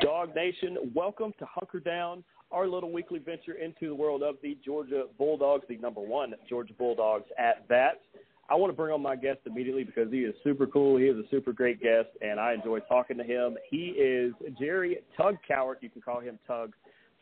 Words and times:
Dog 0.00 0.34
Nation, 0.34 0.92
welcome 0.94 1.32
to 1.38 1.46
Hunker 1.46 1.80
Down, 1.80 2.22
our 2.52 2.68
little 2.68 2.92
weekly 2.92 3.18
venture 3.18 3.54
into 3.54 3.88
the 3.88 3.94
world 3.94 4.22
of 4.22 4.36
the 4.42 4.56
Georgia 4.64 5.04
Bulldogs, 5.18 5.64
the 5.68 5.76
number 5.78 6.00
one 6.00 6.34
Georgia 6.48 6.72
Bulldogs 6.72 7.24
at 7.36 7.66
that. 7.68 8.00
I 8.48 8.54
want 8.54 8.72
to 8.72 8.76
bring 8.76 8.92
on 8.92 9.02
my 9.02 9.16
guest 9.16 9.40
immediately 9.46 9.84
because 9.84 10.10
he 10.10 10.20
is 10.20 10.34
super 10.44 10.66
cool. 10.66 10.98
He 10.98 11.06
is 11.06 11.16
a 11.16 11.28
super 11.30 11.52
great 11.52 11.82
guest, 11.82 12.08
and 12.22 12.38
I 12.38 12.54
enjoy 12.54 12.80
talking 12.80 13.18
to 13.18 13.24
him. 13.24 13.56
He 13.70 13.88
is 13.88 14.34
Jerry 14.58 14.98
Tug 15.16 15.36
Cowart. 15.48 15.76
You 15.80 15.90
can 15.90 16.00
call 16.00 16.20
him 16.20 16.38
Tug 16.46 16.72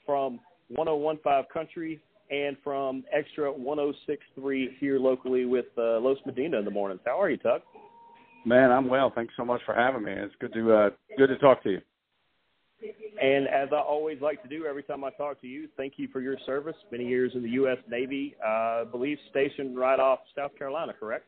from 0.05 0.39
1015 0.69 1.45
Country 1.53 2.01
and 2.31 2.57
from 2.63 3.05
Extra 3.13 3.51
1063 3.51 4.77
here 4.79 4.99
locally 4.99 5.47
with 5.47 5.67
uh, 5.79 5.99
Los 6.01 6.19
Medina 6.27 6.59
in 6.59 6.65
the 6.65 6.71
mornings. 6.71 7.01
How 7.07 7.21
are 7.21 7.31
you, 7.31 7.39
Tug? 7.39 7.63
Man, 8.45 8.71
I'm 8.71 8.89
well. 8.89 9.11
Thanks 9.15 9.33
so 9.37 9.45
much 9.45 9.61
for 9.65 9.75
having 9.75 10.05
me. 10.05 10.13
It's 10.13 10.35
good 10.41 10.53
to 10.53 10.73
uh, 10.73 10.91
good 11.17 11.29
to 11.29 11.39
talk 11.39 11.63
to 11.63 11.71
you. 11.71 11.81
And 12.83 13.49
as 13.49 13.69
I 13.73 13.79
always 13.79 14.21
like 14.21 14.43
to 14.43 14.49
do 14.49 14.67
every 14.67 14.83
time 14.83 15.03
I 15.03 15.11
talk 15.11 15.41
to 15.41 15.47
you, 15.47 15.69
thank 15.77 15.95
you 15.97 16.09
for 16.13 16.21
your 16.21 16.37
service. 16.45 16.77
Many 16.93 17.07
years 17.07 17.33
in 17.35 17.43
the 17.43 17.49
U.S. 17.51 17.79
Navy, 17.89 18.37
uh, 18.45 18.49
I 18.49 18.85
believe 18.91 19.19
stationed 19.31 19.79
right 19.79 19.99
off 19.99 20.21
South 20.37 20.57
Carolina, 20.59 20.93
correct? 20.99 21.25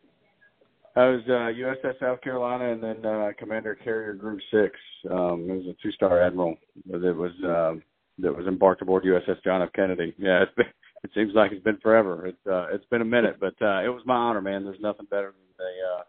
I 0.96 1.08
was 1.08 1.20
uh, 1.28 1.30
USS 1.30 2.00
South 2.00 2.20
Carolina 2.22 2.72
and 2.72 2.82
then 2.82 3.06
uh, 3.06 3.30
Commander 3.38 3.74
Carrier 3.76 4.14
Group 4.14 4.40
Six. 4.50 4.74
Um, 5.10 5.46
it 5.48 5.54
was 5.54 5.66
a 5.66 5.82
two-star 5.82 6.20
admiral 6.20 6.56
that 6.90 7.14
was 7.14 7.30
uh, 7.44 7.78
that 8.18 8.36
was 8.36 8.46
embarked 8.46 8.82
aboard 8.82 9.04
USS 9.04 9.42
John 9.44 9.62
F. 9.62 9.68
Kennedy. 9.74 10.14
Yeah, 10.18 10.42
it's 10.42 10.54
been, 10.56 10.66
it 11.04 11.10
seems 11.14 11.34
like 11.34 11.52
it's 11.52 11.62
been 11.62 11.78
forever. 11.78 12.26
It's 12.26 12.46
uh, 12.46 12.66
it's 12.72 12.84
been 12.86 13.02
a 13.02 13.06
minute, 13.06 13.36
but 13.38 13.54
uh, 13.62 13.84
it 13.84 13.88
was 13.88 14.02
my 14.06 14.16
honor, 14.16 14.40
man. 14.40 14.64
There's 14.64 14.80
nothing 14.80 15.06
better 15.08 15.32
than 15.32 15.56
the 15.56 15.64
uh, 15.64 16.02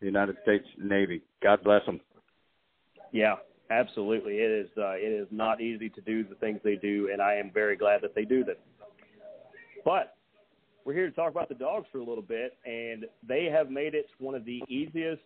the 0.00 0.06
United 0.06 0.36
States 0.42 0.66
Navy. 0.78 1.22
God 1.42 1.62
bless 1.62 1.84
them. 1.86 2.00
Yeah, 3.12 3.36
absolutely. 3.70 4.34
It 4.34 4.50
is 4.50 4.68
uh, 4.76 4.94
it 4.94 5.12
is 5.12 5.28
not 5.30 5.60
easy 5.60 5.88
to 5.90 6.00
do 6.00 6.24
the 6.24 6.34
things 6.36 6.60
they 6.64 6.76
do, 6.76 7.10
and 7.12 7.20
I 7.22 7.34
am 7.34 7.50
very 7.52 7.76
glad 7.76 8.00
that 8.02 8.14
they 8.14 8.24
do 8.24 8.44
them. 8.44 8.56
But 9.84 10.16
we're 10.84 10.94
here 10.94 11.08
to 11.08 11.14
talk 11.14 11.30
about 11.30 11.48
the 11.48 11.54
dogs 11.54 11.86
for 11.92 11.98
a 11.98 12.04
little 12.04 12.22
bit, 12.22 12.56
and 12.64 13.06
they 13.26 13.48
have 13.52 13.70
made 13.70 13.94
it 13.94 14.06
one 14.18 14.34
of 14.34 14.44
the 14.44 14.62
easiest 14.68 15.22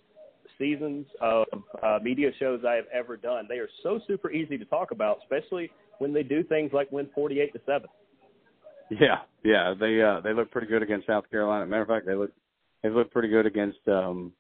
seasons 0.59 1.07
of 1.21 1.47
uh, 1.83 1.99
media 2.03 2.31
shows 2.39 2.61
I 2.67 2.75
have 2.75 2.87
ever 2.93 3.17
done. 3.17 3.47
They 3.49 3.59
are 3.59 3.69
so 3.83 4.01
super 4.07 4.31
easy 4.31 4.59
to 4.59 4.65
talk 4.65 4.91
about, 4.91 5.19
especially 5.23 5.71
when 5.99 6.13
they 6.13 6.23
do 6.23 6.43
things 6.45 6.73
like 6.73 6.91
win 6.91 7.09
forty-eight 7.15 7.53
to 7.53 7.61
seven. 7.65 7.89
Yeah, 8.91 9.19
yeah, 9.45 9.73
they 9.79 10.03
uh, 10.03 10.21
they 10.21 10.35
look 10.35 10.51
pretty 10.51 10.67
good 10.67 10.83
against 10.83 11.07
South 11.07 11.31
Carolina. 11.31 11.65
Matter 11.65 11.83
of 11.83 11.89
fact, 11.89 12.07
they 12.07 12.15
look 12.15 12.33
they 12.83 12.91
look 12.91 13.11
pretty 13.11 13.29
good 13.29 13.47
against 13.47 13.79
um, 13.89 14.33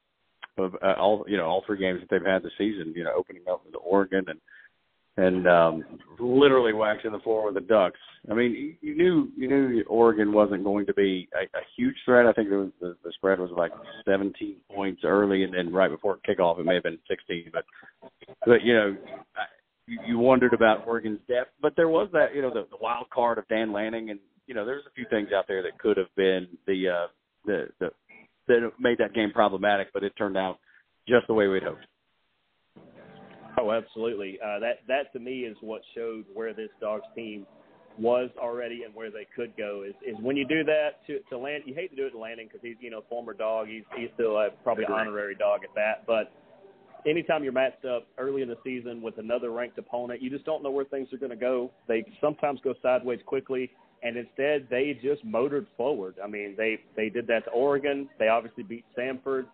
of 0.59 0.75
uh, 0.83 0.95
all 0.99 1.25
you 1.29 1.37
know 1.37 1.47
all 1.47 1.63
three 1.67 1.79
games 1.79 2.01
that 2.01 2.11
they've 2.11 2.27
had 2.27 2.43
this 2.43 2.53
season. 2.59 2.93
You 2.95 3.05
know, 3.05 3.13
opening 3.17 3.43
up 3.51 3.63
with 3.65 3.75
Oregon 3.83 4.25
and 4.29 4.41
and 5.17 5.47
um, 5.47 5.85
literally 6.19 6.73
waxing 6.73 7.13
the 7.13 7.19
floor 7.19 7.45
with 7.47 7.55
the 7.55 7.61
Ducks. 7.61 8.01
I 8.31 8.35
mean, 8.35 8.77
you 8.81 8.97
knew 8.97 9.29
you 9.37 9.49
knew 9.49 9.85
Oregon 9.89 10.33
wasn't 10.33 10.65
going 10.65 10.87
to 10.87 10.95
be 10.95 11.29
a, 11.35 11.45
a 11.57 11.63
huge 11.77 11.97
threat. 12.05 12.27
I 12.27 12.33
think 12.33 12.49
it 12.49 12.57
was, 12.57 12.71
the, 12.81 12.97
the 13.05 13.13
spread 13.17 13.39
was 13.39 13.51
like 13.57 13.73
17 14.07 14.57
points 14.75 15.03
early, 15.05 15.45
and 15.45 15.53
then 15.53 15.73
right 15.73 15.91
before 15.91 16.19
kickoff, 16.29 16.59
it 16.59 16.65
may 16.65 16.75
have 16.75 16.85
been 16.85 16.99
16. 17.09 17.51
But 17.53 17.65
but 18.47 18.63
you 18.63 18.75
know. 18.75 18.97
You, 19.89 19.99
you 20.07 20.19
wondered 20.19 20.55
about 20.55 20.87
Oregon's 20.87 21.19
depth, 21.27 21.51
but 21.61 21.75
there 21.75 21.89
was 21.89 22.09
that, 22.13 22.37
you 22.37 22.41
know, 22.41 22.55
the, 22.55 22.69
the 22.71 22.77
wild 22.81 23.11
card 23.11 23.37
of 23.37 23.49
Dan 23.49 23.73
Lanning, 23.73 24.11
and 24.11 24.21
you 24.47 24.55
know, 24.55 24.65
there's 24.65 24.85
a 24.87 24.95
few 24.95 25.05
things 25.11 25.31
out 25.35 25.47
there 25.49 25.61
that 25.63 25.77
could 25.81 25.97
have 25.97 26.15
been 26.17 26.47
the 26.69 26.89
uh, 26.89 27.07
the 27.45 27.67
the 27.81 27.91
that 28.49 28.71
made 28.79 28.99
that 28.99 29.15
game 29.15 29.31
problematic, 29.33 29.89
but 29.93 30.03
it 30.03 30.13
turned 30.17 30.37
out 30.37 30.59
just 31.09 31.27
the 31.27 31.35
way 31.35 31.49
we'd 31.49 31.63
hoped. 31.63 31.87
Oh, 33.59 33.71
absolutely. 33.71 34.39
Uh, 34.43 34.59
that 34.61 34.79
that 34.89 35.13
to 35.13 35.19
me 35.19 35.41
is 35.41 35.57
what 35.61 35.83
showed 35.95 36.25
where 36.33 36.55
this 36.55 36.71
dog's 36.81 37.05
team 37.15 37.47
was 37.99 38.31
already 38.39 38.85
and 38.85 38.95
where 38.95 39.11
they 39.11 39.27
could 39.37 39.55
go. 39.57 39.85
Is 39.87 39.95
is 40.07 40.17
when 40.23 40.37
you 40.37 40.47
do 40.47 40.65
that 40.65 41.07
to 41.07 41.21
to 41.29 41.39
land. 41.39 41.65
You 41.67 41.75
hate 41.75 41.91
to 41.91 41.97
do 41.97 42.07
it 42.07 42.11
to 42.11 42.19
Lanning 42.19 42.47
because 42.47 42.61
he's 42.63 42.77
you 42.81 42.91
know 42.91 43.03
former 43.09 43.35
dog. 43.35 43.69
He's 43.69 43.85
he's 43.97 44.09
still 44.15 44.39
a 44.39 44.49
probably 44.65 44.87
honorary 44.87 45.35
dog 45.35 45.61
at 45.65 45.75
that. 45.75 46.07
But 46.07 46.33
anytime 47.07 47.45
you're 47.45 47.53
matched 47.53 47.85
up 47.85 48.07
early 48.17 48.43
in 48.43 48.49
the 48.49 48.59
season 48.65 49.03
with 49.03 49.19
another 49.19 49.51
ranked 49.51 49.79
opponent, 49.79 50.23
you 50.23 50.31
just 50.31 50.45
don't 50.45 50.63
know 50.63 50.71
where 50.71 50.87
things 50.87 51.09
are 51.13 51.19
going 51.19 51.31
to 51.31 51.37
go. 51.37 51.71
They 51.89 52.05
sometimes 52.21 52.61
go 52.65 52.75
sideways 52.83 53.21
quickly 53.27 53.71
and 54.03 54.17
instead 54.17 54.67
they 54.71 54.99
just 55.03 55.25
motored 55.25 55.67
forward. 55.77 56.17
I 56.23 56.27
mean, 56.27 56.55
they 56.57 56.79
they 56.97 57.09
did 57.09 57.27
that 57.29 57.45
to 57.45 57.51
Oregon. 57.51 58.09
They 58.19 58.29
obviously 58.29 58.65
beat 58.65 58.85
Samford. 58.97 59.47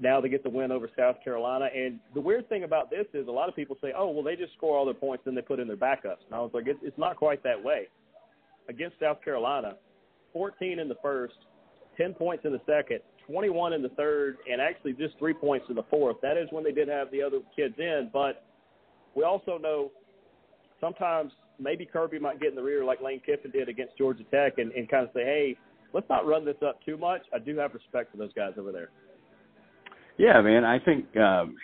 Now 0.00 0.20
they 0.20 0.28
get 0.28 0.42
the 0.42 0.50
win 0.50 0.70
over 0.70 0.90
South 0.96 1.16
Carolina. 1.24 1.68
And 1.74 1.98
the 2.14 2.20
weird 2.20 2.48
thing 2.48 2.64
about 2.64 2.90
this 2.90 3.06
is 3.14 3.28
a 3.28 3.30
lot 3.30 3.48
of 3.48 3.56
people 3.56 3.76
say, 3.80 3.92
"Oh, 3.96 4.10
well, 4.10 4.22
they 4.22 4.36
just 4.36 4.52
score 4.54 4.76
all 4.76 4.84
their 4.84 4.94
points, 4.94 5.24
then 5.24 5.34
they 5.34 5.42
put 5.42 5.58
in 5.58 5.66
their 5.66 5.76
backups." 5.76 6.24
And 6.26 6.34
I 6.34 6.40
was 6.40 6.50
like, 6.52 6.66
it's, 6.66 6.78
it's 6.82 6.98
not 6.98 7.16
quite 7.16 7.42
that 7.42 7.62
way. 7.62 7.88
Against 8.68 8.98
South 9.00 9.22
Carolina, 9.22 9.76
14 10.32 10.78
in 10.78 10.88
the 10.88 10.96
first, 11.02 11.34
10 11.96 12.14
points 12.14 12.44
in 12.44 12.52
the 12.52 12.60
second, 12.66 13.00
21 13.26 13.72
in 13.72 13.82
the 13.82 13.88
third, 13.90 14.36
and 14.50 14.60
actually 14.60 14.92
just 14.92 15.18
three 15.18 15.32
points 15.32 15.66
in 15.68 15.76
the 15.76 15.84
fourth. 15.84 16.16
That 16.20 16.36
is 16.36 16.48
when 16.50 16.62
they 16.62 16.72
did 16.72 16.88
have 16.88 17.10
the 17.10 17.22
other 17.22 17.38
kids 17.54 17.74
in. 17.78 18.10
But 18.12 18.44
we 19.14 19.22
also 19.22 19.56
know 19.56 19.90
sometimes 20.80 21.32
maybe 21.58 21.86
Kirby 21.86 22.18
might 22.18 22.40
get 22.40 22.50
in 22.50 22.56
the 22.56 22.62
rear 22.62 22.84
like 22.84 23.00
Lane 23.00 23.20
Kiffin 23.24 23.50
did 23.50 23.68
against 23.68 23.96
Georgia 23.96 24.24
Tech 24.30 24.58
and, 24.58 24.72
and 24.72 24.88
kind 24.88 25.04
of 25.04 25.10
say, 25.14 25.24
hey, 25.24 25.56
let's 25.92 26.08
not 26.08 26.26
run 26.26 26.44
this 26.44 26.56
up 26.66 26.78
too 26.84 26.96
much. 26.96 27.22
I 27.34 27.38
do 27.38 27.56
have 27.58 27.74
respect 27.74 28.12
for 28.12 28.18
those 28.18 28.32
guys 28.34 28.52
over 28.58 28.72
there. 28.72 28.90
Yeah, 30.18 30.40
man. 30.40 30.64
I 30.64 30.78
think 30.78 31.04
um, 31.16 31.56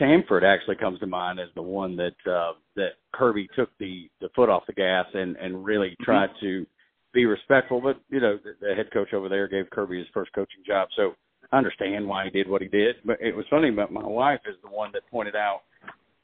Samford 0.00 0.42
actually 0.42 0.76
comes 0.76 0.98
to 1.00 1.06
mind 1.06 1.38
as 1.38 1.48
the 1.54 1.62
one 1.62 1.96
that 1.96 2.30
uh, 2.30 2.52
that 2.76 2.92
Kirby 3.12 3.48
took 3.54 3.70
the 3.78 4.08
the 4.20 4.28
foot 4.34 4.48
off 4.48 4.64
the 4.66 4.72
gas 4.72 5.06
and 5.12 5.36
and 5.36 5.64
really 5.64 5.90
mm-hmm. 5.90 6.04
tried 6.04 6.30
to 6.40 6.66
be 7.12 7.26
respectful. 7.26 7.80
But 7.80 8.00
you 8.08 8.20
know, 8.20 8.38
the, 8.42 8.54
the 8.66 8.74
head 8.74 8.86
coach 8.92 9.12
over 9.12 9.28
there 9.28 9.46
gave 9.48 9.68
Kirby 9.70 9.98
his 9.98 10.06
first 10.14 10.32
coaching 10.32 10.62
job, 10.66 10.88
so 10.96 11.14
I 11.50 11.58
understand 11.58 12.06
why 12.06 12.24
he 12.24 12.30
did 12.30 12.48
what 12.48 12.62
he 12.62 12.68
did. 12.68 12.96
But 13.04 13.18
it 13.20 13.36
was 13.36 13.44
funny. 13.50 13.70
But 13.70 13.92
my 13.92 14.06
wife 14.06 14.40
is 14.46 14.56
the 14.62 14.70
one 14.70 14.90
that 14.94 15.02
pointed 15.10 15.36
out 15.36 15.60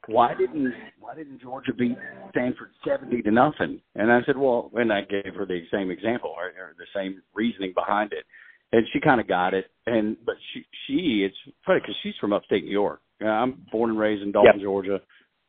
why 0.08 0.34
didn't 0.34 0.72
why 0.98 1.14
didn't 1.14 1.42
Georgia 1.42 1.72
beat 1.74 1.96
Samford 2.34 2.72
seventy 2.86 3.22
to 3.22 3.30
nothing? 3.30 3.80
And 3.94 4.10
I 4.10 4.20
said, 4.24 4.36
well, 4.36 4.70
and 4.74 4.92
I 4.92 5.02
gave 5.02 5.34
her 5.34 5.46
the 5.46 5.60
same 5.72 5.91
example 5.91 6.34
or, 6.34 6.46
or 6.46 6.74
the 6.78 6.86
same 6.96 7.22
reasoning 7.34 7.72
behind 7.74 8.12
it, 8.12 8.24
and 8.72 8.86
she 8.92 9.00
kind 9.00 9.20
of 9.20 9.28
got 9.28 9.52
it. 9.52 9.66
And 9.86 10.16
but 10.24 10.36
she 10.52 10.64
she 10.86 11.26
it's 11.26 11.54
funny 11.66 11.80
because 11.80 11.96
she's 12.02 12.14
from 12.20 12.32
upstate 12.32 12.64
New 12.64 12.70
York. 12.70 13.00
I'm 13.20 13.62
born 13.70 13.91
and 13.91 13.98
raised 13.98 14.22
in 14.22 14.32
Dalton, 14.32 14.52
yep. 14.56 14.62
Georgia. 14.62 15.00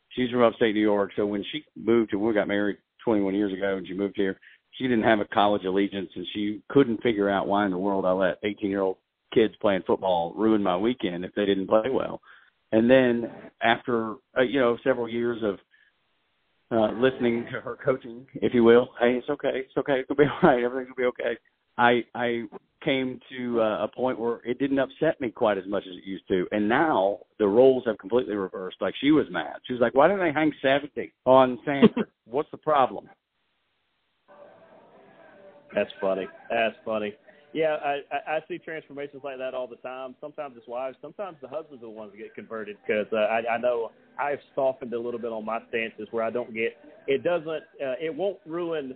She's 0.10 0.30
from 0.32 0.42
upstate 0.42 0.76
New 0.76 0.82
York. 0.82 1.12
So 1.16 1.26
when 1.26 1.46
she 1.52 1.64
moved 1.76 2.12
to, 2.12 2.18
we 2.18 2.34
got 2.34 2.48
married 2.48 2.78
21 3.06 3.36
years 3.36 3.54
ago, 3.54 3.78
and 3.78 3.88
she 3.88 3.94
moved 3.94 4.16
here. 4.18 4.40
She 4.72 4.86
didn't 4.86 5.04
have 5.04 5.20
a 5.20 5.26
college 5.26 5.64
allegiance, 5.66 6.10
and 6.16 6.26
she 6.34 6.62
couldn't 6.70 7.04
figure 7.04 7.30
out 7.30 7.48
why 7.48 7.66
in 7.66 7.72
the 7.72 7.78
world 7.78 8.06
I 8.06 8.12
let 8.12 8.40
18 8.44 8.70
year 8.70 8.82
old 8.82 8.98
kids 9.34 9.54
playing 9.62 9.84
football 9.86 10.34
ruin 10.36 10.64
my 10.64 10.76
weekend 10.76 11.24
if 11.24 11.34
they 11.36 11.46
didn't 11.46 11.68
play 11.68 11.90
well. 11.92 12.22
And 12.72 12.90
then 12.90 13.32
after 13.62 14.16
uh, 14.38 14.42
you 14.42 14.60
know 14.60 14.78
several 14.84 15.10
years 15.10 15.42
of 15.44 15.60
uh, 16.72 16.94
listening 17.00 17.46
to 17.52 17.62
her 17.62 17.78
coaching, 17.84 18.28
if 18.36 18.54
you 18.54 18.64
will, 18.64 18.90
hey, 19.00 19.14
it's 19.14 19.30
okay, 19.30 19.52
it's 19.54 19.78
okay, 19.78 20.02
it'll 20.02 20.16
be 20.16 20.24
all 20.44 20.50
right, 20.50 20.64
everything 20.64 20.90
will 20.90 21.04
be 21.04 21.06
okay. 21.06 21.38
I 21.78 22.04
I 22.14 22.44
came 22.84 23.20
to 23.30 23.62
uh, 23.62 23.84
a 23.84 23.88
point 23.88 24.20
where 24.20 24.40
it 24.46 24.60
didn't 24.60 24.80
upset 24.80 25.20
me 25.20 25.30
quite 25.30 25.58
as 25.58 25.66
much 25.68 25.84
as 25.88 25.96
it 25.98 26.08
used 26.08 26.28
to, 26.28 26.48
and 26.52 26.70
now 26.70 27.20
the 27.40 27.48
roles 27.48 27.84
have 27.86 27.98
completely 27.98 28.36
reversed. 28.36 28.78
Like 28.82 28.94
she 29.02 29.12
was 29.12 29.26
mad. 29.32 29.56
She 29.66 29.74
was 29.74 29.82
like, 29.82 29.96
"Why 29.96 30.08
didn't 30.08 30.22
they 30.22 30.32
hang 30.32 30.54
seventy 30.62 31.14
on 31.26 31.60
Samford? 31.68 32.08
What's 32.26 32.52
the 32.52 32.58
problem?" 32.58 33.10
That's 35.74 35.92
funny. 36.02 36.28
That's 36.50 36.76
funny. 36.84 37.14
Yeah, 37.52 37.78
I, 37.84 38.02
I 38.28 38.40
see 38.48 38.60
transformations 38.60 39.24
like 39.24 39.40
that 39.40 39.56
all 39.56 39.68
the 39.68 39.78
time. 39.78 40.16
Sometimes 40.22 40.54
it's 40.56 40.68
wives, 40.68 40.98
sometimes 41.02 41.38
the 41.42 41.48
husbands 41.48 41.84
are 41.84 41.88
the 41.88 41.90
ones 41.90 42.12
that 42.12 42.20
get 42.20 42.36
converted 42.36 42.78
because 42.86 43.08
uh, 43.12 43.18
I, 43.18 43.56
I 43.56 43.58
know 43.58 43.92
I've 44.20 44.40
softened 44.54 44.94
a 44.94 45.00
little 45.00 45.20
bit 45.20 45.32
on 45.32 45.46
my 45.46 45.60
stances 45.70 46.08
where 46.12 46.24
I 46.24 46.30
don't 46.30 46.54
get 46.54 46.78
it 47.08 47.24
doesn't 47.24 47.48
uh, 47.48 47.96
it 48.00 48.14
won't 48.14 48.38
ruin 48.46 48.96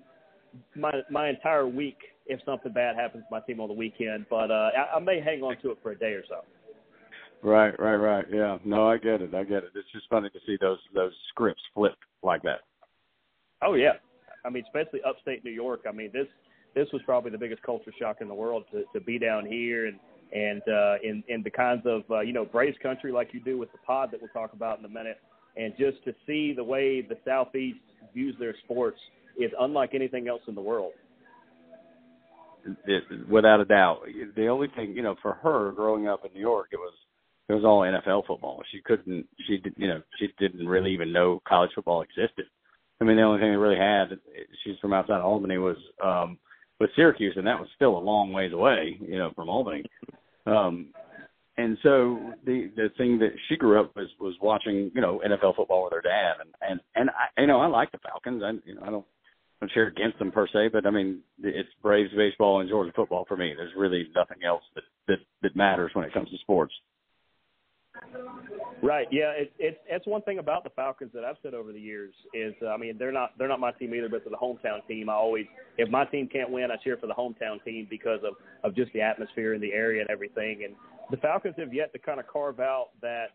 my 0.75 0.91
my 1.09 1.29
entire 1.29 1.67
week 1.67 1.97
if 2.27 2.39
something 2.45 2.71
bad 2.71 2.95
happens 2.95 3.23
to 3.23 3.27
my 3.31 3.39
team 3.41 3.59
on 3.59 3.69
the 3.69 3.73
weekend, 3.73 4.27
but 4.29 4.51
uh, 4.51 4.69
I, 4.77 4.97
I 4.97 4.99
may 4.99 5.19
hang 5.19 5.41
on 5.41 5.57
to 5.61 5.71
it 5.71 5.79
for 5.81 5.91
a 5.91 5.97
day 5.97 6.13
or 6.13 6.23
so. 6.29 6.41
Right, 7.41 7.77
right, 7.79 7.95
right. 7.95 8.25
Yeah, 8.31 8.57
no, 8.63 8.87
I 8.87 8.97
get 8.97 9.21
it. 9.21 9.33
I 9.33 9.43
get 9.43 9.63
it. 9.63 9.71
It's 9.75 9.91
just 9.91 10.07
funny 10.09 10.29
to 10.29 10.39
see 10.45 10.57
those 10.61 10.79
those 10.93 11.11
scripts 11.29 11.61
flipped 11.73 11.97
like 12.21 12.43
that. 12.43 12.59
Oh 13.61 13.73
yeah, 13.73 13.93
I 14.45 14.49
mean, 14.49 14.63
especially 14.63 15.01
upstate 15.03 15.43
New 15.43 15.51
York. 15.51 15.81
I 15.87 15.91
mean, 15.91 16.11
this 16.13 16.27
this 16.75 16.87
was 16.91 17.01
probably 17.05 17.31
the 17.31 17.37
biggest 17.37 17.61
culture 17.63 17.91
shock 17.99 18.17
in 18.21 18.27
the 18.27 18.33
world 18.33 18.65
to, 18.71 18.83
to 18.93 19.03
be 19.03 19.19
down 19.19 19.45
here 19.45 19.87
and 19.87 19.99
and 20.33 20.61
uh, 20.67 20.95
in 21.03 21.23
in 21.27 21.43
the 21.43 21.49
kinds 21.49 21.83
of 21.85 22.01
uh, 22.09 22.21
you 22.21 22.33
know 22.33 22.45
Braves 22.45 22.77
country 22.81 23.11
like 23.11 23.29
you 23.33 23.39
do 23.39 23.57
with 23.57 23.71
the 23.71 23.77
pod 23.79 24.09
that 24.11 24.21
we'll 24.21 24.31
talk 24.31 24.53
about 24.53 24.79
in 24.79 24.85
a 24.85 24.89
minute, 24.89 25.19
and 25.55 25.73
just 25.77 26.03
to 26.05 26.13
see 26.25 26.53
the 26.53 26.63
way 26.63 27.01
the 27.01 27.17
Southeast 27.23 27.79
views 28.13 28.35
their 28.39 28.55
sports 28.63 28.97
is 29.39 29.51
unlike 29.59 29.91
anything 29.93 30.27
else 30.27 30.41
in 30.47 30.55
the 30.55 30.61
world. 30.61 30.93
It, 32.87 33.03
without 33.29 33.59
a 33.59 33.65
doubt, 33.65 34.03
the 34.35 34.47
only 34.47 34.67
thing 34.75 34.93
you 34.95 35.03
know 35.03 35.15
for 35.21 35.33
her 35.33 35.71
growing 35.71 36.07
up 36.07 36.25
in 36.25 36.33
New 36.33 36.39
York, 36.39 36.69
it 36.71 36.77
was 36.77 36.93
it 37.49 37.53
was 37.53 37.63
all 37.63 37.81
NFL 37.81 38.25
football. 38.25 38.61
She 38.71 38.81
couldn't, 38.81 39.27
she 39.47 39.57
did, 39.57 39.73
you 39.77 39.87
know, 39.87 40.01
she 40.17 40.29
didn't 40.39 40.65
really 40.65 40.93
even 40.93 41.11
know 41.11 41.41
college 41.47 41.71
football 41.75 42.01
existed. 42.01 42.45
I 43.01 43.03
mean, 43.03 43.17
the 43.17 43.23
only 43.23 43.41
thing 43.41 43.51
they 43.51 43.57
really 43.57 43.77
had, 43.77 44.17
she's 44.63 44.79
from 44.79 44.93
outside 44.93 45.19
Albany, 45.19 45.57
was 45.57 45.75
um, 46.03 46.37
with 46.83 46.91
Syracuse, 46.97 47.33
and 47.37 47.47
that 47.47 47.59
was 47.59 47.69
still 47.75 47.97
a 47.97 47.99
long 47.99 48.33
ways 48.33 48.51
away, 48.51 48.97
you 48.99 49.17
know, 49.17 49.31
from 49.33 49.47
Albany. 49.47 49.85
Um, 50.45 50.89
and 51.55 51.77
so 51.81 52.33
the 52.45 52.69
the 52.75 52.89
thing 52.97 53.19
that 53.19 53.31
she 53.47 53.55
grew 53.55 53.79
up 53.79 53.95
was 53.95 54.09
was 54.19 54.35
watching, 54.41 54.91
you 54.93 54.99
know, 54.99 55.21
NFL 55.25 55.55
football 55.55 55.85
with 55.85 55.93
her 55.93 56.01
dad, 56.01 56.33
and 56.41 56.49
and 56.61 56.81
and 56.95 57.09
I, 57.09 57.41
you 57.41 57.47
know, 57.47 57.61
I 57.61 57.67
like 57.67 57.91
the 57.93 57.99
Falcons. 57.99 58.43
I, 58.43 58.51
you 58.67 58.75
know, 58.75 58.81
I 58.85 58.89
don't 58.89 59.05
I'm 59.61 59.69
cheer 59.73 59.87
against 59.87 60.19
them 60.19 60.31
per 60.31 60.45
se, 60.45 60.71
but 60.73 60.85
I 60.85 60.89
mean, 60.89 61.21
it's 61.41 61.69
Braves 61.81 62.11
baseball 62.17 62.59
and 62.59 62.69
Georgia 62.69 62.91
football 62.93 63.23
for 63.27 63.37
me. 63.37 63.53
There's 63.55 63.71
really 63.77 64.09
nothing 64.13 64.43
else 64.45 64.63
that 64.75 64.83
that 65.07 65.19
that 65.41 65.55
matters 65.55 65.91
when 65.93 66.03
it 66.03 66.13
comes 66.13 66.29
to 66.31 66.37
sports. 66.39 66.73
Right. 68.81 69.07
Yeah. 69.11 69.33
It's 69.57 69.77
it's 69.87 70.05
one 70.05 70.21
thing 70.23 70.39
about 70.39 70.63
the 70.63 70.69
Falcons 70.71 71.11
that 71.13 71.23
I've 71.23 71.37
said 71.41 71.53
over 71.53 71.71
the 71.71 71.79
years 71.79 72.13
is 72.33 72.53
uh, 72.61 72.67
I 72.67 72.77
mean 72.77 72.97
they're 72.97 73.11
not 73.11 73.31
they're 73.37 73.47
not 73.47 73.59
my 73.59 73.71
team 73.71 73.93
either, 73.93 74.09
but 74.09 74.23
they're 74.23 74.31
the 74.31 74.37
hometown 74.37 74.85
team. 74.87 75.09
I 75.09 75.13
always 75.13 75.45
if 75.77 75.89
my 75.89 76.05
team 76.05 76.27
can't 76.27 76.49
win, 76.49 76.69
I 76.69 76.75
cheer 76.83 76.97
for 76.97 77.07
the 77.07 77.13
hometown 77.13 77.63
team 77.63 77.87
because 77.89 78.19
of 78.23 78.33
of 78.63 78.75
just 78.75 78.91
the 78.93 79.01
atmosphere 79.01 79.53
in 79.53 79.61
the 79.61 79.71
area 79.71 80.01
and 80.01 80.09
everything. 80.09 80.63
And 80.65 80.75
the 81.11 81.17
Falcons 81.17 81.55
have 81.57 81.73
yet 81.73 81.93
to 81.93 81.99
kind 81.99 82.19
of 82.19 82.27
carve 82.27 82.59
out 82.59 82.89
that 83.01 83.27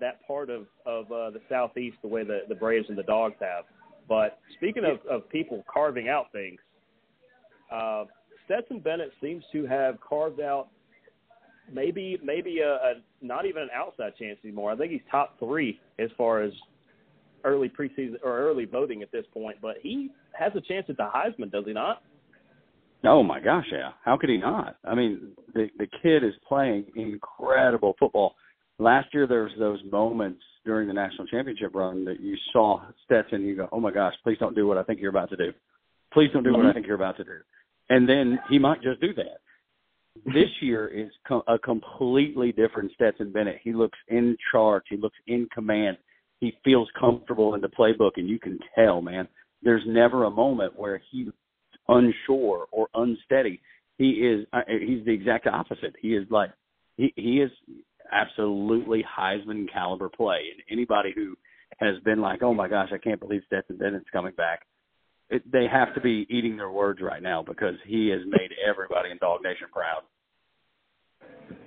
that 0.00 0.26
part 0.26 0.50
of 0.50 0.66
of 0.84 1.06
uh, 1.12 1.30
the 1.30 1.40
southeast 1.48 1.98
the 2.02 2.08
way 2.08 2.24
the 2.24 2.40
the 2.48 2.54
Braves 2.54 2.86
and 2.88 2.98
the 2.98 3.04
Dogs 3.04 3.36
have. 3.40 3.64
But 4.08 4.40
speaking 4.56 4.84
of 4.84 4.98
of 5.06 5.28
people 5.28 5.64
carving 5.72 6.08
out 6.08 6.32
things, 6.32 6.60
uh, 7.70 8.04
Stetson 8.46 8.80
Bennett 8.80 9.12
seems 9.22 9.44
to 9.52 9.64
have 9.66 10.00
carved 10.00 10.40
out 10.40 10.68
maybe 11.70 12.18
maybe 12.22 12.60
a, 12.60 12.74
a 12.74 12.92
not 13.20 13.46
even 13.46 13.62
an 13.62 13.68
outside 13.74 14.12
chance 14.18 14.38
anymore. 14.44 14.72
I 14.72 14.76
think 14.76 14.92
he's 14.92 15.00
top 15.10 15.38
three 15.38 15.80
as 15.98 16.10
far 16.16 16.42
as 16.42 16.52
early 17.44 17.68
preseason 17.68 18.16
or 18.22 18.38
early 18.38 18.64
voting 18.64 19.02
at 19.02 19.12
this 19.12 19.24
point. 19.32 19.56
But 19.60 19.76
he 19.82 20.10
has 20.38 20.52
a 20.54 20.60
chance 20.60 20.86
at 20.88 20.96
the 20.96 21.08
Heisman, 21.14 21.50
does 21.50 21.64
he 21.66 21.72
not? 21.72 22.02
Oh 23.04 23.22
my 23.22 23.40
gosh, 23.40 23.66
yeah. 23.72 23.90
How 24.04 24.16
could 24.16 24.30
he 24.30 24.38
not? 24.38 24.76
I 24.84 24.94
mean, 24.94 25.32
the 25.54 25.68
the 25.78 25.88
kid 26.02 26.24
is 26.24 26.34
playing 26.46 26.86
incredible 26.94 27.94
football. 27.98 28.34
Last 28.78 29.08
year 29.12 29.26
there 29.26 29.42
was 29.42 29.52
those 29.58 29.80
moments 29.90 30.40
during 30.64 30.86
the 30.86 30.94
national 30.94 31.26
championship 31.26 31.74
run 31.74 32.04
that 32.04 32.20
you 32.20 32.36
saw 32.52 32.80
Stetson, 33.04 33.42
you 33.42 33.56
go, 33.56 33.68
"Oh 33.72 33.80
my 33.80 33.90
gosh, 33.90 34.14
please 34.22 34.38
don't 34.38 34.54
do 34.54 34.66
what 34.66 34.78
I 34.78 34.84
think 34.84 35.00
you're 35.00 35.10
about 35.10 35.30
to 35.30 35.36
do. 35.36 35.52
Please 36.12 36.30
don't 36.32 36.44
do 36.44 36.52
what 36.52 36.60
I 36.60 36.64
mm-hmm. 36.64 36.74
think 36.74 36.86
you're 36.86 36.96
about 36.96 37.16
to 37.16 37.24
do." 37.24 37.38
And 37.88 38.08
then 38.08 38.38
he 38.48 38.58
might 38.58 38.82
just 38.82 39.00
do 39.00 39.12
that 39.14 39.40
this 40.26 40.48
year 40.60 40.88
is 40.88 41.10
co- 41.26 41.44
a 41.48 41.58
completely 41.58 42.52
different 42.52 42.92
Stetson 42.92 43.32
Bennett. 43.32 43.60
He 43.62 43.72
looks 43.72 43.98
in 44.08 44.36
charge. 44.50 44.84
He 44.88 44.96
looks 44.96 45.16
in 45.26 45.48
command. 45.52 45.96
He 46.40 46.54
feels 46.64 46.88
comfortable 46.98 47.54
in 47.54 47.60
the 47.60 47.68
playbook, 47.68 48.12
and 48.16 48.28
you 48.28 48.38
can 48.38 48.58
tell, 48.74 49.00
man. 49.00 49.28
There's 49.62 49.82
never 49.86 50.24
a 50.24 50.30
moment 50.30 50.76
where 50.76 51.00
he's 51.10 51.28
unsure 51.88 52.66
or 52.72 52.88
unsteady. 52.94 53.60
He 53.96 54.10
is. 54.10 54.46
Uh, 54.52 54.62
he's 54.66 55.04
the 55.04 55.12
exact 55.12 55.46
opposite. 55.46 55.94
He 56.00 56.14
is 56.14 56.26
like 56.30 56.50
he 56.96 57.12
he 57.16 57.40
is 57.40 57.50
absolutely 58.10 59.04
Heisman 59.04 59.72
caliber 59.72 60.08
play. 60.08 60.40
And 60.52 60.62
anybody 60.70 61.12
who 61.14 61.36
has 61.78 62.00
been 62.04 62.20
like, 62.20 62.42
oh 62.42 62.54
my 62.54 62.68
gosh, 62.68 62.90
I 62.92 62.98
can't 62.98 63.20
believe 63.20 63.42
Stetson 63.46 63.78
Bennett's 63.78 64.10
coming 64.12 64.34
back 64.36 64.66
it, 65.32 65.50
they 65.50 65.66
have 65.66 65.94
to 65.94 66.00
be 66.00 66.26
eating 66.28 66.56
their 66.56 66.70
words 66.70 67.00
right 67.00 67.22
now 67.22 67.42
because 67.42 67.74
he 67.86 68.08
has 68.10 68.20
made 68.26 68.50
everybody 68.64 69.10
in 69.10 69.18
Dog 69.18 69.40
Nation 69.42 69.66
proud. 69.72 70.02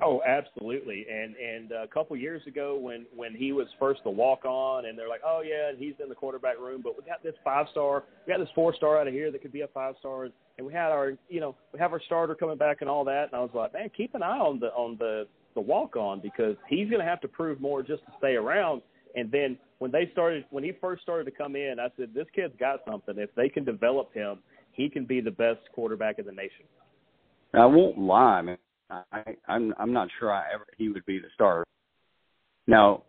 Oh, 0.03 0.21
absolutely. 0.25 1.06
And 1.12 1.35
and 1.35 1.71
a 1.71 1.88
couple 1.88 2.15
years 2.15 2.41
ago, 2.47 2.77
when 2.77 3.06
when 3.15 3.33
he 3.33 3.51
was 3.51 3.67
first 3.79 4.01
the 4.03 4.09
walk 4.09 4.45
on, 4.45 4.85
and 4.85 4.97
they're 4.97 5.09
like, 5.09 5.21
oh 5.25 5.41
yeah, 5.44 5.71
he's 5.77 5.95
in 6.01 6.09
the 6.09 6.15
quarterback 6.15 6.59
room, 6.59 6.81
but 6.83 6.95
we 6.95 7.03
got 7.03 7.23
this 7.23 7.33
five 7.44 7.65
star, 7.71 8.03
we 8.25 8.33
got 8.33 8.39
this 8.39 8.53
four 8.53 8.73
star 8.75 9.00
out 9.00 9.07
of 9.07 9.13
here 9.13 9.31
that 9.31 9.41
could 9.41 9.51
be 9.51 9.62
a 9.62 9.68
five 9.68 9.95
star, 10.00 10.29
and 10.57 10.68
we 10.68 10.71
had 10.71 10.91
our, 10.91 11.13
you 11.29 11.39
know, 11.39 11.56
we 11.73 11.79
have 11.79 11.91
our 11.91 12.01
starter 12.06 12.35
coming 12.35 12.57
back 12.57 12.77
and 12.81 12.89
all 12.89 13.03
that. 13.06 13.25
And 13.31 13.35
I 13.35 13.39
was 13.39 13.51
like, 13.53 13.73
man, 13.73 13.89
keep 13.95 14.15
an 14.15 14.23
eye 14.23 14.38
on 14.38 14.59
the 14.59 14.68
on 14.68 14.95
the 15.00 15.27
the 15.56 15.61
walk 15.61 15.95
on 15.95 16.19
because 16.19 16.56
he's 16.68 16.89
going 16.89 17.01
to 17.01 17.07
have 17.07 17.21
to 17.21 17.27
prove 17.27 17.59
more 17.59 17.81
just 17.81 18.06
to 18.06 18.11
stay 18.18 18.35
around. 18.35 18.81
And 19.15 19.31
then 19.31 19.57
when 19.80 19.92
they 19.92 20.10
started, 20.12 20.45
when 20.50 20.63
he 20.63 20.72
first 20.80 21.04
started 21.04 21.25
to 21.25 21.31
come 21.31 21.56
in, 21.56 21.75
I 21.80 21.88
said, 21.98 22.13
this 22.13 22.27
kid's 22.36 22.54
got 22.60 22.80
something. 22.89 23.16
If 23.18 23.33
they 23.36 23.50
can 23.50 23.66
develop 23.66 24.13
him, 24.13 24.39
he 24.72 24.89
can 24.89 25.06
be 25.06 25.22
the 25.22 25.31
best 25.31 25.60
quarterback 25.74 26.19
in 26.19 26.25
the 26.25 26.31
nation. 26.31 26.66
I 27.54 27.66
won't 27.66 27.98
lie, 27.98 28.42
man. 28.42 28.57
I, 28.89 29.24
I'm 29.48 29.74
I'm 29.80 29.94
not 29.94 30.10
sure 30.19 30.31
I 30.31 30.44
ever 30.54 30.66
he 30.77 30.89
would 30.89 31.06
be 31.06 31.18
the 31.18 31.27
starter. 31.33 31.66
Now, 32.68 33.04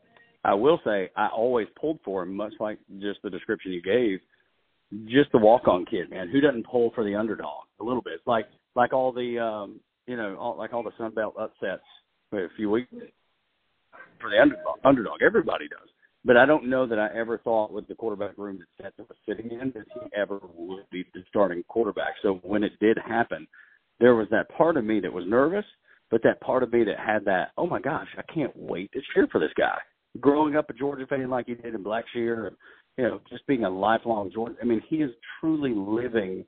I 0.44 0.54
will 0.54 0.80
say 0.84 1.10
I 1.16 1.28
always 1.28 1.66
pulled 1.78 1.98
for 2.04 2.22
him, 2.22 2.34
much 2.34 2.54
like 2.60 2.78
just 3.00 3.20
the 3.22 3.30
description 3.30 3.72
you 3.72 3.82
gave. 3.82 4.20
Just 5.06 5.32
the 5.32 5.38
walk-on 5.38 5.84
kid, 5.84 6.10
man. 6.10 6.28
Who 6.30 6.40
doesn't 6.40 6.66
pull 6.66 6.92
for 6.94 7.04
the 7.04 7.16
underdog 7.16 7.64
a 7.80 7.84
little 7.84 8.02
bit? 8.02 8.20
Like 8.24 8.46
like 8.74 8.92
all 8.92 9.12
the 9.12 9.38
um 9.38 9.80
you 10.06 10.16
know 10.16 10.36
all, 10.36 10.56
like 10.56 10.72
all 10.72 10.82
the 10.82 10.92
Sun 10.96 11.14
Belt 11.14 11.34
upsets 11.38 11.82
a 12.32 12.46
few 12.56 12.70
weeks 12.70 12.88
for 14.20 14.30
the 14.30 14.40
underdog. 14.40 14.78
Underdog, 14.84 15.22
everybody 15.22 15.68
does. 15.68 15.88
But 16.26 16.36
I 16.36 16.44
don't 16.44 16.68
know 16.68 16.88
that 16.88 16.98
I 16.98 17.08
ever 17.16 17.38
thought 17.38 17.72
with 17.72 17.86
the 17.86 17.94
quarterback 17.94 18.36
room 18.36 18.58
that 18.58 18.66
Stetson 18.74 19.06
was 19.08 19.16
sitting 19.28 19.52
in 19.52 19.70
that 19.76 19.86
he 19.94 20.00
ever 20.20 20.40
would 20.56 20.82
be 20.90 21.04
the 21.14 21.20
starting 21.28 21.62
quarterback. 21.68 22.14
So 22.20 22.40
when 22.42 22.64
it 22.64 22.72
did 22.80 22.98
happen, 22.98 23.46
there 24.00 24.16
was 24.16 24.26
that 24.32 24.48
part 24.48 24.76
of 24.76 24.84
me 24.84 24.98
that 25.00 25.12
was 25.12 25.24
nervous, 25.28 25.64
but 26.10 26.24
that 26.24 26.40
part 26.40 26.64
of 26.64 26.72
me 26.72 26.82
that 26.82 26.98
had 26.98 27.24
that, 27.26 27.52
oh 27.56 27.68
my 27.68 27.80
gosh, 27.80 28.08
I 28.18 28.22
can't 28.32 28.50
wait 28.56 28.90
to 28.92 29.00
cheer 29.14 29.28
for 29.30 29.38
this 29.38 29.52
guy. 29.56 29.78
Growing 30.20 30.56
up 30.56 30.68
a 30.68 30.72
Georgia 30.72 31.06
fan 31.06 31.30
like 31.30 31.46
he 31.46 31.54
did 31.54 31.76
in 31.76 31.84
Blackshear, 31.84 32.50
you 32.98 33.04
know, 33.04 33.20
just 33.30 33.46
being 33.46 33.64
a 33.64 33.70
lifelong 33.70 34.32
Georgia. 34.34 34.56
I 34.60 34.64
mean, 34.64 34.82
he 34.88 34.96
is 34.96 35.12
truly 35.38 35.74
living 35.76 36.44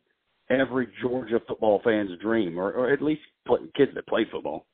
every 0.50 0.88
Georgia 1.00 1.38
football 1.46 1.80
fan's 1.84 2.18
dream, 2.20 2.58
or, 2.58 2.72
or 2.72 2.92
at 2.92 3.00
least 3.00 3.20
kids 3.76 3.92
that 3.94 4.08
play 4.08 4.26
football. 4.32 4.66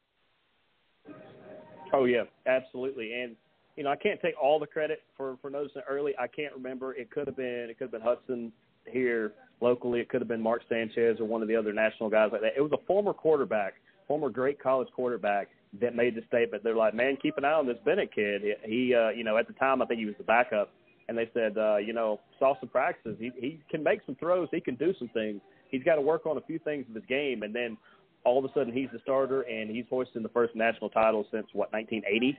Oh 1.92 2.06
yeah, 2.06 2.22
absolutely. 2.46 3.12
And 3.12 3.36
you 3.76 3.82
know, 3.82 3.90
I 3.90 3.96
can't 3.96 4.20
take 4.20 4.34
all 4.40 4.58
the 4.58 4.66
credit 4.66 5.02
for 5.16 5.36
for 5.42 5.50
noticing 5.50 5.80
it 5.80 5.84
early. 5.88 6.14
I 6.18 6.26
can't 6.26 6.54
remember. 6.54 6.94
It 6.94 7.10
could 7.10 7.26
have 7.26 7.36
been 7.36 7.68
it 7.70 7.78
could 7.78 7.84
have 7.84 7.92
been 7.92 8.02
Hudson 8.02 8.52
here 8.86 9.32
locally. 9.60 10.00
It 10.00 10.08
could 10.08 10.20
have 10.20 10.28
been 10.28 10.40
Mark 10.40 10.62
Sanchez 10.68 11.18
or 11.20 11.24
one 11.24 11.42
of 11.42 11.48
the 11.48 11.56
other 11.56 11.72
national 11.72 12.10
guys 12.10 12.30
like 12.32 12.42
that. 12.42 12.52
It 12.56 12.60
was 12.60 12.72
a 12.72 12.86
former 12.86 13.12
quarterback, 13.12 13.74
former 14.06 14.28
great 14.28 14.62
college 14.62 14.88
quarterback 14.94 15.48
that 15.80 15.96
made 15.96 16.14
the 16.14 16.22
statement. 16.28 16.62
They're 16.62 16.76
like, 16.76 16.94
man, 16.94 17.16
keep 17.20 17.36
an 17.36 17.44
eye 17.44 17.52
on 17.52 17.66
this 17.66 17.78
Bennett 17.84 18.14
kid. 18.14 18.42
He, 18.64 18.94
uh, 18.94 19.10
you 19.10 19.24
know, 19.24 19.36
at 19.36 19.48
the 19.48 19.54
time 19.54 19.82
I 19.82 19.86
think 19.86 19.98
he 19.98 20.06
was 20.06 20.14
the 20.18 20.24
backup, 20.24 20.70
and 21.08 21.18
they 21.18 21.28
said, 21.34 21.58
uh, 21.58 21.78
you 21.78 21.92
know, 21.92 22.20
saw 22.38 22.58
some 22.60 22.68
practices. 22.68 23.16
He 23.18 23.32
he 23.38 23.60
can 23.70 23.82
make 23.82 24.00
some 24.06 24.14
throws. 24.16 24.48
He 24.52 24.60
can 24.60 24.76
do 24.76 24.94
some 24.98 25.08
things. 25.08 25.40
He's 25.70 25.82
got 25.82 25.96
to 25.96 26.00
work 26.00 26.26
on 26.26 26.36
a 26.36 26.42
few 26.42 26.60
things 26.60 26.86
of 26.88 26.94
his 26.94 27.04
game, 27.08 27.42
and 27.42 27.52
then 27.54 27.76
all 28.24 28.38
of 28.38 28.44
a 28.44 28.54
sudden 28.54 28.72
he's 28.72 28.88
the 28.92 28.98
starter 29.00 29.42
and 29.42 29.70
he's 29.70 29.84
hoisting 29.90 30.22
the 30.22 30.28
first 30.30 30.56
national 30.56 30.88
title 30.90 31.26
since 31.30 31.46
what 31.52 31.70
1980 31.72 32.38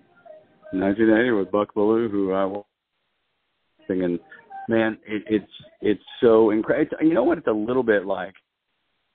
1980 0.80 1.32
with 1.32 1.52
Buck 1.52 1.74
Belue, 1.76 2.10
who 2.10 2.34
I 2.34 2.46
was 2.46 2.66
singing. 3.88 4.20
Man, 4.68 4.98
it, 5.06 5.24
it's 5.28 5.52
it's 5.82 6.04
so 6.22 6.50
incredible. 6.50 6.98
You 7.02 7.14
know 7.14 7.24
what? 7.24 7.38
It's 7.38 7.48
a 7.48 7.52
little 7.52 7.84
bit 7.84 8.06
like 8.06 8.34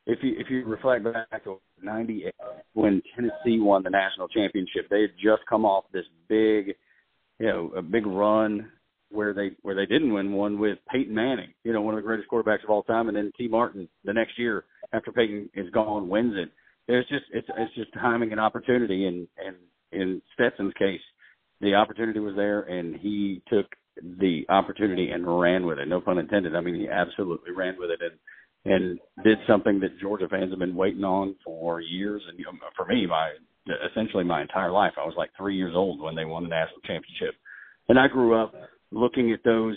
if 0.07 0.19
you 0.23 0.35
if 0.39 0.49
you 0.51 0.65
reflect 0.65 1.05
back 1.05 1.45
to 1.45 1.61
'98 1.83 2.35
when 2.75 3.03
Tennessee 3.15 3.61
won 3.61 3.83
the 3.83 3.91
national 3.91 4.29
championship. 4.29 4.89
They 4.89 5.03
had 5.03 5.11
just 5.23 5.43
come 5.49 5.65
off 5.65 5.85
this 5.93 6.05
big, 6.29 6.75
you 7.39 7.47
know, 7.47 7.73
a 7.77 7.83
big 7.83 8.07
run 8.07 8.71
where 9.11 9.35
they 9.35 9.51
where 9.63 9.75
they 9.75 9.87
didn't 9.87 10.13
win 10.13 10.33
one 10.33 10.59
with 10.59 10.79
Peyton 10.91 11.15
Manning, 11.15 11.53
you 11.65 11.73
know, 11.73 11.83
one 11.83 11.95
of 11.95 11.99
the 11.99 12.07
greatest 12.07 12.31
quarterbacks 12.31 12.65
of 12.65 12.71
all 12.71 12.83
time, 12.85 13.09
and 13.09 13.17
then 13.17 13.33
Tee 13.37 13.49
Martin 13.49 13.89
the 14.05 14.13
next 14.13 14.39
year 14.39 14.65
after 14.93 15.13
Peyton 15.13 15.51
is 15.55 15.71
gone 15.71 16.09
wins 16.09 16.35
it. 16.37 16.51
It's 16.89 17.09
just 17.09 17.25
it's 17.33 17.49
it's 17.57 17.75
just 17.75 17.93
timing 17.95 18.33
and 18.33 18.41
opportunity, 18.41 19.07
and 19.07 19.27
and 19.45 19.57
in 19.93 20.23
Stetson's 20.35 20.75
case, 20.75 21.01
the 21.61 21.75
opportunity 21.75 22.21
was 22.21 22.35
there, 22.37 22.61
and 22.63 22.97
he 22.97 23.43
took 23.49 23.67
the 23.97 24.45
opportunity 24.49 25.11
and 25.11 25.41
ran 25.41 25.67
with 25.67 25.79
it. 25.79 25.89
No 25.89 26.01
pun 26.01 26.19
intended. 26.19 26.57
I 26.57 26.61
mean, 26.61 26.75
he 26.75 26.89
absolutely 26.89 27.53
ran 27.53 27.77
with 27.79 27.91
it 27.91 28.01
and 28.03 28.19
and 28.65 28.99
did 29.25 29.39
something 29.49 29.81
that 29.81 29.99
Georgia 30.01 30.29
fans 30.29 30.51
have 30.51 30.59
been 30.59 30.75
waiting 30.75 31.05
on 31.05 31.35
for 31.45 31.81
years. 31.81 32.23
And 32.29 32.39
you 32.39 32.45
know, 32.45 32.53
for 32.77 32.85
me, 32.87 33.07
my 33.07 33.33
essentially 33.91 34.25
my 34.25 34.43
entire 34.43 34.71
life, 34.71 34.93
I 34.99 35.05
was 35.05 35.15
like 35.17 35.31
three 35.37 35.57
years 35.57 35.75
old 35.75 36.01
when 36.01 36.15
they 36.15 36.25
won 36.25 36.43
the 36.43 36.51
national 36.51 36.81
championship, 36.81 37.35
and 37.89 37.99
I 37.99 38.09
grew 38.09 38.41
up 38.41 38.55
looking 38.91 39.33
at 39.33 39.45
those. 39.45 39.77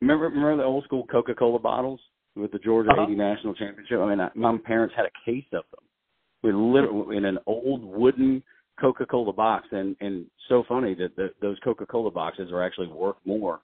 Remember, 0.00 0.24
remember 0.24 0.56
the 0.56 0.64
old 0.64 0.84
school 0.84 1.06
Coca 1.06 1.34
Cola 1.34 1.58
bottles 1.58 2.00
with 2.34 2.52
the 2.52 2.58
Georgia 2.58 2.90
uh-huh. 2.90 3.04
'80 3.04 3.14
national 3.14 3.54
championship. 3.54 3.98
I 3.98 4.08
mean, 4.08 4.20
I, 4.20 4.30
my 4.34 4.56
parents 4.64 4.94
had 4.96 5.06
a 5.06 5.30
case 5.30 5.46
of 5.52 5.64
them. 5.70 5.84
We 6.42 6.52
literally 6.52 7.16
in 7.16 7.24
an 7.24 7.38
old 7.46 7.84
wooden 7.84 8.42
Coca-Cola 8.82 9.32
box, 9.32 9.68
and 9.70 9.96
and 10.00 10.26
so 10.48 10.64
funny 10.68 10.94
that 10.96 11.16
the, 11.16 11.28
those 11.40 11.56
Coca-Cola 11.62 12.10
boxes 12.10 12.50
are 12.52 12.62
actually 12.62 12.88
worth 12.88 13.16
more 13.24 13.60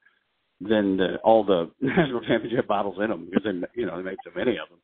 than 0.60 0.96
the, 0.96 1.16
all 1.24 1.44
the 1.44 1.70
national 1.80 2.20
championship 2.22 2.66
bottles 2.66 2.96
in 3.02 3.10
them 3.10 3.26
because 3.26 3.44
they 3.44 3.80
you 3.80 3.86
know 3.86 3.96
they 3.96 4.02
make 4.02 4.18
so 4.24 4.30
many 4.34 4.52
of 4.52 4.68
them. 4.70 4.78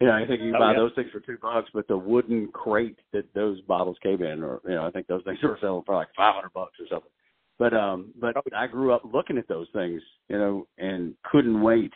You 0.00 0.06
know, 0.06 0.14
I 0.14 0.26
think 0.26 0.40
you 0.40 0.54
oh, 0.56 0.58
buy 0.58 0.72
yeah. 0.72 0.78
those 0.78 0.92
things 0.94 1.10
for 1.12 1.20
two 1.20 1.36
bucks, 1.42 1.68
but 1.74 1.86
the 1.88 1.96
wooden 1.96 2.48
crate 2.52 2.98
that 3.12 3.24
those 3.34 3.60
bottles 3.62 3.98
came 4.02 4.22
in, 4.22 4.42
or 4.42 4.60
you 4.64 4.74
know, 4.74 4.86
I 4.86 4.90
think 4.90 5.06
those 5.06 5.24
things 5.24 5.38
were 5.42 5.58
selling 5.60 5.82
for 5.84 5.94
like 5.94 6.08
five 6.16 6.34
hundred 6.34 6.52
bucks 6.52 6.78
or 6.78 6.86
something. 6.88 7.10
But 7.58 7.74
um, 7.74 8.12
but 8.18 8.36
Oh. 8.36 8.42
I 8.56 8.66
grew 8.66 8.92
up 8.92 9.02
looking 9.04 9.38
at 9.38 9.48
those 9.48 9.68
things, 9.72 10.02
you 10.28 10.38
know, 10.38 10.66
and 10.78 11.14
couldn't 11.30 11.60
wait. 11.60 11.92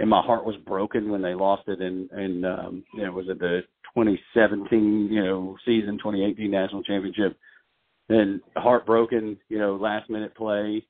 And 0.00 0.08
my 0.08 0.22
heart 0.22 0.44
was 0.44 0.54
broken 0.64 1.10
when 1.10 1.22
they 1.22 1.34
lost 1.34 1.66
it 1.66 1.80
in, 1.80 2.08
in 2.16 2.44
um, 2.44 2.84
you 2.94 3.04
know, 3.04 3.10
was 3.10 3.28
it 3.28 3.40
the 3.40 3.62
2017, 3.94 5.08
you 5.10 5.24
know, 5.24 5.56
season 5.64 5.98
2018 5.98 6.50
national 6.50 6.82
championship? 6.82 7.36
And 8.08 8.40
heartbroken, 8.56 9.36
you 9.48 9.58
know, 9.58 9.76
last 9.76 10.08
minute 10.08 10.34
play. 10.34 10.84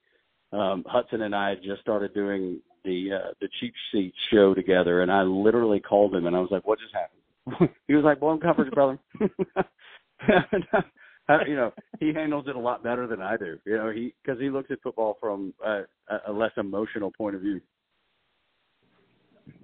Um, 0.53 0.85
Hudson 0.87 1.23
and 1.23 1.35
I 1.35 1.57
just 1.57 1.81
started 1.81 2.15
doing 2.15 2.61
the 2.85 3.11
uh, 3.13 3.33
the 3.41 3.49
cheap 3.61 3.75
seat 3.93 4.15
show 4.31 4.55
together, 4.55 5.03
and 5.03 5.11
I 5.11 5.23
literally 5.23 5.81
called 5.81 6.15
him 6.15 6.27
and 6.27 6.37
I 6.37 6.41
was 6.41 6.51
like, 6.51 6.67
"What 6.67 6.79
just 6.79 6.95
happened?" 6.95 7.71
he 7.89 7.95
was 7.95 8.05
like, 8.05 8.21
"Blown 8.21 8.41
coverage, 8.41 8.73
brother." 8.73 8.99
Uh, 11.29 11.41
you 11.47 11.57
know, 11.57 11.71
he 12.01 12.13
handles 12.15 12.47
it 12.49 12.57
a 12.57 12.59
lot 12.59 12.83
better 12.83 13.07
than 13.07 13.21
I 13.21 13.37
do. 13.37 13.59
You 13.67 13.77
know, 13.77 13.91
he 13.91 14.15
because 14.23 14.41
he 14.41 14.49
looks 14.49 14.71
at 14.71 14.81
football 14.81 15.19
from 15.21 15.53
a, 15.65 15.83
a 16.27 16.33
less 16.33 16.53
emotional 16.57 17.13
point 17.13 17.37
of 17.37 17.43
view. 17.43 17.61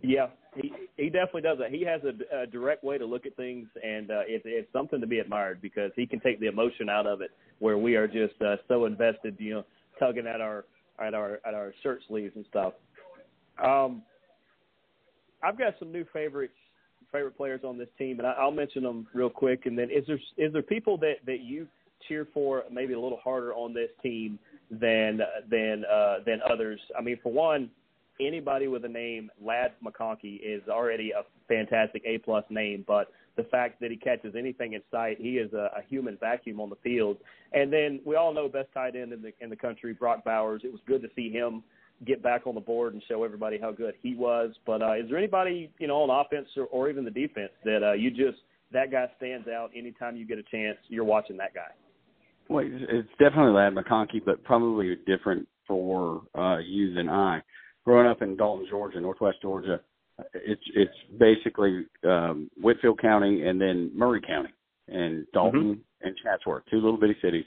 Yeah, 0.02 0.26
he 0.56 0.72
he 0.96 1.10
definitely 1.10 1.42
does 1.42 1.58
that. 1.58 1.70
He 1.70 1.84
has 1.84 2.00
a, 2.04 2.42
a 2.42 2.46
direct 2.46 2.84
way 2.84 2.98
to 2.98 3.06
look 3.06 3.26
at 3.26 3.36
things, 3.36 3.68
and 3.82 4.10
uh, 4.10 4.22
it's 4.26 4.44
it's 4.46 4.72
something 4.72 5.00
to 5.00 5.06
be 5.06 5.18
admired 5.18 5.60
because 5.60 5.90
he 5.96 6.06
can 6.06 6.20
take 6.20 6.40
the 6.40 6.46
emotion 6.46 6.88
out 6.88 7.06
of 7.06 7.20
it, 7.20 7.30
where 7.58 7.78
we 7.78 7.96
are 7.96 8.06
just 8.06 8.40
uh, 8.40 8.56
so 8.68 8.86
invested, 8.86 9.36
you 9.38 9.54
know, 9.54 9.64
tugging 9.98 10.26
at 10.26 10.40
our 10.40 10.64
at 10.98 11.14
our 11.14 11.40
at 11.46 11.54
our 11.54 11.72
shirt 11.82 12.00
sleeves 12.08 12.32
and 12.36 12.44
stuff. 12.48 12.74
Um, 13.62 14.02
I've 15.42 15.58
got 15.58 15.74
some 15.78 15.92
new 15.92 16.04
favorites 16.12 16.54
favorite 17.14 17.36
players 17.36 17.60
on 17.64 17.78
this 17.78 17.88
team, 17.96 18.18
and 18.18 18.26
I, 18.26 18.32
I'll 18.32 18.50
mention 18.50 18.82
them 18.82 19.06
real 19.14 19.30
quick. 19.30 19.66
And 19.66 19.78
then, 19.78 19.88
is 19.90 20.04
there 20.06 20.18
is 20.36 20.52
there 20.52 20.62
people 20.62 20.98
that 20.98 21.14
that 21.26 21.40
you 21.40 21.66
cheer 22.08 22.26
for 22.34 22.64
maybe 22.70 22.92
a 22.92 23.00
little 23.00 23.20
harder 23.22 23.54
on 23.54 23.72
this 23.72 23.90
team 24.02 24.38
than 24.70 25.20
than 25.48 25.84
uh, 25.90 26.16
than 26.26 26.40
others? 26.50 26.80
I 26.98 27.02
mean, 27.02 27.18
for 27.22 27.32
one, 27.32 27.70
anybody 28.20 28.68
with 28.68 28.84
a 28.84 28.88
name 28.88 29.30
Ladd 29.42 29.72
McConkey 29.84 30.40
is 30.42 30.62
already 30.68 31.12
a 31.12 31.22
fantastic 31.48 32.02
A 32.06 32.18
plus 32.18 32.44
name, 32.50 32.84
but 32.86 33.08
the 33.36 33.44
fact 33.44 33.80
that 33.80 33.90
he 33.90 33.96
catches 33.96 34.34
anything 34.36 34.74
in 34.74 34.82
sight, 34.90 35.16
he 35.18 35.38
is 35.38 35.52
a, 35.52 35.70
a 35.76 35.82
human 35.88 36.16
vacuum 36.20 36.60
on 36.60 36.70
the 36.70 36.76
field. 36.76 37.16
And 37.52 37.72
then 37.72 38.00
we 38.04 38.16
all 38.16 38.32
know 38.32 38.48
best 38.48 38.68
tight 38.72 38.94
end 38.94 39.12
in 39.12 39.22
the 39.22 39.32
in 39.40 39.50
the 39.50 39.56
country, 39.56 39.92
Brock 39.92 40.24
Bowers. 40.24 40.62
It 40.64 40.72
was 40.72 40.80
good 40.86 41.02
to 41.02 41.08
see 41.16 41.30
him 41.30 41.62
get 42.04 42.22
back 42.22 42.46
on 42.46 42.54
the 42.54 42.60
board 42.60 42.92
and 42.92 43.02
show 43.08 43.24
everybody 43.24 43.58
how 43.58 43.72
good 43.72 43.94
he 44.02 44.14
was. 44.14 44.52
But 44.66 44.82
uh, 44.82 44.94
is 44.94 45.08
there 45.08 45.18
anybody 45.18 45.70
you 45.78 45.88
know 45.88 46.02
on 46.02 46.24
offense 46.24 46.48
or, 46.56 46.66
or 46.66 46.88
even 46.88 47.04
the 47.04 47.10
defense 47.10 47.52
that 47.64 47.82
uh, 47.82 47.92
you 47.92 48.10
just 48.10 48.38
that 48.72 48.90
guy 48.90 49.06
stands 49.16 49.48
out 49.48 49.70
anytime 49.76 50.16
you 50.16 50.26
get 50.26 50.38
a 50.38 50.44
chance? 50.44 50.78
You're 50.88 51.04
watching 51.04 51.36
that 51.38 51.54
guy. 51.54 51.72
Well, 52.48 52.64
it's, 52.66 53.08
definitely 53.18 53.52
Ladd 53.52 53.74
McConkey, 53.74 54.22
but 54.24 54.42
probably 54.44 54.96
different 55.06 55.48
for 55.66 56.22
uh, 56.34 56.58
you 56.58 56.92
than 56.94 57.08
I. 57.08 57.40
Growing 57.84 58.06
up 58.06 58.22
in 58.22 58.36
Dalton, 58.36 58.66
Georgia, 58.70 59.00
Northwest 59.00 59.38
Georgia, 59.42 59.80
it's 60.34 60.62
it's 60.74 61.18
basically 61.18 61.86
um, 62.04 62.50
Whitfield 62.56 63.00
County 63.00 63.46
and 63.46 63.60
then 63.60 63.90
Murray 63.94 64.20
County, 64.20 64.50
and 64.88 65.26
Dalton 65.32 65.60
mm-hmm. 65.62 66.06
and 66.06 66.16
Chatsworth, 66.22 66.64
two 66.70 66.76
little 66.76 66.98
bitty 66.98 67.16
cities. 67.22 67.44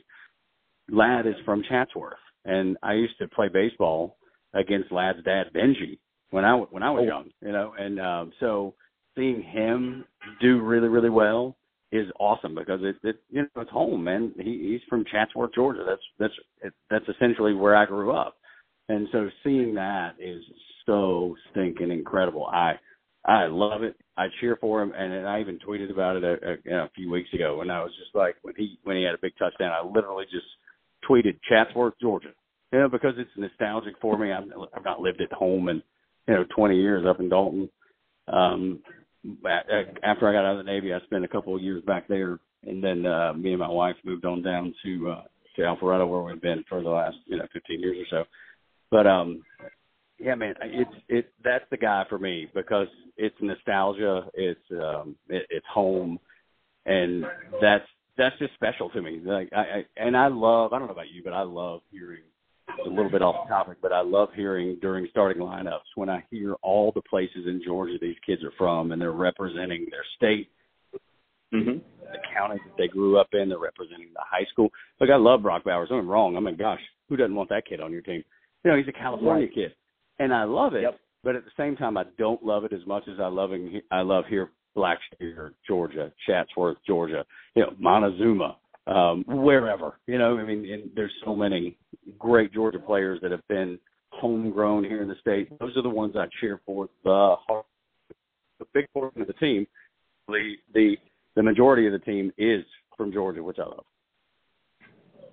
Ladd 0.89 1.27
is 1.27 1.36
from 1.46 1.63
Chatsworth, 1.67 2.20
and 2.46 2.77
I 2.84 2.94
used 2.94 3.17
to 3.20 3.27
play 3.27 3.48
baseball 3.51 4.17
against 4.53 4.91
Ladd's 4.91 5.24
dad 5.24 5.48
Benji 5.56 6.00
when 6.32 6.46
I 6.46 6.56
when 6.56 6.84
I 6.84 6.91
was 6.91 7.03
oh. 7.03 7.08
young, 7.08 7.29
you 7.41 7.51
know, 7.51 7.74
and 7.77 8.00
um, 8.00 8.32
so 8.39 8.74
seeing 9.15 9.41
him 9.41 10.06
do 10.41 10.62
really 10.62 10.88
really 10.88 11.10
well 11.10 11.56
is 11.91 12.08
awesome 12.20 12.53
because 12.53 12.82
it, 12.84 12.96
it 13.03 13.17
you 13.29 13.41
know 13.41 13.62
it's 13.62 13.72
home, 13.72 14.03
man. 14.03 14.34
He, 14.38 14.72
he's 14.72 14.82
from 14.89 15.06
Chatsworth, 15.12 15.53
Georgia. 15.56 15.86
That's 15.88 16.34
that's 16.62 16.74
that's 16.89 17.15
essentially 17.15 17.53
where 17.53 17.75
I 17.75 17.86
grew 17.86 18.12
up, 18.12 18.36
and 18.89 19.08
so 19.12 19.29
seeing 19.44 19.75
that 19.75 20.15
is 20.20 20.44
so 20.86 21.36
stinking 21.51 21.91
incredible. 21.91 22.46
I 22.46 22.74
I 23.25 23.48
love 23.48 23.84
it. 23.84 23.96
I 24.15 24.27
cheer 24.39 24.58
for 24.60 24.82
him, 24.82 24.94
and 24.98 25.27
I 25.27 25.41
even 25.41 25.60
tweeted 25.60 25.91
about 25.91 26.15
it 26.15 26.24
a, 26.24 26.74
a, 26.74 26.86
a 26.86 26.89
few 26.96 27.12
weeks 27.12 27.29
ago. 27.34 27.62
And 27.62 27.72
I 27.72 27.84
was 27.84 27.91
just 28.00 28.15
like, 28.15 28.36
when 28.41 28.56
he 28.56 28.79
when 28.84 28.96
he 28.96 29.03
had 29.03 29.13
a 29.13 29.22
big 29.22 29.34
touchdown, 29.38 29.72
I 29.72 29.86
literally 29.86 30.25
just 30.32 30.46
tweeted 31.08 31.38
Chatsworth, 31.48 31.94
Georgia, 32.01 32.32
you 32.72 32.79
know, 32.79 32.89
because 32.89 33.13
it's 33.17 33.29
nostalgic 33.36 33.96
for 34.01 34.17
me. 34.17 34.32
I've, 34.32 34.46
I've 34.75 34.86
not 34.86 35.01
lived 35.01 35.22
at 35.22 35.32
home 35.34 35.70
in 35.70 35.84
you 36.27 36.36
know 36.36 36.46
20 36.56 36.77
years 36.77 37.06
up 37.08 37.20
in 37.20 37.29
Dalton. 37.29 37.70
Um, 38.27 38.79
after 40.03 40.27
I 40.27 40.34
got 40.34 40.46
out 40.46 40.58
of 40.60 40.65
the 40.65 40.72
Navy, 40.72 40.94
I 40.94 41.00
spent 41.01 41.25
a 41.25 41.29
couple 41.29 41.56
of 41.56 41.62
years 41.62 41.84
back 41.84 42.08
there, 42.08 42.39
and 42.63 42.82
then 42.84 43.06
uh, 43.06 43.34
me 43.34 43.51
and 43.51 43.60
my 43.60 43.70
wife 43.70 43.96
moved 44.06 44.25
on 44.25 44.41
down 44.41 44.74
to 44.84 45.10
uh, 45.10 45.24
to 45.58 45.62
Alpharetta, 45.63 46.08
where 46.08 46.22
we've 46.22 46.41
been 46.41 46.63
for 46.70 46.82
the 46.82 46.89
last 46.89 47.17
you 47.25 47.38
know 47.38 47.46
15 47.51 47.79
years 47.82 47.98
or 48.00 48.24
so. 48.24 48.27
But 48.89 49.08
um, 49.08 49.44
yeah, 50.20 50.36
man, 50.36 50.56
it's 50.62 50.91
it 51.10 51.32
that's 51.44 51.65
the 51.70 51.77
guy 51.77 52.03
for 52.10 52.17
me 52.17 52.48
because 52.53 52.88
it's 53.17 53.36
nostalgia, 53.41 54.27
it's 54.34 54.60
um, 54.72 55.15
it, 55.29 55.46
it's 55.50 55.65
home, 55.72 56.20
and 56.86 57.25
that's 57.62 57.86
that's 58.17 58.38
just 58.39 58.53
special 58.56 58.89
to 58.91 59.01
me. 59.01 59.22
Like 59.24 59.50
I, 59.56 59.60
I 59.60 59.86
and 59.98 60.17
I 60.17 60.27
love 60.27 60.74
I 60.74 60.79
don't 60.79 60.88
know 60.88 60.94
about 60.94 61.12
you, 61.13 61.24
but 61.24 61.34
I 61.34 61.44
love 61.44 61.82
hearing 61.91 62.24
a 62.86 62.89
little 62.89 63.12
bit 63.12 63.22
off 63.22 63.48
topic, 63.48 63.77
but 63.82 63.94
I 63.94 64.01
love 64.01 64.29
hearing 64.36 64.77
during 64.82 65.08
starting 65.12 65.41
lineups 65.41 65.96
when 65.96 66.10
I 66.10 66.24
hear 66.29 66.56
all 66.62 66.91
the 66.94 67.01
places 67.01 67.46
in 67.46 67.62
Georgia 67.63 67.98
these 68.00 68.15
kids 68.25 68.44
are 68.44 68.53
from 68.58 68.91
and 68.91 69.01
they're 69.01 69.12
representing 69.12 69.88
their 69.89 70.06
state, 70.17 70.50
mm-hmm. 71.53 71.77
the 72.01 72.20
county 72.36 72.60
that 72.65 72.77
they 72.77 72.88
grew 72.88 73.20
up 73.20 73.29
in, 73.34 73.50
they're 73.50 73.58
representing 73.58 74.10
the 74.13 74.22
high 74.29 74.46
school. 74.51 74.70
Look, 75.00 75.10
I 75.10 75.15
love 75.15 75.44
Brock 75.44 75.63
Bowers. 75.63 75.89
I'm 75.91 76.10
wrong. 76.10 76.36
I 76.36 76.39
mean, 76.39 76.58
gosh, 76.58 76.82
who 77.10 77.15
doesn't 77.15 77.36
want 77.36 77.50
that 77.50 77.65
kid 77.67 77.79
on 77.79 77.91
your 77.91 78.01
team? 78.01 78.24
You 78.67 78.74
know, 78.74 78.79
he's 78.79 78.89
a 78.89 78.91
California 78.91 79.45
right. 79.45 79.55
kid, 79.55 79.71
and 80.19 80.33
I 80.33 80.43
love 80.43 80.74
it. 80.74 80.81
Yep. 80.81 81.00
But 81.24 81.38
at 81.38 81.45
the 81.45 81.51
same 81.55 81.77
time, 81.77 81.95
I 81.95 82.03
don't 82.17 82.43
love 82.43 82.65
it 82.65 82.74
as 82.74 82.86
much 82.86 83.03
as 83.07 83.17
I 83.17 83.27
love 83.27 83.51
I 83.91 84.01
love 84.01 84.25
here 84.27 84.50
Blackshear, 84.75 85.51
Georgia, 85.65 86.12
Chatsworth, 86.27 86.75
Georgia, 86.86 87.24
you 87.55 87.62
know, 87.62 87.74
Montezuma, 87.79 88.57
um, 88.86 89.24
wherever. 89.25 90.00
You 90.05 90.17
know, 90.17 90.38
I 90.38 90.43
mean, 90.43 90.69
and 90.69 90.91
there's 90.97 91.13
so 91.24 91.33
many 91.33 91.77
great 92.19 92.51
Georgia 92.51 92.77
players 92.77 93.21
that 93.21 93.31
have 93.31 93.47
been 93.47 93.79
homegrown 94.09 94.83
here 94.83 95.01
in 95.01 95.07
the 95.07 95.15
state. 95.21 95.57
Those 95.62 95.77
are 95.77 95.81
the 95.81 95.88
ones 95.88 96.15
I 96.17 96.25
cheer 96.41 96.59
for. 96.65 96.89
The 97.05 97.36
the 98.59 98.65
big 98.74 98.88
portion 98.93 99.21
of 99.21 99.27
the 99.27 99.33
team, 99.33 99.65
the 100.27 100.55
the 100.74 100.97
the 101.38 101.43
majority 101.43 101.88
of 101.88 101.93
the 101.93 102.00
team 102.00 102.33
is 102.38 102.65
from 102.97 103.13
Georgia, 103.13 103.41
which 103.41 103.59
I 103.59 103.65
love. 103.65 103.86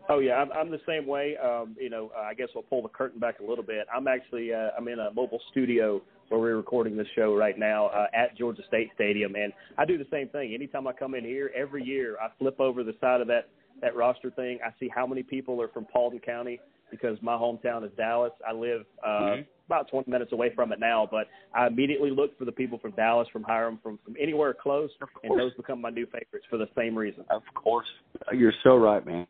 Oh 0.09 0.19
yeah, 0.19 0.35
I'm, 0.35 0.53
I'm 0.53 0.71
the 0.71 0.81
same 0.87 1.07
way. 1.07 1.37
Um, 1.43 1.77
you 1.81 1.89
know, 1.89 2.11
I 2.17 2.35
guess 2.35 2.49
we'll 2.55 2.65
pull 2.65 2.83
the 2.83 2.89
curtain 2.89 3.21
back 3.21 3.41
a 3.41 3.43
little 3.45 3.65
bit. 3.65 3.87
I'm 3.95 4.07
actually 4.07 4.53
uh, 4.53 4.71
I'm 4.77 4.87
in 4.89 4.99
a 4.99 5.11
mobile 5.13 5.41
studio 5.51 6.03
where 6.29 6.41
we're 6.41 6.57
recording 6.57 6.97
this 6.97 7.07
show 7.17 7.35
right 7.35 7.59
now 7.59 7.87
uh, 7.87 8.07
at 8.15 8.37
Georgia 8.37 8.63
State 8.69 8.91
Stadium, 8.95 9.35
and 9.35 9.53
I 9.79 9.85
do 9.85 9.97
the 9.97 10.07
same 10.11 10.29
thing. 10.29 10.53
Anytime 10.55 10.87
I 10.87 10.93
come 10.93 11.15
in 11.15 11.25
here, 11.25 11.51
every 11.57 11.83
year 11.83 12.17
I 12.21 12.29
flip 12.39 12.61
over 12.61 12.85
the 12.85 12.95
side 13.01 13.21
of 13.21 13.29
that 13.29 13.49
that 13.81 13.97
roster 13.97 14.31
thing. 14.31 14.59
I 14.65 14.71
see 14.79 14.91
how 14.95 15.07
many 15.07 15.23
people 15.23 15.61
are 15.63 15.69
from 15.69 15.87
Paulding 15.87 16.21
County 16.21 16.61
because 16.91 17.17
my 17.23 17.35
hometown 17.35 17.85
is 17.85 17.91
Dallas. 17.97 18.33
I 18.47 18.53
live 18.53 18.83
uh, 19.05 19.09
mm-hmm. 19.09 19.43
about 19.67 19.91
20 19.91 20.11
minutes 20.11 20.33
away 20.33 20.53
from 20.55 20.71
it 20.71 20.79
now, 20.79 21.09
but 21.11 21.29
I 21.55 21.67
immediately 21.67 22.11
look 22.11 22.39
for 22.39 22.45
the 22.45 22.53
people 22.53 22.79
from 22.79 22.93
Dallas, 22.93 23.27
from 23.33 23.43
Hiram, 23.43 23.81
from 23.83 23.99
from 24.05 24.17
anywhere 24.21 24.55
close, 24.55 24.91
and 25.23 25.39
those 25.39 25.55
become 25.55 25.81
my 25.81 25.91
new 25.91 26.05
favorites 26.05 26.45
for 26.51 26.59
the 26.59 26.69
same 26.77 26.95
reason. 26.95 27.25
Of 27.31 27.43
course, 27.55 27.89
you're 28.35 28.53
so 28.63 28.77
right, 28.77 29.05
man 29.05 29.27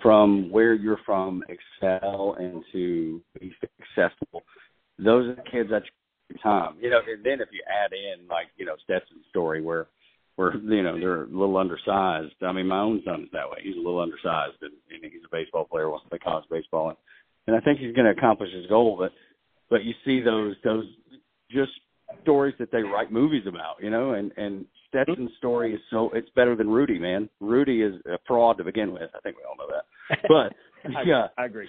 from 0.00 0.50
where 0.50 0.74
you're 0.74 1.00
from 1.04 1.42
excel 1.48 2.36
and 2.38 2.64
to 2.72 3.20
be 3.38 3.52
successful. 3.60 4.42
Those 4.98 5.30
are 5.30 5.34
the 5.34 5.50
kids 5.50 5.70
that 5.70 5.82
time. 6.42 6.76
You 6.80 6.90
know, 6.90 7.00
and 7.06 7.24
then 7.24 7.40
if 7.40 7.48
you 7.52 7.62
add 7.68 7.92
in 7.92 8.26
like, 8.28 8.46
you 8.56 8.64
know, 8.64 8.76
Stetson's 8.84 9.24
story 9.30 9.60
where 9.60 9.88
where, 10.36 10.56
you 10.56 10.82
know, 10.82 10.98
they're 10.98 11.24
a 11.24 11.26
little 11.26 11.58
undersized. 11.58 12.34
I 12.42 12.52
mean 12.52 12.66
my 12.66 12.80
own 12.80 13.02
son's 13.04 13.28
that 13.32 13.50
way. 13.50 13.58
He's 13.62 13.76
a 13.76 13.80
little 13.80 14.00
undersized 14.00 14.56
and, 14.62 14.72
and 14.90 15.12
he's 15.12 15.22
a 15.24 15.30
baseball 15.30 15.64
player, 15.64 15.90
wants 15.90 16.04
to 16.04 16.10
play 16.10 16.18
college 16.18 16.44
baseball 16.50 16.88
and, 16.88 16.96
and 17.46 17.56
I 17.56 17.60
think 17.60 17.80
he's 17.80 17.94
gonna 17.94 18.12
accomplish 18.12 18.52
his 18.52 18.66
goal, 18.66 18.96
but 18.98 19.12
but 19.68 19.84
you 19.84 19.94
see 20.04 20.20
those 20.20 20.54
those 20.64 20.86
just 21.50 21.72
stories 22.22 22.54
that 22.58 22.70
they 22.70 22.82
write 22.82 23.12
movies 23.12 23.44
about, 23.46 23.76
you 23.80 23.90
know, 23.90 24.12
and 24.12 24.32
and 24.36 24.66
Stetson's 24.88 25.30
story 25.38 25.74
is 25.74 25.80
so 25.90 26.10
it's 26.14 26.28
better 26.36 26.54
than 26.54 26.68
Rudy, 26.68 26.98
man. 26.98 27.28
Rudy 27.40 27.82
is 27.82 27.94
a 28.06 28.18
fraud 28.26 28.58
to 28.58 28.64
begin 28.64 28.92
with. 28.92 29.10
I 29.14 29.20
think 29.20 29.36
we 29.36 29.44
all 29.44 29.56
know 29.56 29.72
that. 29.74 30.18
But 30.28 31.06
yeah, 31.06 31.28
I, 31.38 31.42
I 31.42 31.46
agree. 31.46 31.68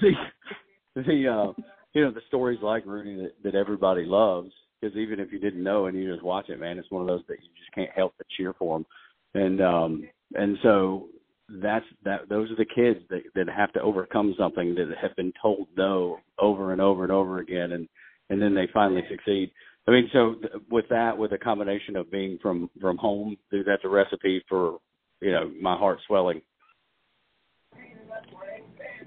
The, 0.96 1.02
the 1.02 1.28
uh, 1.28 1.62
you 1.94 2.04
know 2.04 2.12
the 2.12 2.22
stories 2.28 2.60
like 2.62 2.86
Rudy 2.86 3.16
that, 3.16 3.34
that 3.44 3.56
everybody 3.56 4.06
loves 4.06 4.52
because 4.82 4.98
even 4.98 5.20
if 5.20 5.32
you 5.32 5.40
didn't 5.40 5.64
know 5.64 5.86
and 5.86 5.98
you 5.98 6.12
just 6.12 6.24
watch 6.24 6.50
it, 6.50 6.60
man, 6.60 6.78
it's 6.78 6.92
one 6.92 7.02
of 7.02 7.08
those 7.08 7.24
that 7.28 7.38
you 7.42 7.50
just 7.58 7.74
can't 7.74 7.92
help 7.96 8.14
but 8.18 8.28
cheer 8.36 8.54
for 8.58 8.78
them. 8.78 8.86
And 9.34 9.62
um 9.62 10.10
and 10.36 10.58
so 10.64 11.08
that's 11.62 11.86
that 12.04 12.30
those 12.30 12.50
are 12.52 12.56
the 12.56 12.66
kids 12.66 13.00
that 13.10 13.22
that 13.36 13.48
have 13.50 13.72
to 13.74 13.82
overcome 13.82 14.34
something 14.38 14.76
that 14.76 14.88
have 15.02 15.16
been 15.16 15.34
told 15.42 15.68
no 15.78 16.18
over 16.40 16.72
and 16.72 16.82
over 16.82 17.04
and 17.04 17.12
over 17.12 17.40
again 17.40 17.74
and 17.74 17.88
and 18.30 18.42
then 18.42 18.56
they 18.56 18.68
finally 18.74 19.04
succeed 19.10 19.52
I 19.88 19.92
mean, 19.92 20.10
so 20.14 20.36
with 20.72 20.86
that, 20.90 21.18
with 21.18 21.34
a 21.34 21.38
combination 21.38 21.96
of 21.96 22.10
being 22.10 22.38
from 22.42 22.70
from 22.80 22.98
home, 22.98 23.36
that's 23.52 23.84
a 23.84 23.90
recipe 23.90 24.44
for 24.48 24.80
you 25.22 25.32
know 25.32 25.52
my 25.62 25.76
heart 25.76 26.00
swelling. 26.08 26.42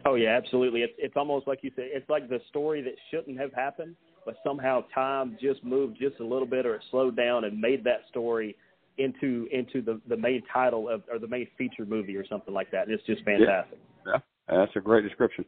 Oh 0.04 0.14
yeah, 0.14 0.36
absolutely. 0.36 0.82
It's 0.82 0.92
it's 0.98 1.16
almost 1.16 1.48
like 1.48 1.60
you 1.62 1.70
said. 1.74 1.86
It's 1.88 2.08
like 2.10 2.28
the 2.28 2.40
story 2.50 2.82
that 2.82 2.94
shouldn't 3.10 3.38
have 3.40 3.52
happened, 3.54 3.96
but 4.24 4.36
somehow 4.44 4.84
time 4.94 5.38
just 5.40 5.64
moved 5.64 5.98
just 5.98 6.20
a 6.20 6.24
little 6.24 6.46
bit, 6.46 6.66
or 6.66 6.74
it 6.74 6.82
slowed 6.90 7.16
down 7.16 7.44
and 7.44 7.58
made 7.58 7.82
that 7.84 8.02
story 8.10 8.54
into 8.98 9.48
into 9.50 9.80
the 9.80 10.00
the 10.08 10.16
main 10.16 10.42
title 10.52 10.88
of 10.88 11.02
or 11.10 11.18
the 11.18 11.26
main 11.26 11.48
feature 11.56 11.86
movie 11.86 12.16
or 12.16 12.26
something 12.26 12.52
like 12.52 12.70
that. 12.70 12.90
It's 12.90 13.02
just 13.04 13.24
fantastic. 13.24 13.78
Yeah, 14.06 14.12
yeah 14.50 14.58
that's 14.58 14.76
a 14.76 14.80
great 14.80 15.02
description. 15.02 15.44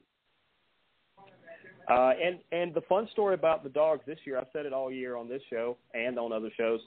Uh, 1.88 2.12
and 2.22 2.38
and 2.52 2.74
the 2.74 2.82
fun 2.82 3.08
story 3.12 3.34
about 3.34 3.62
the 3.62 3.70
dogs 3.70 4.02
this 4.06 4.18
year, 4.24 4.38
I've 4.38 4.48
said 4.52 4.66
it 4.66 4.72
all 4.72 4.92
year 4.92 5.16
on 5.16 5.28
this 5.28 5.42
show 5.48 5.76
and 5.94 6.18
on 6.18 6.32
other 6.32 6.50
shows, 6.56 6.80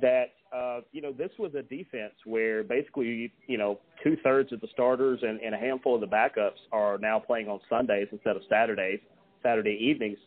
that 0.00 0.32
uh, 0.54 0.80
you 0.92 1.02
know 1.02 1.12
this 1.12 1.30
was 1.38 1.54
a 1.54 1.62
defense 1.62 2.14
where 2.24 2.62
basically 2.64 3.32
you 3.46 3.58
know 3.58 3.78
two 4.02 4.16
thirds 4.24 4.52
of 4.52 4.60
the 4.60 4.68
starters 4.72 5.20
and, 5.22 5.40
and 5.40 5.54
a 5.54 5.58
handful 5.58 5.94
of 5.94 6.00
the 6.00 6.06
backups 6.06 6.60
are 6.72 6.96
now 6.98 7.18
playing 7.18 7.48
on 7.48 7.60
Sundays 7.68 8.08
instead 8.12 8.36
of 8.36 8.42
Saturdays, 8.48 9.00
Saturday 9.42 9.78
evenings. 9.80 10.18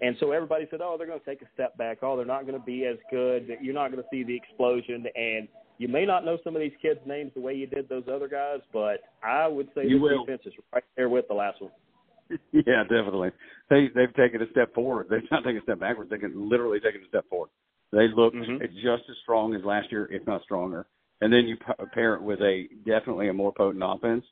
And 0.00 0.16
so 0.18 0.32
everybody 0.32 0.66
said, 0.68 0.80
"Oh, 0.82 0.96
they're 0.98 1.06
going 1.06 1.20
to 1.20 1.24
take 1.26 1.42
a 1.42 1.48
step 1.54 1.78
back. 1.78 1.98
Oh, 2.02 2.16
they're 2.16 2.26
not 2.26 2.46
going 2.46 2.58
to 2.58 2.66
be 2.66 2.86
as 2.86 2.96
good. 3.12 3.46
You're 3.60 3.74
not 3.74 3.92
going 3.92 4.02
to 4.02 4.08
see 4.10 4.24
the 4.24 4.34
explosion." 4.34 5.06
And 5.14 5.46
you 5.78 5.86
may 5.86 6.04
not 6.04 6.24
know 6.24 6.38
some 6.42 6.56
of 6.56 6.62
these 6.62 6.72
kids' 6.82 7.00
names 7.06 7.30
the 7.34 7.40
way 7.40 7.54
you 7.54 7.68
did 7.68 7.88
those 7.88 8.04
other 8.12 8.26
guys, 8.26 8.58
but 8.72 9.02
I 9.22 9.46
would 9.46 9.68
say 9.74 9.84
you 9.84 9.98
the 9.98 10.02
will. 10.02 10.24
defense 10.24 10.42
is 10.46 10.52
right 10.72 10.84
there 10.96 11.08
with 11.08 11.28
the 11.28 11.34
last 11.34 11.62
one. 11.62 11.70
yeah, 12.52 12.82
definitely. 12.82 13.30
They 13.70 13.88
they've 13.94 14.14
taken 14.14 14.42
a 14.42 14.50
step 14.50 14.74
forward. 14.74 15.06
They've 15.10 15.28
not 15.30 15.44
taken 15.44 15.58
a 15.58 15.62
step 15.62 15.80
backwards. 15.80 16.10
They 16.10 16.18
can 16.18 16.48
literally 16.48 16.80
taken 16.80 17.02
a 17.04 17.08
step 17.08 17.28
forward. 17.28 17.50
They 17.92 18.08
look 18.14 18.34
mm-hmm. 18.34 18.64
just 18.74 19.08
as 19.10 19.16
strong 19.22 19.54
as 19.54 19.64
last 19.64 19.92
year, 19.92 20.08
if 20.10 20.26
not 20.26 20.42
stronger. 20.42 20.86
And 21.20 21.32
then 21.32 21.46
you 21.46 21.56
pair 21.92 22.14
it 22.14 22.22
with 22.22 22.40
a 22.40 22.64
definitely 22.86 23.28
a 23.28 23.32
more 23.32 23.52
potent 23.52 23.84
offense, 23.86 24.24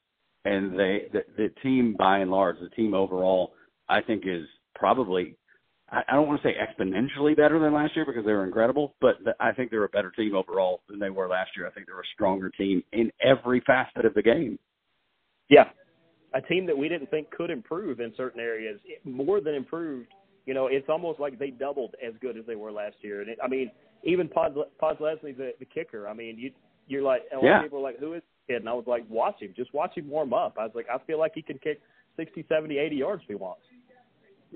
and 0.45 0.78
they 0.78 1.09
the, 1.12 1.21
the 1.37 1.49
team 1.62 1.95
by 1.99 2.19
and 2.19 2.30
large, 2.30 2.57
the 2.61 2.71
team 2.71 2.95
overall, 2.95 3.52
I 3.88 4.00
think 4.00 4.25
is 4.26 4.47
probably 4.75 5.37
I, 5.90 6.02
I 6.09 6.14
don't 6.14 6.26
want 6.26 6.42
to 6.42 6.49
say 6.49 6.54
exponentially 6.54 7.37
better 7.37 7.59
than 7.59 7.75
last 7.75 7.95
year 7.95 8.07
because 8.07 8.25
they 8.25 8.33
were 8.33 8.45
incredible, 8.45 8.95
but 9.00 9.16
I 9.38 9.52
think 9.52 9.71
they're 9.71 9.85
a 9.85 9.88
better 9.88 10.11
team 10.11 10.35
overall 10.35 10.83
than 10.88 10.99
they 10.99 11.11
were 11.11 11.28
last 11.28 11.50
year. 11.57 11.66
I 11.66 11.71
think 11.71 11.87
they're 11.87 12.00
a 12.00 12.14
stronger 12.14 12.50
team 12.50 12.83
in 12.92 13.11
every 13.23 13.62
facet 13.66 14.04
of 14.04 14.14
the 14.14 14.23
game. 14.23 14.59
Yeah, 15.49 15.64
a 16.34 16.40
team 16.40 16.66
that 16.66 16.76
we 16.76 16.88
didn't 16.88 17.10
think 17.10 17.30
could 17.30 17.50
improve 17.50 18.00
in 18.00 18.12
certain 18.16 18.40
areas, 18.40 18.78
more 19.04 19.40
than 19.40 19.54
improved. 19.54 20.08
You 20.46 20.54
know, 20.54 20.66
it's 20.66 20.88
almost 20.88 21.20
like 21.20 21.38
they 21.38 21.50
doubled 21.50 21.94
as 22.04 22.14
good 22.20 22.37
as 22.37 22.44
they 22.46 22.56
were 22.56 22.72
last 22.72 22.96
year. 23.02 23.20
And 23.20 23.30
it, 23.30 23.38
I 23.42 23.49
mean, 23.49 23.70
even 24.04 24.28
Pod, 24.28 24.56
Podlesny, 24.82 25.37
the, 25.37 25.52
the 25.58 25.64
kicker. 25.64 26.08
I 26.08 26.14
mean, 26.14 26.38
you 26.38 26.50
you're 26.88 27.02
like, 27.02 27.22
a 27.32 27.37
lot 27.37 27.44
yeah. 27.44 27.58
of 27.58 27.62
people 27.64 27.78
are 27.78 27.82
like, 27.82 27.99
who 28.00 28.14
is 28.14 28.22
kid? 28.49 28.56
And 28.56 28.68
I 28.68 28.72
was 28.72 28.87
like, 28.87 29.04
watch 29.08 29.40
him, 29.40 29.52
just 29.56 29.72
watch 29.75 29.96
him 29.96 30.08
warm 30.08 30.32
up. 30.32 30.56
I 30.58 30.64
was 30.64 30.72
like, 30.75 30.87
I 30.92 30.99
feel 31.06 31.18
like 31.18 31.32
he 31.34 31.42
can 31.42 31.58
kick 31.58 31.80
sixty, 32.16 32.44
seventy, 32.49 32.78
eighty 32.78 32.96
yards 32.96 33.22
if 33.22 33.28
he 33.28 33.34
wants. 33.34 33.62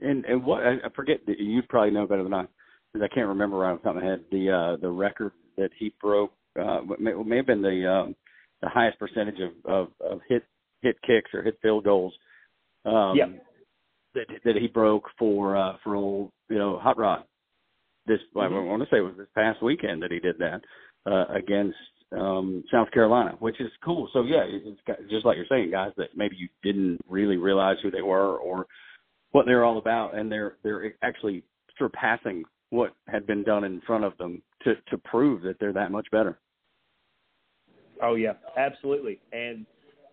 And 0.03 0.25
and 0.25 0.45
what 0.45 0.65
I 0.67 0.79
forget 0.97 1.21
you 1.27 1.63
probably 1.69 1.93
know 1.93 2.07
better 2.07 2.25
than 2.25 2.35
I, 2.35 2.47
because 2.93 3.09
I 3.11 3.15
can't 3.15 3.29
remember 3.29 3.59
right 3.59 3.73
off 3.73 3.83
the 3.83 3.89
top 3.89 3.97
of 3.97 4.03
my 4.03 4.09
head 4.09 4.25
the 4.33 4.51
uh, 4.51 4.77
the 4.81 4.89
record 4.89 5.33
that 5.57 5.71
he 5.79 5.93
broke. 6.01 6.33
Uh, 6.61 6.81
may, 6.99 7.13
may 7.13 7.37
have 7.37 7.47
been 7.47 7.63
the 7.63 7.89
um, 7.89 8.17
the 8.63 8.69
highest 8.69 8.99
percentage 8.99 9.39
of, 9.41 9.53
of, 9.71 9.89
of 10.01 10.21
hit 10.29 10.45
hit 10.85 11.01
kicks 11.03 11.31
or 11.35 11.43
hit 11.43 11.59
field 11.63 11.85
goals. 11.85 12.15
Um, 12.85 13.15
yeah. 13.17 13.27
That 14.15 14.27
that 14.45 14.57
he 14.57 14.69
broke 14.69 15.09
for 15.19 15.57
uh, 15.57 15.77
for 15.83 15.97
old 15.97 16.31
you 16.49 16.59
know 16.59 16.79
Hot 16.79 16.97
Rod. 16.97 17.25
This 18.07 18.21
mm-hmm. 18.37 18.55
I 18.55 18.61
want 18.61 18.83
to 18.83 18.89
say 18.91 18.99
it 18.99 19.01
was 19.01 19.17
this 19.17 19.27
past 19.35 19.63
weekend 19.63 20.03
that 20.03 20.13
he 20.13 20.21
did 20.21 20.37
that 20.39 20.61
uh, 21.11 21.25
against 21.35 21.77
um, 22.13 22.63
South 22.71 22.91
Carolina, 22.93 23.35
which 23.41 23.61
is 23.61 23.71
cool. 23.85 24.09
So 24.13 24.23
yeah, 24.23 24.45
it's 24.47 24.81
got, 24.87 24.99
just 25.11 25.27
like 25.27 25.37
you're 25.37 25.47
saying, 25.49 25.71
guys 25.73 25.93
that 25.97 26.11
maybe 26.15 26.37
you 26.37 26.49
didn't 26.63 27.01
really 27.09 27.39
realize 27.39 27.77
who 27.83 27.91
they 27.91 28.03
were 28.03 28.37
or 28.37 28.67
what 29.33 29.47
they're 29.47 29.65
all 29.65 29.79
about, 29.79 30.17
and 30.17 30.31
they're 30.31 30.57
they're 30.63 30.95
actually 31.03 31.43
surpassing 31.77 32.45
what 32.71 32.93
had 33.09 33.27
been 33.27 33.43
done 33.43 33.65
in 33.65 33.81
front 33.87 34.05
of 34.05 34.17
them 34.19 34.43
to 34.63 34.75
to 34.91 34.99
prove 34.99 35.43
that 35.43 35.57
they're 35.59 35.73
that 35.73 35.91
much 35.91 36.07
better. 36.13 36.39
Oh 38.03 38.15
yeah, 38.15 38.35
absolutely. 38.57 39.21
And 39.33 39.67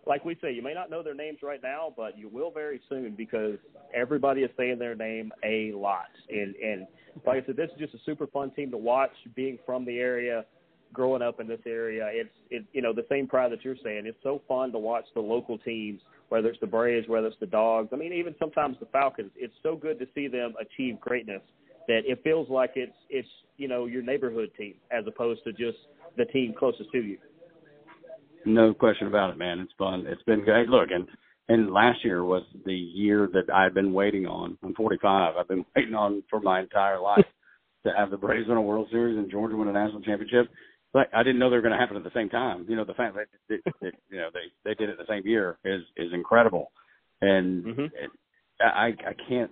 like 0.06 0.24
we 0.24 0.36
say, 0.42 0.52
you 0.52 0.62
may 0.62 0.74
not 0.74 0.90
know 0.90 1.02
their 1.02 1.14
names 1.14 1.38
right 1.42 1.62
now, 1.62 1.92
but 1.96 2.18
you 2.18 2.28
will 2.28 2.50
very 2.50 2.80
soon 2.88 3.14
because 3.16 3.56
everybody 3.94 4.42
is 4.42 4.50
saying 4.56 4.78
their 4.78 4.94
name 4.94 5.32
a 5.44 5.72
lot. 5.72 6.10
And 6.28 6.54
and 6.56 6.86
like 7.26 7.42
I 7.42 7.46
said, 7.46 7.56
this 7.56 7.70
is 7.70 7.78
just 7.78 7.94
a 7.94 7.98
super 8.04 8.26
fun 8.26 8.50
team 8.50 8.70
to 8.72 8.76
watch. 8.76 9.12
Being 9.34 9.58
from 9.64 9.84
the 9.84 9.98
area, 9.98 10.44
growing 10.92 11.22
up 11.22 11.40
in 11.40 11.46
this 11.46 11.60
area, 11.66 12.08
it's 12.12 12.34
it 12.50 12.64
you 12.72 12.82
know 12.82 12.92
the 12.92 13.06
same 13.08 13.28
pride 13.28 13.52
that 13.52 13.64
you're 13.64 13.76
saying. 13.84 14.06
It's 14.06 14.18
so 14.22 14.42
fun 14.48 14.72
to 14.72 14.78
watch 14.78 15.04
the 15.14 15.20
local 15.20 15.58
teams, 15.58 16.00
whether 16.30 16.48
it's 16.48 16.60
the 16.60 16.66
Braves, 16.66 17.08
whether 17.08 17.28
it's 17.28 17.40
the 17.40 17.46
Dogs. 17.46 17.90
I 17.92 17.96
mean, 17.96 18.12
even 18.12 18.34
sometimes 18.38 18.76
the 18.80 18.86
Falcons. 18.86 19.30
It's 19.36 19.54
so 19.62 19.76
good 19.76 19.98
to 20.00 20.06
see 20.14 20.26
them 20.26 20.54
achieve 20.60 21.00
greatness 21.00 21.42
that 21.88 22.02
it 22.06 22.22
feels 22.24 22.48
like 22.48 22.72
it's 22.74 22.96
it's 23.08 23.28
you 23.56 23.68
know 23.68 23.86
your 23.86 24.02
neighborhood 24.02 24.50
team 24.58 24.74
as 24.90 25.04
opposed 25.06 25.44
to 25.44 25.52
just 25.52 25.78
the 26.16 26.24
team 26.26 26.54
closest 26.58 26.90
to 26.92 26.98
you. 26.98 27.18
No 28.44 28.74
question 28.74 29.06
about 29.06 29.30
it, 29.30 29.38
man. 29.38 29.60
It's 29.60 29.72
fun. 29.78 30.04
It's 30.06 30.22
been 30.22 30.44
great. 30.44 30.68
Look, 30.68 30.88
and 30.90 31.06
and 31.48 31.72
last 31.72 32.04
year 32.04 32.24
was 32.24 32.42
the 32.64 32.74
year 32.74 33.28
that 33.32 33.52
I've 33.52 33.74
been 33.74 33.92
waiting 33.92 34.26
on. 34.26 34.56
I'm 34.62 34.74
45. 34.74 35.34
I've 35.36 35.48
been 35.48 35.64
waiting 35.76 35.94
on 35.94 36.22
for 36.30 36.40
my 36.40 36.60
entire 36.60 37.00
life 37.00 37.26
to 37.84 37.92
have 37.96 38.10
the 38.10 38.16
Braves 38.16 38.48
win 38.48 38.56
a 38.56 38.62
World 38.62 38.88
Series 38.90 39.18
and 39.18 39.30
Georgia 39.30 39.56
win 39.56 39.68
a 39.68 39.72
national 39.72 40.02
championship. 40.02 40.48
But 40.92 41.08
I 41.14 41.22
didn't 41.22 41.38
know 41.38 41.48
they 41.48 41.56
were 41.56 41.62
going 41.62 41.72
to 41.72 41.78
happen 41.78 41.96
at 41.96 42.04
the 42.04 42.10
same 42.14 42.28
time. 42.28 42.66
You 42.68 42.76
know, 42.76 42.84
the 42.84 42.94
fact 42.94 43.16
that, 43.16 43.26
that, 43.48 43.72
that 43.80 43.92
you 44.10 44.18
know 44.18 44.28
they 44.32 44.52
they 44.64 44.74
did 44.74 44.90
it 44.90 44.98
the 44.98 45.06
same 45.08 45.26
year 45.26 45.58
is 45.64 45.82
is 45.96 46.12
incredible. 46.12 46.70
And 47.20 47.64
mm-hmm. 47.64 47.84
it, 47.84 48.10
I 48.60 48.88
I 49.06 49.14
can't. 49.28 49.50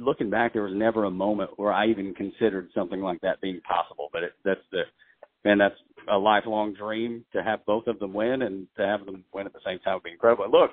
Looking 0.00 0.28
back, 0.28 0.54
there 0.54 0.62
was 0.62 0.74
never 0.74 1.04
a 1.04 1.10
moment 1.10 1.50
where 1.56 1.72
I 1.72 1.86
even 1.86 2.12
considered 2.14 2.68
something 2.74 3.00
like 3.00 3.20
that 3.20 3.40
being 3.40 3.60
possible. 3.60 4.08
But 4.12 4.24
it, 4.24 4.32
that's 4.44 4.60
the 4.72 4.82
and 5.44 5.60
that's 5.60 5.76
a 6.10 6.16
lifelong 6.16 6.74
dream 6.74 7.24
to 7.32 7.42
have 7.42 7.64
both 7.66 7.86
of 7.86 7.98
them 7.98 8.12
win 8.14 8.42
and 8.42 8.66
to 8.76 8.86
have 8.86 9.04
them 9.04 9.24
win 9.32 9.46
at 9.46 9.52
the 9.52 9.60
same 9.64 9.78
time 9.80 9.94
would 9.94 10.02
be 10.02 10.12
incredible. 10.12 10.44
And 10.44 10.52
look, 10.52 10.70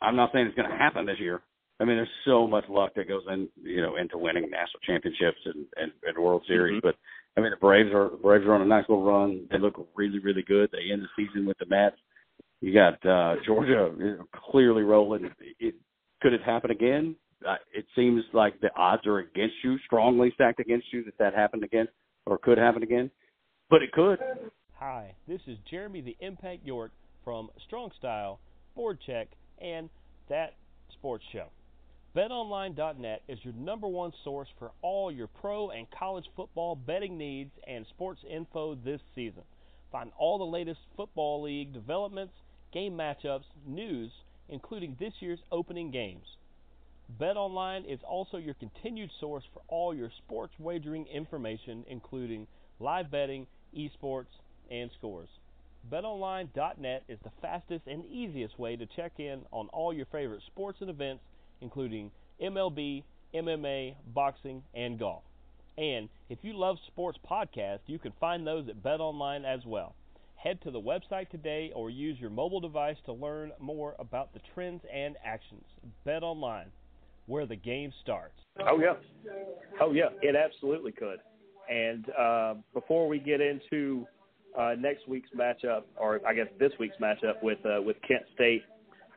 I'm 0.00 0.16
not 0.16 0.30
saying 0.32 0.46
it's 0.46 0.56
going 0.56 0.70
to 0.70 0.76
happen 0.76 1.06
this 1.06 1.20
year. 1.20 1.42
I 1.80 1.84
mean, 1.84 1.96
there's 1.96 2.08
so 2.24 2.46
much 2.46 2.64
luck 2.68 2.92
that 2.96 3.08
goes 3.08 3.22
in, 3.32 3.48
you 3.62 3.82
know, 3.82 3.96
into 3.96 4.18
winning 4.18 4.50
national 4.50 4.80
championships 4.86 5.38
and, 5.46 5.66
and, 5.76 5.92
and 6.04 6.18
World 6.18 6.42
Series. 6.46 6.78
Mm-hmm. 6.78 6.86
But 6.86 6.96
I 7.36 7.40
mean, 7.40 7.50
the 7.50 7.56
Braves 7.56 7.90
are 7.94 8.10
the 8.10 8.22
Braves 8.22 8.44
are 8.44 8.54
on 8.54 8.62
a 8.62 8.66
nice 8.66 8.84
little 8.88 9.04
run. 9.04 9.46
They 9.50 9.58
look 9.58 9.88
really, 9.96 10.18
really 10.18 10.42
good. 10.42 10.70
They 10.70 10.92
end 10.92 11.02
the 11.02 11.08
season 11.16 11.46
with 11.46 11.58
the 11.58 11.66
Mets. 11.66 11.96
You 12.60 12.72
got 12.72 13.04
uh, 13.06 13.36
Georgia 13.44 13.90
clearly 14.50 14.82
rolling. 14.82 15.30
It, 15.58 15.74
could 16.20 16.32
it 16.32 16.42
happen 16.42 16.70
again? 16.70 17.16
Uh, 17.46 17.56
it 17.74 17.86
seems 17.96 18.22
like 18.32 18.60
the 18.60 18.70
odds 18.76 19.04
are 19.06 19.18
against 19.18 19.56
you, 19.64 19.76
strongly 19.84 20.30
stacked 20.34 20.60
against 20.60 20.86
you, 20.92 21.02
that 21.04 21.18
that 21.18 21.34
happened 21.34 21.64
again 21.64 21.88
or 22.26 22.38
could 22.38 22.58
happen 22.58 22.84
again 22.84 23.10
but 23.72 23.82
it 23.82 23.90
could. 23.90 24.18
Hi, 24.84 25.14
this 25.28 25.40
is 25.46 25.58
Jeremy 25.70 26.00
the 26.00 26.16
Impact 26.18 26.66
York 26.66 26.90
from 27.22 27.50
Strong 27.68 27.92
Style, 28.00 28.40
Board 28.74 28.98
Check, 29.06 29.28
and 29.60 29.88
That 30.28 30.54
Sports 30.94 31.24
Show. 31.32 31.46
BetOnline.net 32.16 33.22
is 33.28 33.38
your 33.44 33.54
number 33.54 33.86
one 33.86 34.12
source 34.24 34.48
for 34.58 34.72
all 34.82 35.12
your 35.12 35.28
pro 35.28 35.70
and 35.70 35.86
college 35.96 36.24
football 36.34 36.74
betting 36.74 37.16
needs 37.16 37.52
and 37.64 37.86
sports 37.90 38.22
info 38.28 38.74
this 38.74 39.00
season. 39.14 39.44
Find 39.92 40.10
all 40.18 40.36
the 40.36 40.44
latest 40.44 40.80
football 40.96 41.42
league 41.42 41.72
developments, 41.72 42.34
game 42.72 42.94
matchups, 42.94 43.44
news, 43.64 44.10
including 44.48 44.96
this 44.98 45.12
year's 45.20 45.44
opening 45.52 45.92
games. 45.92 46.26
BetOnline 47.20 47.84
is 47.88 48.00
also 48.02 48.36
your 48.36 48.54
continued 48.54 49.10
source 49.20 49.44
for 49.54 49.62
all 49.68 49.94
your 49.94 50.10
sports 50.24 50.54
wagering 50.58 51.06
information, 51.06 51.84
including 51.86 52.48
live 52.80 53.12
betting 53.12 53.46
esports, 53.78 54.26
and 54.72 54.90
scores. 54.98 55.28
BetOnline.net 55.90 57.02
is 57.08 57.18
the 57.24 57.30
fastest 57.40 57.82
and 57.86 58.04
easiest 58.06 58.58
way 58.58 58.76
to 58.76 58.86
check 58.96 59.12
in 59.18 59.42
on 59.50 59.68
all 59.72 59.92
your 59.92 60.06
favorite 60.06 60.42
sports 60.46 60.78
and 60.80 60.88
events, 60.88 61.22
including 61.60 62.10
MLB, 62.40 63.02
MMA, 63.34 63.96
boxing, 64.14 64.62
and 64.74 64.98
golf. 64.98 65.22
And 65.76 66.08
if 66.28 66.38
you 66.42 66.56
love 66.56 66.76
sports 66.86 67.18
podcasts, 67.28 67.80
you 67.86 67.98
can 67.98 68.12
find 68.20 68.46
those 68.46 68.68
at 68.68 68.82
BetOnline 68.82 69.44
as 69.44 69.64
well. 69.66 69.94
Head 70.36 70.60
to 70.62 70.70
the 70.70 70.80
website 70.80 71.30
today 71.30 71.72
or 71.74 71.88
use 71.88 72.18
your 72.20 72.30
mobile 72.30 72.60
device 72.60 72.96
to 73.06 73.12
learn 73.12 73.52
more 73.60 73.94
about 73.98 74.32
the 74.34 74.40
trends 74.54 74.82
and 74.92 75.16
actions. 75.24 75.64
BetOnline, 76.06 76.66
where 77.26 77.46
the 77.46 77.56
game 77.56 77.92
starts. 78.02 78.34
Oh 78.60 78.80
yeah, 78.80 78.94
oh 79.80 79.92
yeah, 79.92 80.08
it 80.20 80.36
absolutely 80.36 80.92
could. 80.92 81.18
And 81.70 82.06
uh, 82.18 82.54
before 82.74 83.08
we 83.08 83.18
get 83.18 83.40
into 83.40 84.06
uh, 84.58 84.74
next 84.78 85.08
week's 85.08 85.30
matchup, 85.36 85.82
or 85.96 86.20
I 86.26 86.34
guess 86.34 86.48
this 86.58 86.72
week's 86.78 86.96
matchup 86.96 87.42
with 87.42 87.58
uh, 87.64 87.80
with 87.82 87.96
Kent 88.06 88.22
State, 88.34 88.62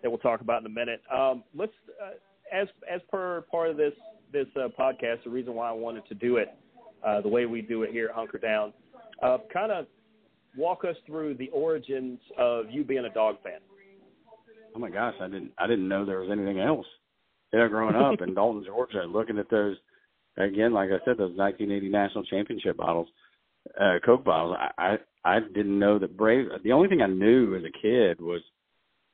that 0.02 0.10
we'll 0.10 0.19
talk 0.19 0.41
about 0.41 0.62
in 0.62 0.65
a 0.65 0.69
minute. 0.69 1.02
Um, 1.13 1.43
let's, 1.56 1.74
uh, 2.02 2.12
as 2.54 2.67
as 2.91 3.02
per 3.12 3.41
part 3.52 3.69
of 3.69 3.78
this 3.78 3.93
this 4.32 4.48
uh, 4.56 4.67
podcast, 4.80 5.24
the 5.24 5.30
reason 5.30 5.54
why 5.54 5.69
I 5.69 5.74
wanted 5.74 6.06
to 6.08 6.15
do 6.15 6.38
it, 6.38 6.50
uh, 7.06 7.21
the 7.21 7.28
way 7.28 7.45
we 7.45 7.62
do 7.62 7.84
it 7.84 7.91
here 7.91 8.08
at 8.08 8.15
Hunker 8.15 8.38
Down. 8.38 8.74
Uh, 9.24 9.38
kind 9.52 9.71
of 9.71 9.86
walk 10.58 10.84
us 10.86 10.95
through 11.06 11.36
the 11.36 11.50
origins 11.50 12.19
of 12.38 12.65
you 12.69 12.84
being 12.84 13.06
a 13.06 13.13
dog 13.13 13.38
fan. 13.43 13.60
Oh 14.76 14.80
my 14.80 14.89
gosh, 14.89 15.15
I 15.21 15.28
didn't 15.28 15.52
I 15.58 15.67
didn't 15.67 15.88
know 15.88 16.06
there 16.06 16.19
was 16.19 16.30
anything 16.32 16.60
else. 16.60 16.86
Yeah, 17.54 17.67
growing 17.67 17.95
up 17.95 18.21
in 18.21 18.34
Dalton, 18.36 18.63
Georgia, 18.65 19.04
looking 19.08 19.38
at 19.38 19.50
those 19.50 19.78
again, 20.38 20.74
like 20.74 20.89
I 20.89 21.00
said, 21.06 21.17
those 21.17 21.36
1980 21.36 21.89
national 21.89 22.26
championship 22.26 22.78
bottles, 22.78 23.08
uh, 23.80 24.00
Coke 24.06 24.26
bottles. 24.26 24.58
I, 24.60 24.71
I 24.78 24.98
I 25.25 25.39
didn't 25.39 25.79
know 25.79 25.97
that 25.99 26.15
Brave. 26.15 26.47
The 26.63 26.71
only 26.71 26.88
thing 26.88 27.01
I 27.01 27.07
knew 27.07 27.55
as 27.55 27.63
a 27.63 27.81
kid 27.81 28.21
was 28.21 28.41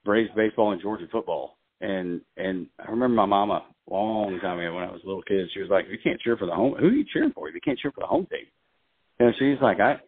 Braves 0.04 0.30
baseball 0.36 0.74
and 0.74 0.82
Georgia 0.82 1.06
football. 1.12 1.58
And 1.80 2.22
and 2.38 2.68
I 2.80 2.92
remember 2.92 3.16
my 3.16 3.26
mama 3.26 3.64
long 3.90 4.38
time 4.42 4.60
ago 4.60 4.76
when 4.76 4.84
I 4.84 4.92
was 4.92 5.02
a 5.04 5.08
little 5.08 5.24
kid, 5.24 5.48
she 5.54 5.62
was 5.62 5.70
like, 5.70 5.86
"You 5.90 5.98
can't 6.04 6.20
cheer 6.20 6.38
for 6.38 6.46
the 6.46 6.54
home. 6.54 6.76
Who 6.78 6.88
are 6.88 6.92
you 6.92 7.06
cheering 7.12 7.32
for? 7.32 7.48
If 7.48 7.56
you 7.56 7.62
can't 7.62 7.80
cheer 7.80 7.92
for 7.92 8.02
the 8.02 8.08
home 8.08 8.28
team." 8.30 8.46
And 9.20 9.34
she's 9.40 9.62
like, 9.62 9.80
"I." 9.80 10.00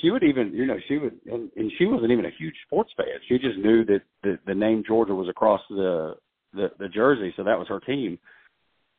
She 0.00 0.10
would 0.10 0.22
even, 0.22 0.54
you 0.54 0.64
know, 0.64 0.78
she 0.88 0.96
would, 0.96 1.20
and, 1.26 1.50
and 1.54 1.70
she 1.76 1.84
wasn't 1.84 2.12
even 2.12 2.24
a 2.24 2.30
huge 2.38 2.54
sports 2.66 2.90
fan. 2.96 3.14
She 3.28 3.36
just 3.36 3.58
knew 3.58 3.84
that 3.84 4.00
the, 4.22 4.38
the 4.46 4.54
name 4.54 4.82
Georgia 4.86 5.14
was 5.14 5.28
across 5.28 5.60
the, 5.68 6.14
the 6.54 6.70
the 6.78 6.88
jersey, 6.88 7.34
so 7.36 7.44
that 7.44 7.58
was 7.58 7.68
her 7.68 7.80
team 7.80 8.18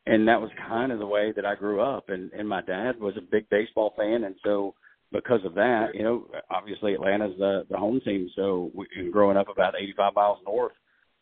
and 0.06 0.28
that 0.28 0.42
was 0.42 0.52
kind 0.68 0.92
of 0.92 1.00
the 1.00 1.06
way 1.06 1.32
that 1.36 1.46
I 1.46 1.56
grew 1.56 1.82
up. 1.82 2.10
And 2.10 2.32
and 2.34 2.48
my 2.48 2.62
dad 2.62 3.00
was 3.00 3.16
a 3.18 3.22
big 3.22 3.50
baseball 3.50 3.94
fan, 3.98 4.24
and 4.24 4.36
so 4.44 4.76
because 5.14 5.40
of 5.46 5.54
that, 5.54 5.90
you 5.94 6.04
know, 6.04 6.28
obviously 6.50 6.94
Atlanta's 6.94 7.38
the 7.38 7.66
the 7.70 7.78
home 7.78 8.02
team. 8.04 8.30
So 8.36 8.72
we, 8.74 8.88
growing 9.12 9.38
up 9.38 9.48
about 9.48 9.76
85 9.80 10.14
miles 10.16 10.40
north 10.46 10.74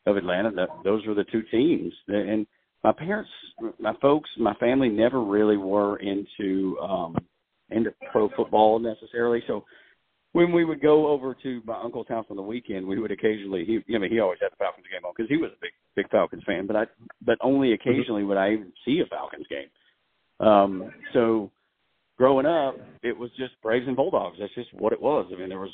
of 0.07 0.17
Atlanta, 0.17 0.51
that 0.51 0.69
those 0.83 1.05
were 1.05 1.13
the 1.13 1.25
two 1.25 1.43
teams. 1.51 1.93
And 2.07 2.47
my 2.83 2.93
parents, 2.93 3.29
my 3.79 3.93
folks, 4.01 4.29
my 4.39 4.55
family 4.55 4.89
never 4.89 5.23
really 5.23 5.57
were 5.57 5.97
into 5.97 6.79
um 6.79 7.15
into 7.69 7.93
pro 8.11 8.29
football 8.35 8.79
necessarily. 8.79 9.43
So 9.45 9.65
when 10.33 10.53
we 10.53 10.63
would 10.63 10.81
go 10.81 11.07
over 11.07 11.35
to 11.43 11.61
my 11.65 11.79
uncle's 11.81 12.07
house 12.07 12.25
on 12.29 12.37
the 12.37 12.41
weekend, 12.41 12.87
we 12.87 12.99
would 12.99 13.11
occasionally 13.11 13.65
he 13.65 13.95
I 13.95 13.99
mean 13.99 14.11
he 14.11 14.19
always 14.19 14.39
had 14.41 14.51
the 14.51 14.57
Falcons 14.57 14.87
game 14.91 15.05
on 15.05 15.13
because 15.15 15.29
he 15.29 15.37
was 15.37 15.51
a 15.51 15.61
big 15.61 15.71
big 15.95 16.09
Falcons 16.09 16.43
fan, 16.45 16.65
but 16.65 16.75
I 16.75 16.85
but 17.25 17.37
only 17.41 17.69
mm-hmm. 17.69 17.89
occasionally 17.89 18.23
would 18.23 18.37
I 18.37 18.53
even 18.53 18.71
see 18.85 19.01
a 19.05 19.09
Falcons 19.09 19.45
game. 19.49 20.47
Um 20.47 20.91
so 21.13 21.51
growing 22.21 22.45
up, 22.45 22.75
it 23.01 23.17
was 23.17 23.31
just 23.35 23.59
Braves 23.63 23.87
and 23.87 23.95
Bulldogs. 23.95 24.37
That's 24.39 24.53
just 24.53 24.71
what 24.75 24.93
it 24.93 25.01
was. 25.01 25.25
I 25.33 25.39
mean, 25.39 25.49
there 25.49 25.59
was 25.59 25.71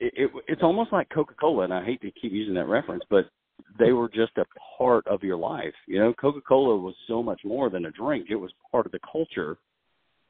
it, 0.00 0.12
it 0.14 0.30
it's 0.46 0.62
almost 0.62 0.92
like 0.92 1.08
Coca-Cola 1.08 1.64
and 1.64 1.72
I 1.72 1.82
hate 1.82 2.02
to 2.02 2.10
keep 2.10 2.30
using 2.30 2.54
that 2.56 2.68
reference, 2.68 3.02
but 3.08 3.30
they 3.78 3.92
were 3.92 4.10
just 4.10 4.36
a 4.36 4.44
part 4.76 5.06
of 5.06 5.22
your 5.22 5.38
life. 5.38 5.72
You 5.86 5.98
know, 5.98 6.12
Coca-Cola 6.12 6.76
was 6.76 6.94
so 7.06 7.22
much 7.22 7.40
more 7.42 7.70
than 7.70 7.86
a 7.86 7.90
drink. 7.90 8.26
It 8.28 8.36
was 8.36 8.50
part 8.70 8.84
of 8.84 8.92
the 8.92 9.00
culture 9.10 9.56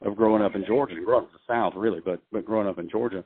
of 0.03 0.15
growing 0.15 0.45
up 0.45 0.55
in 0.55 0.65
Georgia 0.65 0.95
growing 1.05 1.25
up 1.25 1.31
in 1.31 1.35
the 1.35 1.53
South, 1.53 1.73
really, 1.77 2.01
but 2.05 2.21
but 2.31 2.45
growing 2.45 2.69
up 2.69 2.79
in 2.79 2.89
Georgia 2.89 3.25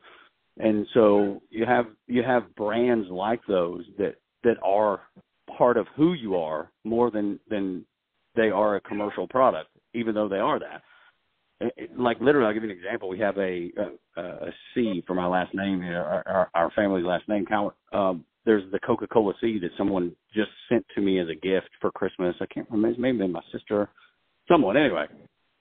and 0.58 0.86
so 0.94 1.42
you 1.50 1.66
have 1.66 1.86
you 2.06 2.22
have 2.22 2.54
brands 2.54 3.08
like 3.10 3.40
those 3.46 3.84
that 3.98 4.16
that 4.44 4.56
are 4.62 5.00
part 5.58 5.76
of 5.76 5.86
who 5.96 6.14
you 6.14 6.36
are 6.36 6.70
more 6.84 7.10
than 7.10 7.38
than 7.48 7.84
they 8.36 8.50
are 8.50 8.76
a 8.76 8.80
commercial 8.80 9.26
product 9.28 9.68
even 9.94 10.14
though 10.14 10.28
they 10.28 10.36
are 10.36 10.58
that 10.58 10.82
like 11.96 12.20
literally 12.20 12.46
i'll 12.46 12.54
give 12.54 12.62
you 12.62 12.70
an 12.70 12.76
example 12.76 13.08
we 13.08 13.18
have 13.18 13.36
a 13.38 13.70
a, 14.16 14.22
a 14.22 14.50
c 14.74 15.02
for 15.06 15.14
my 15.14 15.26
last 15.26 15.54
name 15.54 15.82
our, 15.82 16.22
our, 16.26 16.50
our 16.54 16.70
family's 16.74 17.04
last 17.04 17.28
name 17.28 17.44
um 17.92 18.24
there's 18.44 18.70
the 18.72 18.78
coca 18.80 19.06
cola 19.06 19.32
c 19.40 19.58
that 19.60 19.70
someone 19.76 20.14
just 20.34 20.50
sent 20.68 20.84
to 20.94 21.00
me 21.00 21.20
as 21.20 21.28
a 21.28 21.34
gift 21.34 21.68
for 21.80 21.90
christmas 21.90 22.34
i 22.40 22.46
can't 22.46 22.70
remember 22.70 23.00
maybe 23.00 23.26
my 23.26 23.42
sister 23.52 23.88
someone 24.48 24.76
anyway 24.76 25.06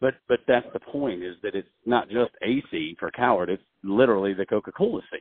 but 0.01 0.15
but 0.27 0.39
that's 0.47 0.65
the 0.73 0.79
point 0.79 1.23
is 1.23 1.35
that 1.43 1.55
it's 1.55 1.67
not 1.85 2.09
just 2.09 2.31
AC 2.41 2.97
for 2.99 3.11
Cowart. 3.11 3.49
It's 3.49 3.63
literally 3.83 4.33
the 4.33 4.47
Coca 4.47 4.71
Cola 4.71 5.01
C 5.11 5.19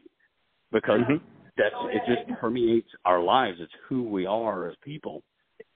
because 0.72 1.00
mm-hmm. 1.00 1.24
that's 1.56 1.74
it 1.92 2.02
just 2.08 2.40
permeates 2.40 2.88
our 3.04 3.22
lives. 3.22 3.58
It's 3.60 3.72
who 3.88 4.04
we 4.04 4.24
are 4.24 4.70
as 4.70 4.76
people. 4.82 5.22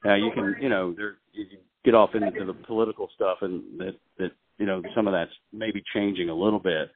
Now 0.05 0.15
you 0.15 0.31
can 0.35 0.57
you 0.61 0.71
know 0.71 0.95
there 0.97 1.19
you 1.33 1.45
get 1.85 1.95
off 1.95 2.11
into 2.15 2.47
the 2.47 2.55
political 2.67 3.11
stuff 3.15 3.39
and 3.43 3.79
that 3.79 3.95
that 4.19 4.31
you 4.59 4.67
know 4.67 4.83
some 4.95 5.07
of 5.07 5.13
that's 5.13 5.33
maybe 5.53 5.83
changing 5.95 6.29
a 6.29 6.35
little 6.35 6.61
bit, 6.61 6.91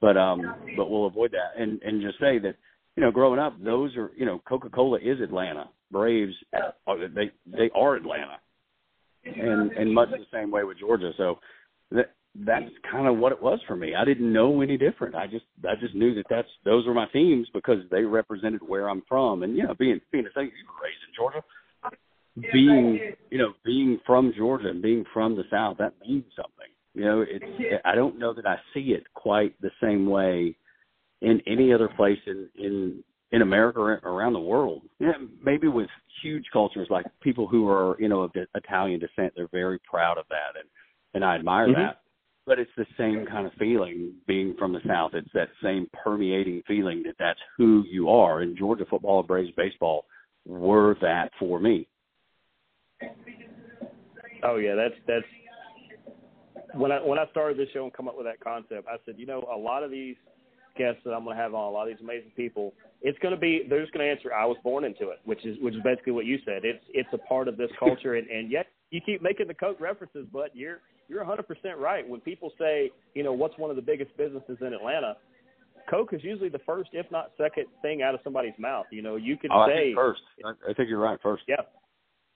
but 0.00 0.16
um 0.16 0.42
but 0.76 0.90
we'll 0.90 1.06
avoid 1.06 1.32
that 1.32 1.60
and 1.60 1.80
and 1.82 2.02
just 2.02 2.18
say 2.18 2.38
that 2.38 2.56
you 2.96 3.02
know 3.02 3.10
growing 3.10 3.38
up 3.38 3.54
those 3.62 3.96
are 3.96 4.10
you 4.16 4.26
know 4.26 4.40
Coca 4.48 4.70
Cola 4.70 4.98
is 4.98 5.20
Atlanta 5.20 5.68
Braves 5.90 6.34
they 7.14 7.30
they 7.46 7.70
are 7.74 7.96
Atlanta 7.96 8.38
and 9.24 9.72
and 9.72 9.92
much 9.92 10.10
the 10.10 10.26
same 10.32 10.50
way 10.50 10.64
with 10.64 10.78
Georgia. 10.78 11.12
So 11.16 11.38
that 11.90 12.12
that's 12.34 12.70
kind 12.90 13.08
of 13.08 13.18
what 13.18 13.32
it 13.32 13.42
was 13.42 13.58
for 13.66 13.76
me. 13.76 13.94
I 13.94 14.04
didn't 14.04 14.32
know 14.32 14.60
any 14.60 14.76
different. 14.76 15.14
I 15.14 15.26
just 15.26 15.44
I 15.68 15.74
just 15.80 15.94
knew 15.94 16.14
that 16.14 16.26
that's 16.30 16.48
those 16.64 16.86
were 16.86 16.94
my 16.94 17.06
teams 17.06 17.48
because 17.52 17.78
they 17.90 18.02
represented 18.02 18.60
where 18.66 18.88
I'm 18.88 19.02
from. 19.08 19.42
And 19.42 19.56
you 19.56 19.64
know, 19.64 19.74
being 19.74 20.00
being 20.12 20.26
a 20.26 20.30
thing 20.30 20.50
you 20.56 20.66
were 20.66 20.84
raised 20.84 21.02
in 21.08 21.14
Georgia, 21.16 22.52
being 22.52 23.14
you 23.30 23.38
know 23.38 23.52
being 23.64 23.98
from 24.06 24.32
Georgia 24.36 24.68
and 24.68 24.82
being 24.82 25.04
from 25.12 25.36
the 25.36 25.44
South 25.50 25.78
that 25.78 25.94
means 26.06 26.24
something. 26.36 26.68
You 26.94 27.04
know, 27.04 27.24
it's 27.26 27.44
I 27.84 27.94
don't 27.94 28.18
know 28.18 28.34
that 28.34 28.46
I 28.46 28.56
see 28.74 28.90
it 28.90 29.04
quite 29.14 29.60
the 29.60 29.70
same 29.80 30.06
way 30.06 30.56
in 31.22 31.40
any 31.46 31.72
other 31.72 31.88
place 31.88 32.18
in 32.26 32.48
in 32.58 33.04
in 33.32 33.42
America 33.42 33.78
or 33.78 34.00
around 34.04 34.32
the 34.32 34.40
world. 34.40 34.82
Yeah, 34.98 35.12
maybe 35.42 35.68
with 35.68 35.88
huge 36.22 36.46
cultures 36.52 36.88
like 36.90 37.06
people 37.22 37.46
who 37.46 37.68
are 37.68 37.96
you 38.00 38.08
know 38.08 38.22
of 38.22 38.32
Italian 38.54 39.00
descent, 39.00 39.32
they're 39.36 39.48
very 39.52 39.78
proud 39.88 40.18
of 40.18 40.24
that, 40.30 40.58
and 40.58 40.68
and 41.14 41.24
I 41.24 41.36
admire 41.36 41.68
mm-hmm. 41.68 41.80
that. 41.80 42.00
But 42.46 42.58
it's 42.58 42.70
the 42.76 42.86
same 42.98 43.26
kind 43.26 43.46
of 43.46 43.52
feeling 43.58 44.14
being 44.26 44.56
from 44.58 44.72
the 44.72 44.80
South. 44.86 45.12
It's 45.14 45.28
that 45.34 45.50
same 45.62 45.88
permeating 45.92 46.62
feeling 46.66 47.02
that 47.04 47.14
that's 47.18 47.38
who 47.56 47.84
you 47.88 48.08
are. 48.08 48.40
And 48.40 48.58
Georgia 48.58 48.86
football 48.88 49.20
and 49.20 49.28
Braves 49.28 49.52
baseball 49.56 50.06
were 50.46 50.96
that 51.00 51.30
for 51.38 51.60
me. 51.60 51.86
Oh 54.42 54.56
yeah, 54.56 54.74
that's 54.74 54.94
that's 55.06 55.26
when 56.74 56.92
I 56.92 56.98
when 57.04 57.18
I 57.18 57.26
started 57.30 57.58
this 57.58 57.68
show 57.72 57.84
and 57.84 57.92
come 57.92 58.08
up 58.08 58.16
with 58.16 58.26
that 58.26 58.40
concept. 58.40 58.86
I 58.88 58.96
said, 59.04 59.14
you 59.18 59.26
know, 59.26 59.44
a 59.52 59.56
lot 59.56 59.82
of 59.82 59.90
these 59.90 60.16
guests 60.78 61.00
that 61.04 61.12
I'm 61.12 61.24
going 61.24 61.36
to 61.36 61.42
have 61.42 61.54
on, 61.54 61.66
a 61.66 61.70
lot 61.70 61.88
of 61.88 61.94
these 61.94 62.02
amazing 62.02 62.32
people, 62.36 62.72
it's 63.02 63.18
going 63.18 63.34
to 63.34 63.40
be 63.40 63.62
they're 63.68 63.80
just 63.80 63.92
going 63.92 64.06
to 64.06 64.10
answer. 64.10 64.32
I 64.32 64.46
was 64.46 64.56
born 64.62 64.84
into 64.84 65.10
it, 65.10 65.18
which 65.24 65.44
is 65.44 65.56
which 65.60 65.74
is 65.74 65.82
basically 65.82 66.12
what 66.12 66.26
you 66.26 66.38
said. 66.44 66.64
It's 66.64 66.84
it's 66.90 67.08
a 67.12 67.18
part 67.18 67.48
of 67.48 67.56
this 67.56 67.70
culture, 67.78 68.14
and 68.14 68.28
and 68.28 68.50
yet 68.50 68.66
you 68.90 69.00
keep 69.04 69.22
making 69.22 69.48
the 69.48 69.54
Coke 69.54 69.80
references, 69.80 70.26
but 70.32 70.54
you're 70.54 70.80
you're 71.08 71.24
100% 71.24 71.42
right. 71.78 72.08
When 72.08 72.20
people 72.20 72.52
say, 72.58 72.90
you 73.14 73.24
know, 73.24 73.32
what's 73.32 73.58
one 73.58 73.70
of 73.70 73.76
the 73.76 73.82
biggest 73.82 74.16
businesses 74.16 74.58
in 74.60 74.72
Atlanta, 74.72 75.16
Coke 75.90 76.12
is 76.12 76.22
usually 76.22 76.50
the 76.50 76.60
first, 76.64 76.90
if 76.92 77.10
not 77.10 77.32
second, 77.36 77.66
thing 77.82 78.02
out 78.02 78.14
of 78.14 78.20
somebody's 78.22 78.54
mouth. 78.58 78.86
You 78.92 79.02
know, 79.02 79.16
you 79.16 79.36
could 79.36 79.50
oh, 79.52 79.66
say 79.66 79.72
I 79.72 79.82
think 79.82 79.96
first. 79.96 80.20
I 80.44 80.72
think 80.74 80.88
you're 80.88 81.00
right. 81.00 81.18
First. 81.20 81.42
Yeah. 81.48 81.62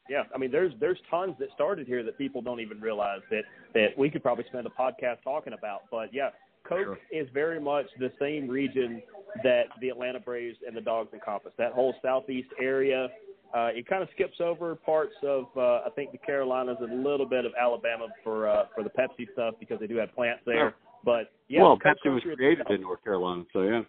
Yeah, 0.09 0.25
I 0.35 0.39
mean, 0.39 0.51
there's 0.51 0.73
there's 0.81 0.99
tons 1.11 1.35
that 1.39 1.49
started 1.55 1.87
here 1.87 2.03
that 2.03 2.19
people 2.19 2.43
don't 2.43 2.61
even 2.61 2.81
realize 2.81 3.21
that 3.31 3.43
that 3.73 3.89
we 3.97 4.11
could 4.11 4.23
probably 4.23 4.45
spend 4.49 4.67
a 4.67 4.71
podcast 4.71 5.23
talking 5.25 5.55
about. 5.55 5.83
But 5.91 6.13
yeah, 6.13 6.31
Coke 6.69 6.85
sure. 6.85 6.99
is 7.11 7.27
very 7.33 7.61
much 7.61 7.87
the 7.99 8.13
same 8.19 8.49
region 8.49 9.03
that 9.43 9.65
the 9.81 9.89
Atlanta 9.89 10.21
Braves 10.21 10.59
and 10.67 10.77
the 10.77 10.81
Dogs 10.81 11.11
encompass. 11.15 11.53
That 11.59 11.73
whole 11.73 11.95
southeast 12.03 12.49
area. 12.61 13.09
Uh, 13.55 13.69
it 13.73 13.87
kind 13.87 14.03
of 14.03 14.09
skips 14.13 14.41
over 14.41 14.75
parts 14.75 15.15
of 15.23 15.45
uh, 15.57 15.87
I 15.87 15.89
think 15.95 16.11
the 16.11 16.19
Carolinas 16.19 16.77
and 16.81 16.93
a 16.93 17.09
little 17.09 17.27
bit 17.27 17.45
of 17.45 17.53
Alabama 17.59 18.09
for 18.23 18.49
uh, 18.49 18.65
for 18.75 18.83
the 18.83 18.91
Pepsi 18.91 19.33
stuff 19.33 19.55
because 19.61 19.79
they 19.81 19.87
do 19.87 19.97
have 19.97 20.15
plants 20.15 20.43
there. 20.45 20.75
But 21.05 21.31
yeah, 21.49 21.63
well, 21.63 21.79
Pepsi 21.79 22.13
was 22.13 22.23
created 22.23 22.67
in 22.69 22.81
North 22.81 23.03
Carolina, 23.05 23.45
so 23.53 23.63
yeah. 23.63 23.83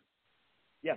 Yeah, 0.83 0.95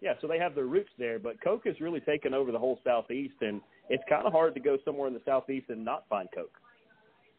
yeah. 0.00 0.14
So 0.20 0.26
they 0.26 0.38
have 0.38 0.54
their 0.54 0.66
roots 0.66 0.90
there, 0.98 1.18
but 1.18 1.40
Coke 1.42 1.66
has 1.66 1.80
really 1.80 2.00
taken 2.00 2.34
over 2.34 2.50
the 2.50 2.58
whole 2.58 2.80
southeast, 2.84 3.34
and 3.42 3.60
it's 3.88 4.04
kind 4.08 4.26
of 4.26 4.32
hard 4.32 4.54
to 4.54 4.60
go 4.60 4.78
somewhere 4.84 5.08
in 5.08 5.14
the 5.14 5.22
southeast 5.24 5.70
and 5.70 5.84
not 5.84 6.04
find 6.08 6.28
Coke. 6.34 6.58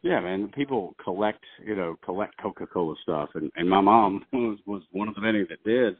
Yeah, 0.02 0.20
man. 0.20 0.50
People 0.54 0.94
collect, 1.02 1.44
you 1.64 1.76
know, 1.76 1.96
collect 2.04 2.34
Coca 2.40 2.66
Cola 2.66 2.94
stuff, 3.02 3.30
and 3.34 3.50
and 3.56 3.68
my 3.68 3.80
mom 3.80 4.24
was 4.32 4.58
was 4.66 4.82
one 4.92 5.08
of 5.08 5.14
the 5.14 5.20
many 5.20 5.44
that 5.44 5.62
did. 5.64 5.96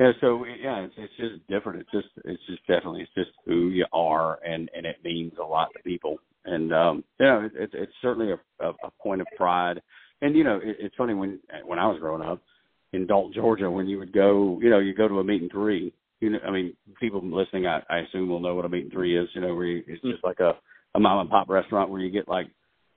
Yeah, 0.00 0.12
so 0.20 0.44
yeah, 0.44 0.80
it's 0.80 0.94
it's 0.96 1.16
just 1.16 1.46
different. 1.48 1.80
It's 1.80 1.90
just 1.90 2.08
it's 2.24 2.42
just 2.46 2.66
definitely 2.66 3.02
it's 3.02 3.14
just 3.14 3.30
who 3.44 3.68
you 3.68 3.86
are, 3.92 4.38
and 4.44 4.70
and 4.74 4.86
it 4.86 4.96
means 5.04 5.32
a 5.40 5.44
lot 5.44 5.68
to 5.76 5.82
people. 5.82 6.18
And 6.44 6.72
um, 6.72 7.04
you 7.18 7.26
know, 7.26 7.40
it, 7.44 7.52
it's 7.54 7.74
it's 7.76 7.92
certainly 8.00 8.32
a, 8.32 8.64
a 8.64 8.70
a 8.84 8.90
point 9.02 9.20
of 9.20 9.26
pride. 9.36 9.82
And 10.22 10.34
you 10.34 10.44
know, 10.44 10.56
it, 10.56 10.76
it's 10.78 10.94
funny 10.96 11.14
when 11.14 11.40
when 11.66 11.78
I 11.78 11.86
was 11.86 11.98
growing 12.00 12.22
up 12.22 12.40
in 12.92 13.06
Dalton, 13.06 13.34
Georgia, 13.34 13.70
when 13.70 13.88
you 13.88 13.98
would 13.98 14.12
go, 14.12 14.58
you 14.62 14.70
know, 14.70 14.78
you 14.78 14.94
go 14.94 15.08
to 15.08 15.18
a 15.18 15.24
meat 15.24 15.42
and 15.42 15.50
three. 15.50 15.92
You 16.20 16.30
know, 16.30 16.38
I 16.46 16.50
mean, 16.50 16.74
people 17.00 17.20
listening, 17.24 17.66
I, 17.66 17.80
I 17.88 17.98
assume 17.98 18.28
will 18.28 18.40
know 18.40 18.54
what 18.54 18.64
a 18.64 18.68
meat 18.68 18.84
and 18.84 18.92
three 18.92 19.16
is. 19.16 19.28
You 19.34 19.40
know, 19.40 19.54
where 19.54 19.66
you, 19.66 19.84
it's 19.86 20.02
just 20.02 20.24
like 20.24 20.40
a 20.40 20.52
a 20.94 21.00
mom 21.00 21.20
and 21.20 21.30
pop 21.30 21.48
restaurant 21.48 21.90
where 21.90 22.00
you 22.00 22.10
get 22.10 22.28
like 22.28 22.46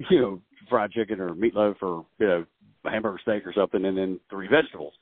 you 0.10 0.20
know, 0.20 0.42
fried 0.70 0.92
chicken 0.92 1.20
or 1.20 1.34
meatloaf 1.34 1.76
or 1.82 2.06
you 2.20 2.28
know, 2.28 2.46
hamburger 2.86 3.20
steak 3.22 3.46
or 3.46 3.54
something, 3.54 3.86
and 3.86 3.98
then 3.98 4.20
three 4.30 4.48
vegetables. 4.48 4.94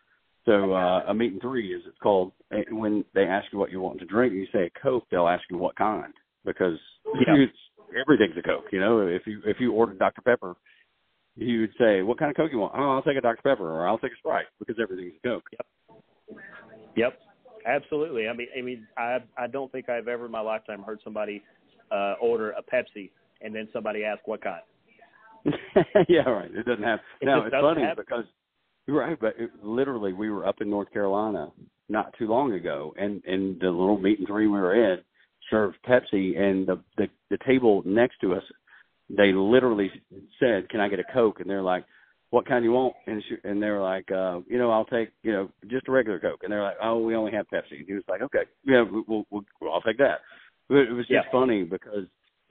So 0.46 0.74
uh, 0.74 1.04
a 1.08 1.14
meat 1.14 1.32
and 1.32 1.42
three 1.42 1.74
is 1.74 1.82
it's 1.88 1.98
called. 2.02 2.32
When 2.72 3.06
they 3.14 3.24
ask 3.24 3.48
you 3.52 3.60
what 3.60 3.72
you 3.72 3.82
want 3.82 4.00
to 4.00 4.06
drink, 4.06 4.34
you 4.34 4.48
say 4.52 4.66
a 4.66 4.80
Coke. 4.82 5.06
They'll 5.12 5.28
ask 5.28 5.44
you 5.50 5.58
what 5.58 5.76
kind 5.76 6.14
because 6.46 6.80
yeah. 7.06 7.36
it's, 7.36 7.54
everything's 8.02 8.38
a 8.38 8.42
Coke. 8.42 8.66
You 8.72 8.80
know, 8.80 9.06
if 9.06 9.24
you 9.28 9.42
if 9.46 9.58
you 9.60 9.74
order 9.74 9.94
Dr 9.94 10.22
Pepper, 10.22 10.56
he 11.36 11.60
would 11.60 11.74
say, 11.78 12.02
"What 12.02 12.18
kind 12.18 12.32
of 12.32 12.38
Coke 12.38 12.52
you 12.52 12.60
want?" 12.60 12.74
"Oh, 12.76 12.96
I'll 12.96 13.04
take 13.04 13.18
a 13.18 13.22
Dr 13.22 13.42
Pepper 13.44 13.70
or 13.70 13.88
I'll 13.88 14.00
take 14.00 14.14
a 14.14 14.18
Sprite 14.18 14.48
because 14.58 14.78
everything's 14.82 15.14
a 15.24 15.28
Coke." 15.28 15.44
Yep. 15.52 16.40
Yep. 16.96 17.20
Absolutely. 17.66 18.28
I 18.28 18.34
mean, 18.34 18.48
I 18.58 18.62
mean, 18.62 18.88
I 18.98 19.18
I 19.38 19.48
don't 19.48 19.72
think 19.72 19.90
I've 19.90 20.08
ever 20.08 20.26
in 20.26 20.32
my 20.32 20.42
lifetime 20.42 20.82
heard 20.84 21.00
somebody 21.04 21.44
uh 21.92 22.16
order 22.22 22.52
a 22.52 22.62
Pepsi 22.64 23.10
and 23.42 23.54
then 23.54 23.68
somebody 23.74 24.04
ask 24.04 24.26
what 24.28 24.42
kind. 24.42 24.62
yeah, 26.10 26.22
right. 26.22 26.52
It 26.54 26.66
doesn't 26.66 26.84
have. 26.84 27.00
It 27.22 27.26
no, 27.26 27.44
it's 27.44 27.54
funny 27.54 27.82
happen. 27.82 28.04
because 28.06 28.26
right, 28.88 29.18
but 29.20 29.36
it, 29.38 29.52
literally, 29.64 30.14
we 30.14 30.30
were 30.30 30.46
up 30.46 30.62
in 30.62 30.70
North 30.70 30.92
Carolina 30.92 31.50
not 31.88 32.14
too 32.18 32.28
long 32.28 32.54
ago, 32.54 32.94
and 32.98 33.24
and 33.26 33.60
the 33.60 33.70
little 33.70 33.98
meet 33.98 34.20
and 34.20 34.28
greet 34.28 34.48
we 34.48 34.60
were 34.60 34.94
in 34.94 35.00
served 35.50 35.78
Pepsi, 35.88 36.38
and 36.38 36.68
the 36.68 36.80
the, 36.98 37.08
the 37.30 37.38
table 37.46 37.82
next 37.86 38.20
to 38.22 38.34
us, 38.34 38.44
they 39.10 39.32
literally 39.32 39.90
said, 40.40 40.70
"Can 40.70 40.80
I 40.80 40.90
get 40.90 41.00
a 41.00 41.14
Coke?" 41.14 41.40
And 41.40 41.50
they're 41.50 41.62
like. 41.62 41.86
What 42.32 42.48
kind 42.48 42.64
you 42.64 42.72
want? 42.74 42.94
And 43.08 43.24
she, 43.28 43.36
and 43.44 43.62
they 43.62 43.70
were 43.70 43.82
like, 43.82 44.12
uh, 44.12 44.42
you 44.48 44.60
know, 44.60 44.70
I'll 44.70 44.86
take, 44.86 45.10
you 45.24 45.32
know, 45.32 45.50
just 45.68 45.88
a 45.88 45.92
regular 45.92 46.20
Coke. 46.20 46.42
And 46.44 46.52
they're 46.52 46.62
like, 46.62 46.78
oh, 46.82 47.00
we 47.00 47.16
only 47.16 47.32
have 47.32 47.48
Pepsi. 47.48 47.80
And 47.80 47.88
he 47.88 47.94
was 47.94 48.04
like, 48.08 48.22
okay, 48.22 48.44
yeah, 48.64 48.84
we'll, 48.90 49.26
we'll, 49.32 49.46
we'll 49.60 49.74
I'll 49.74 49.82
take 49.82 49.98
that. 49.98 50.20
But 50.68 50.80
it 50.80 50.92
was 50.92 51.08
just 51.08 51.26
Yeah. 51.26 51.32
funny 51.32 51.64
because 51.64 52.06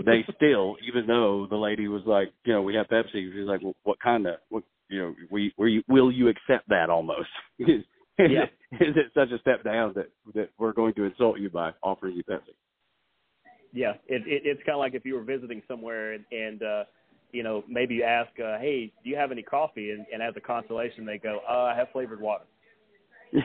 they 0.05 0.25
still, 0.35 0.77
even 0.87 1.07
though 1.07 1.47
the 1.49 1.57
lady 1.57 1.87
was 1.87 2.03
like, 2.07 2.33
you 2.45 2.53
know, 2.53 2.63
we 2.63 2.75
have 2.75 2.89
Pepsi, 2.89 3.13
she 3.33 3.39
was 3.39 3.49
like, 3.49 3.63
well, 3.63 3.77
what 3.85 4.01
kind 4.01 4.27
of, 4.27 4.37
what, 4.49 4.65
you 4.89 4.99
know, 5.01 5.15
we, 5.31 5.53
will 5.57 5.69
you, 5.69 5.83
will 5.89 6.11
you 6.11 6.29
accept 6.29 6.69
that 6.69 6.91
almost? 6.91 7.29
is, 7.61 7.85
Yeah. 8.19 8.25
it, 8.27 8.51
is 8.81 8.97
it 8.97 9.13
such 9.15 9.31
a 9.31 9.39
step 9.39 9.63
down 9.63 9.93
that 9.95 10.11
that 10.35 10.51
we're 10.59 10.73
going 10.73 10.95
to 10.95 11.05
insult 11.05 11.39
you 11.39 11.51
by 11.51 11.71
offering 11.85 12.17
you 12.17 12.25
Pepsi? 12.25 12.55
Yeah, 13.73 13.93
it, 14.07 14.23
it 14.27 14.43
it's 14.45 14.63
kind 14.65 14.75
of 14.75 14.81
like 14.81 14.95
if 14.95 15.05
you 15.05 15.15
were 15.15 15.23
visiting 15.23 15.63
somewhere 15.69 16.15
and, 16.15 16.25
and 16.33 16.63
uh, 16.63 16.85
you 17.33 17.43
know 17.43 17.65
maybe 17.69 17.97
you 17.97 18.05
ask, 18.05 18.31
uh, 18.41 18.59
"Hey, 18.59 18.93
do 19.03 19.11
you 19.11 19.17
have 19.17 19.33
any 19.33 19.43
coffee?" 19.43 19.91
And, 19.91 20.07
and 20.13 20.23
as 20.23 20.35
a 20.37 20.41
consolation, 20.41 21.05
they 21.05 21.19
go, 21.19 21.41
"Uh, 21.49 21.73
I 21.73 21.75
have 21.77 21.89
flavored 21.93 22.21
water." 22.21 22.45
right. 23.33 23.45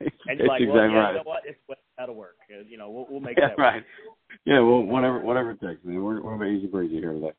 And 0.00 0.38
you're 0.38 0.38
That's 0.38 0.48
like, 0.48 0.60
exactly 0.62 0.66
"Well, 0.68 0.90
yeah, 0.90 0.98
right. 0.98 1.10
you 1.10 1.16
know 1.18 1.22
what? 1.24 1.42
It's 1.44 1.58
that'll 1.98 2.14
work. 2.14 2.36
Uh, 2.50 2.62
You 2.68 2.78
know, 2.78 2.90
we'll, 2.90 3.06
we'll 3.10 3.20
make 3.20 3.36
Yeah, 3.36 3.48
that 3.48 3.58
work." 3.58 3.74
right. 3.74 3.84
Yeah, 4.44 4.60
well, 4.60 4.82
whatever, 4.82 5.20
whatever 5.20 5.50
it 5.52 5.60
takes, 5.60 5.84
man. 5.84 6.02
We're 6.02 6.22
we're 6.22 6.46
easy 6.46 6.66
breezy 6.66 6.96
here 6.96 7.12
today. 7.12 7.32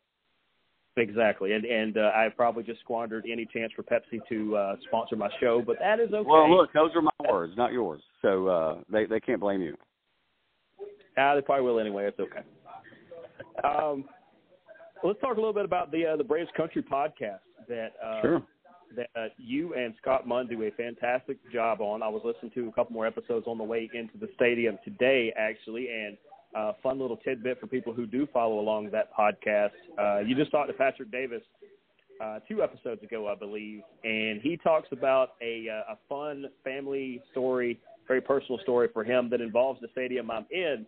Exactly, 0.98 1.52
and 1.52 1.66
and 1.66 1.98
uh, 1.98 2.12
I 2.16 2.30
probably 2.36 2.64
just 2.64 2.80
squandered 2.80 3.26
any 3.30 3.46
chance 3.46 3.74
for 3.76 3.84
Pepsi 3.84 4.22
to 4.30 4.56
uh, 4.56 4.76
sponsor 4.88 5.18
my 5.18 5.30
show, 5.42 5.62
but 5.66 5.78
that 5.80 6.00
is 6.00 6.14
okay. 6.14 6.28
Well, 6.30 6.56
look, 6.56 6.72
those 6.72 6.92
are 6.96 7.02
my 7.02 7.12
words, 7.30 7.54
not 7.58 7.74
yours. 7.74 8.02
So 8.22 8.48
uh 8.48 8.78
they 8.90 9.06
they 9.06 9.20
can't 9.20 9.42
blame 9.42 9.62
you. 9.62 9.76
Ah, 11.18 11.36
they 11.36 11.42
probably 11.42 11.66
will 11.66 11.80
anyway. 11.80 12.08
It's 12.08 12.20
okay. 12.20 12.42
Um, 13.64 14.06
let's 15.06 15.20
talk 15.22 15.34
a 15.34 15.40
little 15.40 15.54
bit 15.54 15.66
about 15.66 15.92
the 15.92 16.06
uh, 16.06 16.16
the 16.16 16.24
Braves 16.24 16.50
Country 16.58 16.82
podcast 16.82 17.40
that 17.68 17.94
uh, 18.04 18.22
Sure. 18.22 18.44
that 18.96 19.10
uh, 19.16 19.28
you 19.38 19.74
and 19.74 19.94
Scott 20.02 20.28
Munn 20.28 20.48
do 20.48 20.64
a 20.64 20.72
fantastic 20.72 21.38
job 21.52 21.82
on. 21.82 22.02
I 22.02 22.08
was 22.08 22.22
listening 22.26 22.52
to 22.56 22.70
a 22.70 22.72
couple 22.72 22.94
more 22.94 23.06
episodes 23.06 23.46
on 23.48 23.58
the 23.58 23.64
way 23.64 23.90
into 23.94 24.18
the 24.18 24.30
stadium 24.36 24.78
today, 24.84 25.34
actually, 25.38 25.88
and 25.90 26.18
uh, 26.56 26.74
fun 26.82 27.00
little 27.00 27.18
tidbit 27.18 27.60
for 27.60 27.68
people 27.68 27.94
who 27.94 28.06
do 28.06 28.28
follow 28.34 28.60
along 28.60 28.90
that 28.92 29.14
podcast. 29.14 29.72
Uh, 30.00 30.20
you 30.20 30.36
just 30.36 30.52
talked 30.52 30.70
to 30.70 30.74
Patrick 30.74 31.12
Davis 31.12 31.42
uh, 32.24 32.40
two 32.48 32.64
episodes 32.64 33.04
ago, 33.04 33.28
I 33.28 33.36
believe, 33.36 33.82
and 34.04 34.42
he 34.42 34.58
talks 34.58 34.88
about 34.92 35.32
a 35.42 35.68
uh, 35.70 35.94
a 35.94 35.98
fun 36.08 36.46
family 36.64 37.22
story, 37.32 37.80
very 38.08 38.22
personal 38.22 38.60
story 38.60 38.88
for 38.94 39.04
him 39.04 39.30
that 39.30 39.42
involves 39.42 39.82
the 39.82 39.88
stadium 39.92 40.32
I'm 40.32 40.46
in. 40.52 40.86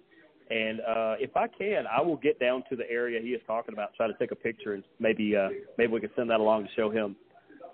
And 0.49 0.79
uh, 0.79 1.15
if 1.19 1.35
I 1.35 1.47
can, 1.47 1.85
I 1.87 2.01
will 2.01 2.15
get 2.15 2.39
down 2.39 2.63
to 2.69 2.75
the 2.75 2.89
area 2.89 3.19
he 3.21 3.29
is 3.29 3.41
talking 3.45 3.73
about, 3.73 3.93
try 3.95 4.07
to 4.07 4.13
take 4.17 4.31
a 4.31 4.35
picture, 4.35 4.73
and 4.73 4.83
maybe 4.99 5.35
uh, 5.35 5.49
maybe 5.77 5.91
we 5.91 5.99
can 5.99 6.09
send 6.15 6.29
that 6.29 6.39
along 6.39 6.63
to 6.63 6.69
show 6.75 6.89
him 6.89 7.15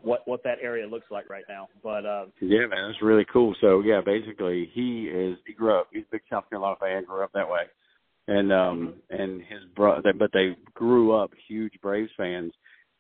what 0.04 0.28
what 0.28 0.44
that 0.44 0.58
area 0.62 0.86
looks 0.86 1.06
like 1.10 1.30
right 1.30 1.46
now. 1.50 1.68
But 1.82 2.06
uh, 2.06 2.26
Yeah, 2.42 2.68
man, 2.68 2.90
that's 2.90 3.02
really 3.02 3.26
cool. 3.32 3.56
So 3.62 3.82
yeah, 3.82 4.02
basically 4.06 4.70
he 4.74 5.06
is 5.06 5.38
he 5.48 5.54
grew 5.54 5.80
up 5.80 5.88
he's 5.92 6.04
a 6.04 6.12
big 6.12 6.22
South 6.30 6.50
Carolina 6.50 6.76
fan, 6.80 7.06
grew 7.06 7.24
up 7.24 7.32
that 7.34 7.50
way. 7.50 7.64
And 8.28 8.54
um 8.54 8.96
and 9.10 9.42
his 9.42 9.64
brother 9.76 10.14
but 10.18 10.32
they 10.34 10.56
grew 10.74 11.14
up 11.14 11.32
huge 11.48 11.74
Braves 11.82 12.12
fans 12.16 12.54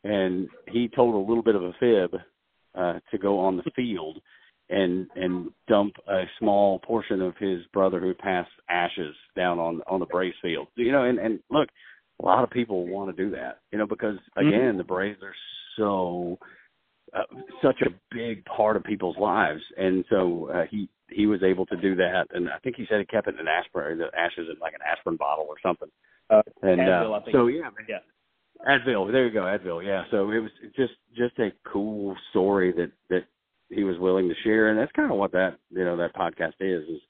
and 0.04 0.50
he 0.68 0.90
told 0.90 1.16
a 1.16 1.30
little 1.30 1.44
bit 1.44 1.56
of 1.56 1.64
a 1.64 1.74
fib 1.80 2.20
uh 2.76 3.00
to 3.12 3.18
go 3.18 3.40
on 3.40 3.58
the 3.58 3.72
field 3.76 4.20
and 4.74 5.08
and 5.16 5.50
dump 5.68 5.94
a 6.08 6.24
small 6.40 6.80
portion 6.80 7.22
of 7.22 7.36
his 7.38 7.60
brother 7.74 8.00
who 8.00 8.14
passed 8.14 8.50
ashes 8.70 9.16
down 9.36 9.60
on 9.60 9.82
on 9.88 10.00
the 10.00 10.06
Braves 10.08 10.36
field. 10.42 10.68
You 10.76 10.92
know, 10.92 11.04
and 11.04 11.20
and 11.20 11.40
look, 11.50 11.70
a 12.22 12.26
lot 12.26 12.44
of 12.44 12.50
people 12.50 12.88
want 12.88 13.16
to 13.16 13.24
do 13.24 13.32
that, 13.32 13.60
you 13.72 13.78
know, 13.78 13.88
because 13.88 14.18
again, 14.38 14.78
the 14.78 14.84
Braves 14.84 15.20
are 15.24 15.36
so 15.78 16.38
uh, 17.14 17.24
such 17.62 17.82
a 17.82 17.90
big 18.12 18.44
part 18.46 18.76
of 18.76 18.84
people's 18.84 19.18
lives, 19.18 19.62
and 19.78 20.04
so 20.10 20.50
uh, 20.54 20.64
he 20.70 20.90
he 21.10 21.28
was 21.28 21.44
able 21.44 21.66
to 21.68 21.78
do 21.78 21.96
that. 21.96 22.26
And 22.34 22.50
I 22.50 22.58
think 22.64 22.76
he 22.76 22.86
said 22.90 23.00
he 23.00 23.06
kept 23.06 23.28
it 23.28 23.36
in 23.36 23.42
an 23.42 23.48
aspirin, 23.48 24.00
the 24.00 24.08
ashes 24.18 24.48
in 24.52 24.60
like 24.60 24.74
an 24.74 24.82
aspirin 24.90 25.18
bottle 25.18 25.46
or 25.48 25.56
something. 25.62 25.90
uh, 26.30 26.42
And 26.62 26.80
Advil, 26.82 27.12
uh, 27.12 27.14
I 27.14 27.24
think. 27.24 27.36
so 27.36 27.48
yeah, 27.48 27.70
yeah, 27.88 28.00
Advil. 28.68 29.12
There 29.12 29.28
you 29.28 29.34
go, 29.34 29.42
Advil. 29.42 29.86
Yeah. 29.86 30.04
So 30.12 30.32
it 30.32 30.40
was 30.40 30.52
just 30.76 30.94
just 31.16 31.38
a 31.40 31.50
cool 31.72 32.16
story 32.32 32.72
that 32.74 32.92
that 33.10 33.24
he 33.74 33.84
was 33.84 33.98
willing 34.00 34.30
to 34.30 34.36
share, 34.44 34.70
and 34.70 34.80
that's 34.80 34.92
kind 34.94 35.12
of 35.12 35.18
what 35.18 35.32
that 35.32 35.58
you 35.70 35.84
know 35.84 35.98
that 35.98 36.16
podcast 36.16 36.54
is 36.60 36.88
is 36.88 37.02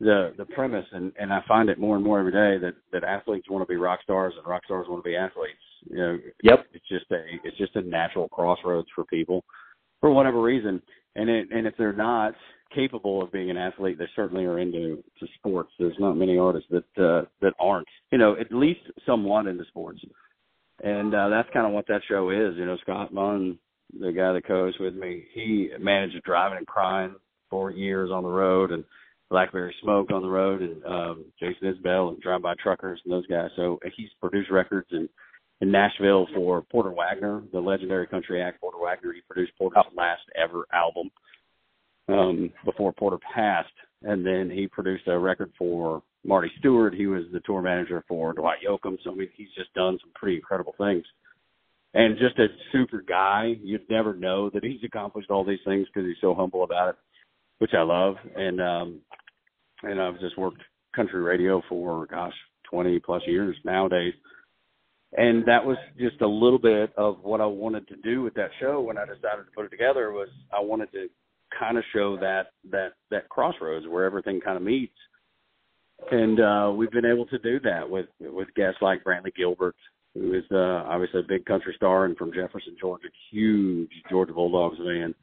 the 0.00 0.34
the 0.36 0.44
premise, 0.46 0.86
and 0.92 1.12
and 1.18 1.32
I 1.32 1.42
find 1.46 1.68
it 1.68 1.78
more 1.78 1.96
and 1.96 2.04
more 2.04 2.18
every 2.18 2.32
day 2.32 2.58
that 2.64 2.74
that 2.92 3.04
athletes 3.04 3.48
want 3.50 3.66
to 3.66 3.72
be 3.72 3.76
rock 3.76 4.00
stars 4.02 4.34
and 4.36 4.46
rock 4.46 4.64
stars 4.64 4.86
want 4.88 5.02
to 5.04 5.08
be 5.08 5.16
athletes. 5.16 5.58
You 5.88 5.96
know, 5.96 6.18
Yep. 6.42 6.66
it's 6.72 6.88
just 6.88 7.10
a 7.10 7.24
it's 7.44 7.56
just 7.58 7.76
a 7.76 7.82
natural 7.82 8.28
crossroads 8.28 8.88
for 8.94 9.04
people 9.04 9.44
for 10.00 10.10
whatever 10.10 10.40
reason, 10.42 10.82
and 11.16 11.30
it 11.30 11.48
and 11.50 11.66
if 11.66 11.74
they're 11.76 11.92
not 11.92 12.34
capable 12.74 13.22
of 13.22 13.30
being 13.30 13.50
an 13.50 13.56
athlete, 13.56 13.98
they 13.98 14.08
certainly 14.16 14.44
are 14.44 14.58
into 14.58 15.02
to 15.20 15.26
sports. 15.38 15.70
There's 15.78 15.94
not 16.00 16.16
many 16.16 16.38
artists 16.38 16.68
that 16.70 17.02
uh, 17.02 17.26
that 17.40 17.54
aren't, 17.60 17.86
you 18.10 18.18
know, 18.18 18.36
at 18.38 18.52
least 18.52 18.80
somewhat 19.06 19.46
into 19.46 19.64
sports 19.66 20.00
and 20.82 21.14
uh, 21.14 21.28
that's 21.28 21.48
kind 21.52 21.66
of 21.66 21.72
what 21.72 21.86
that 21.88 22.02
show 22.08 22.30
is. 22.30 22.56
You 22.56 22.66
know, 22.66 22.76
Scott 22.82 23.12
Munn, 23.12 23.58
the 24.00 24.12
guy 24.12 24.32
that 24.32 24.46
co-hosts 24.46 24.80
with 24.80 24.94
me, 24.94 25.24
he 25.32 25.70
managed 25.78 26.20
Drivin 26.24 26.58
N 26.58 26.64
Cryin 26.66 27.14
for 27.50 27.70
years 27.70 28.10
on 28.10 28.22
the 28.22 28.28
road, 28.28 28.72
and 28.72 28.84
Blackberry 29.30 29.74
Smoke 29.82 30.10
on 30.12 30.22
the 30.22 30.28
road, 30.28 30.62
and 30.62 30.84
um, 30.84 31.24
Jason 31.40 31.74
Isbell 31.74 32.08
and 32.10 32.20
Drive 32.20 32.42
By 32.42 32.54
Truckers 32.62 33.00
and 33.04 33.12
those 33.12 33.26
guys. 33.26 33.50
So 33.56 33.78
he's 33.96 34.10
produced 34.20 34.50
records 34.50 34.88
in 34.92 35.08
in 35.60 35.70
Nashville 35.70 36.26
for 36.34 36.62
Porter 36.62 36.90
Wagoner, 36.90 37.42
the 37.52 37.60
legendary 37.60 38.06
country 38.06 38.42
act 38.42 38.60
Porter 38.60 38.78
Wagoner. 38.78 39.12
He 39.12 39.20
produced 39.28 39.56
Porter's 39.56 39.84
last 39.96 40.22
ever 40.36 40.66
album 40.72 41.10
um, 42.08 42.52
before 42.64 42.92
Porter 42.92 43.18
passed, 43.34 43.72
and 44.02 44.26
then 44.26 44.50
he 44.50 44.66
produced 44.66 45.06
a 45.06 45.18
record 45.18 45.52
for 45.56 46.02
Marty 46.24 46.50
Stuart. 46.58 46.94
He 46.94 47.06
was 47.06 47.24
the 47.32 47.40
tour 47.40 47.62
manager 47.62 48.04
for 48.08 48.32
Dwight 48.32 48.58
Yoakam. 48.66 48.98
So 49.04 49.12
I 49.12 49.14
mean, 49.14 49.28
he's 49.34 49.52
just 49.56 49.72
done 49.74 49.98
some 50.02 50.10
pretty 50.14 50.36
incredible 50.36 50.74
things. 50.76 51.04
And 51.94 52.18
just 52.18 52.38
a 52.38 52.48
super 52.72 53.02
guy. 53.02 53.54
You'd 53.62 53.88
never 53.88 54.14
know 54.14 54.50
that 54.50 54.64
he's 54.64 54.82
accomplished 54.84 55.30
all 55.30 55.44
these 55.44 55.60
things 55.64 55.86
because 55.86 56.06
he's 56.08 56.20
so 56.20 56.34
humble 56.34 56.64
about 56.64 56.90
it, 56.90 56.96
which 57.58 57.70
I 57.72 57.82
love. 57.82 58.16
And 58.34 58.60
um, 58.60 59.00
and 59.82 60.00
I've 60.00 60.20
just 60.20 60.36
worked 60.36 60.62
country 60.94 61.22
radio 61.22 61.62
for 61.68 62.06
gosh, 62.06 62.34
twenty 62.68 62.98
plus 62.98 63.22
years 63.26 63.56
nowadays. 63.64 64.14
And 65.16 65.46
that 65.46 65.64
was 65.64 65.76
just 65.96 66.20
a 66.20 66.26
little 66.26 66.58
bit 66.58 66.92
of 66.96 67.22
what 67.22 67.40
I 67.40 67.46
wanted 67.46 67.86
to 67.88 67.96
do 67.96 68.22
with 68.22 68.34
that 68.34 68.50
show 68.60 68.80
when 68.80 68.98
I 68.98 69.04
decided 69.04 69.44
to 69.44 69.52
put 69.54 69.66
it 69.66 69.68
together 69.68 70.10
was 70.10 70.28
I 70.52 70.60
wanted 70.60 70.90
to 70.92 71.06
kind 71.56 71.78
of 71.78 71.84
show 71.92 72.16
that 72.16 72.46
that 72.72 72.94
that 73.12 73.28
crossroads 73.28 73.86
where 73.86 74.04
everything 74.04 74.40
kind 74.40 74.56
of 74.56 74.62
meets 74.64 74.96
and 76.10 76.40
uh 76.40 76.72
we've 76.74 76.90
been 76.90 77.04
able 77.04 77.26
to 77.26 77.38
do 77.38 77.60
that 77.60 77.88
with 77.88 78.06
with 78.20 78.48
guests 78.54 78.78
like 78.80 79.04
Brantley 79.04 79.34
Gilbert, 79.34 79.76
who 80.14 80.34
is 80.34 80.44
uh 80.50 80.84
obviously 80.86 81.20
a 81.20 81.28
big 81.28 81.44
country 81.44 81.74
star 81.76 82.04
and 82.04 82.16
from 82.16 82.32
Jefferson, 82.32 82.76
Georgia, 82.80 83.08
huge 83.30 83.90
Georgia 84.10 84.32
Bulldogs 84.32 84.78
fan. 84.78 85.14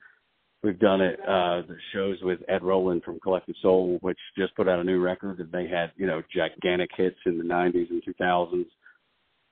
We've 0.63 0.79
done 0.79 1.01
it 1.01 1.19
uh 1.21 1.61
the 1.67 1.77
shows 1.93 2.17
with 2.21 2.39
Ed 2.47 2.63
Roland 2.63 3.03
from 3.03 3.19
Collective 3.19 3.55
Soul, 3.61 3.97
which 4.01 4.19
just 4.37 4.55
put 4.55 4.67
out 4.67 4.79
a 4.79 4.83
new 4.83 4.99
record 4.99 5.39
and 5.39 5.51
they 5.51 5.67
had, 5.67 5.91
you 5.95 6.07
know, 6.07 6.21
gigantic 6.33 6.89
hits 6.95 7.17
in 7.25 7.37
the 7.37 7.43
nineties 7.43 7.87
and 7.89 8.01
two 8.03 8.13
thousands. 8.19 8.67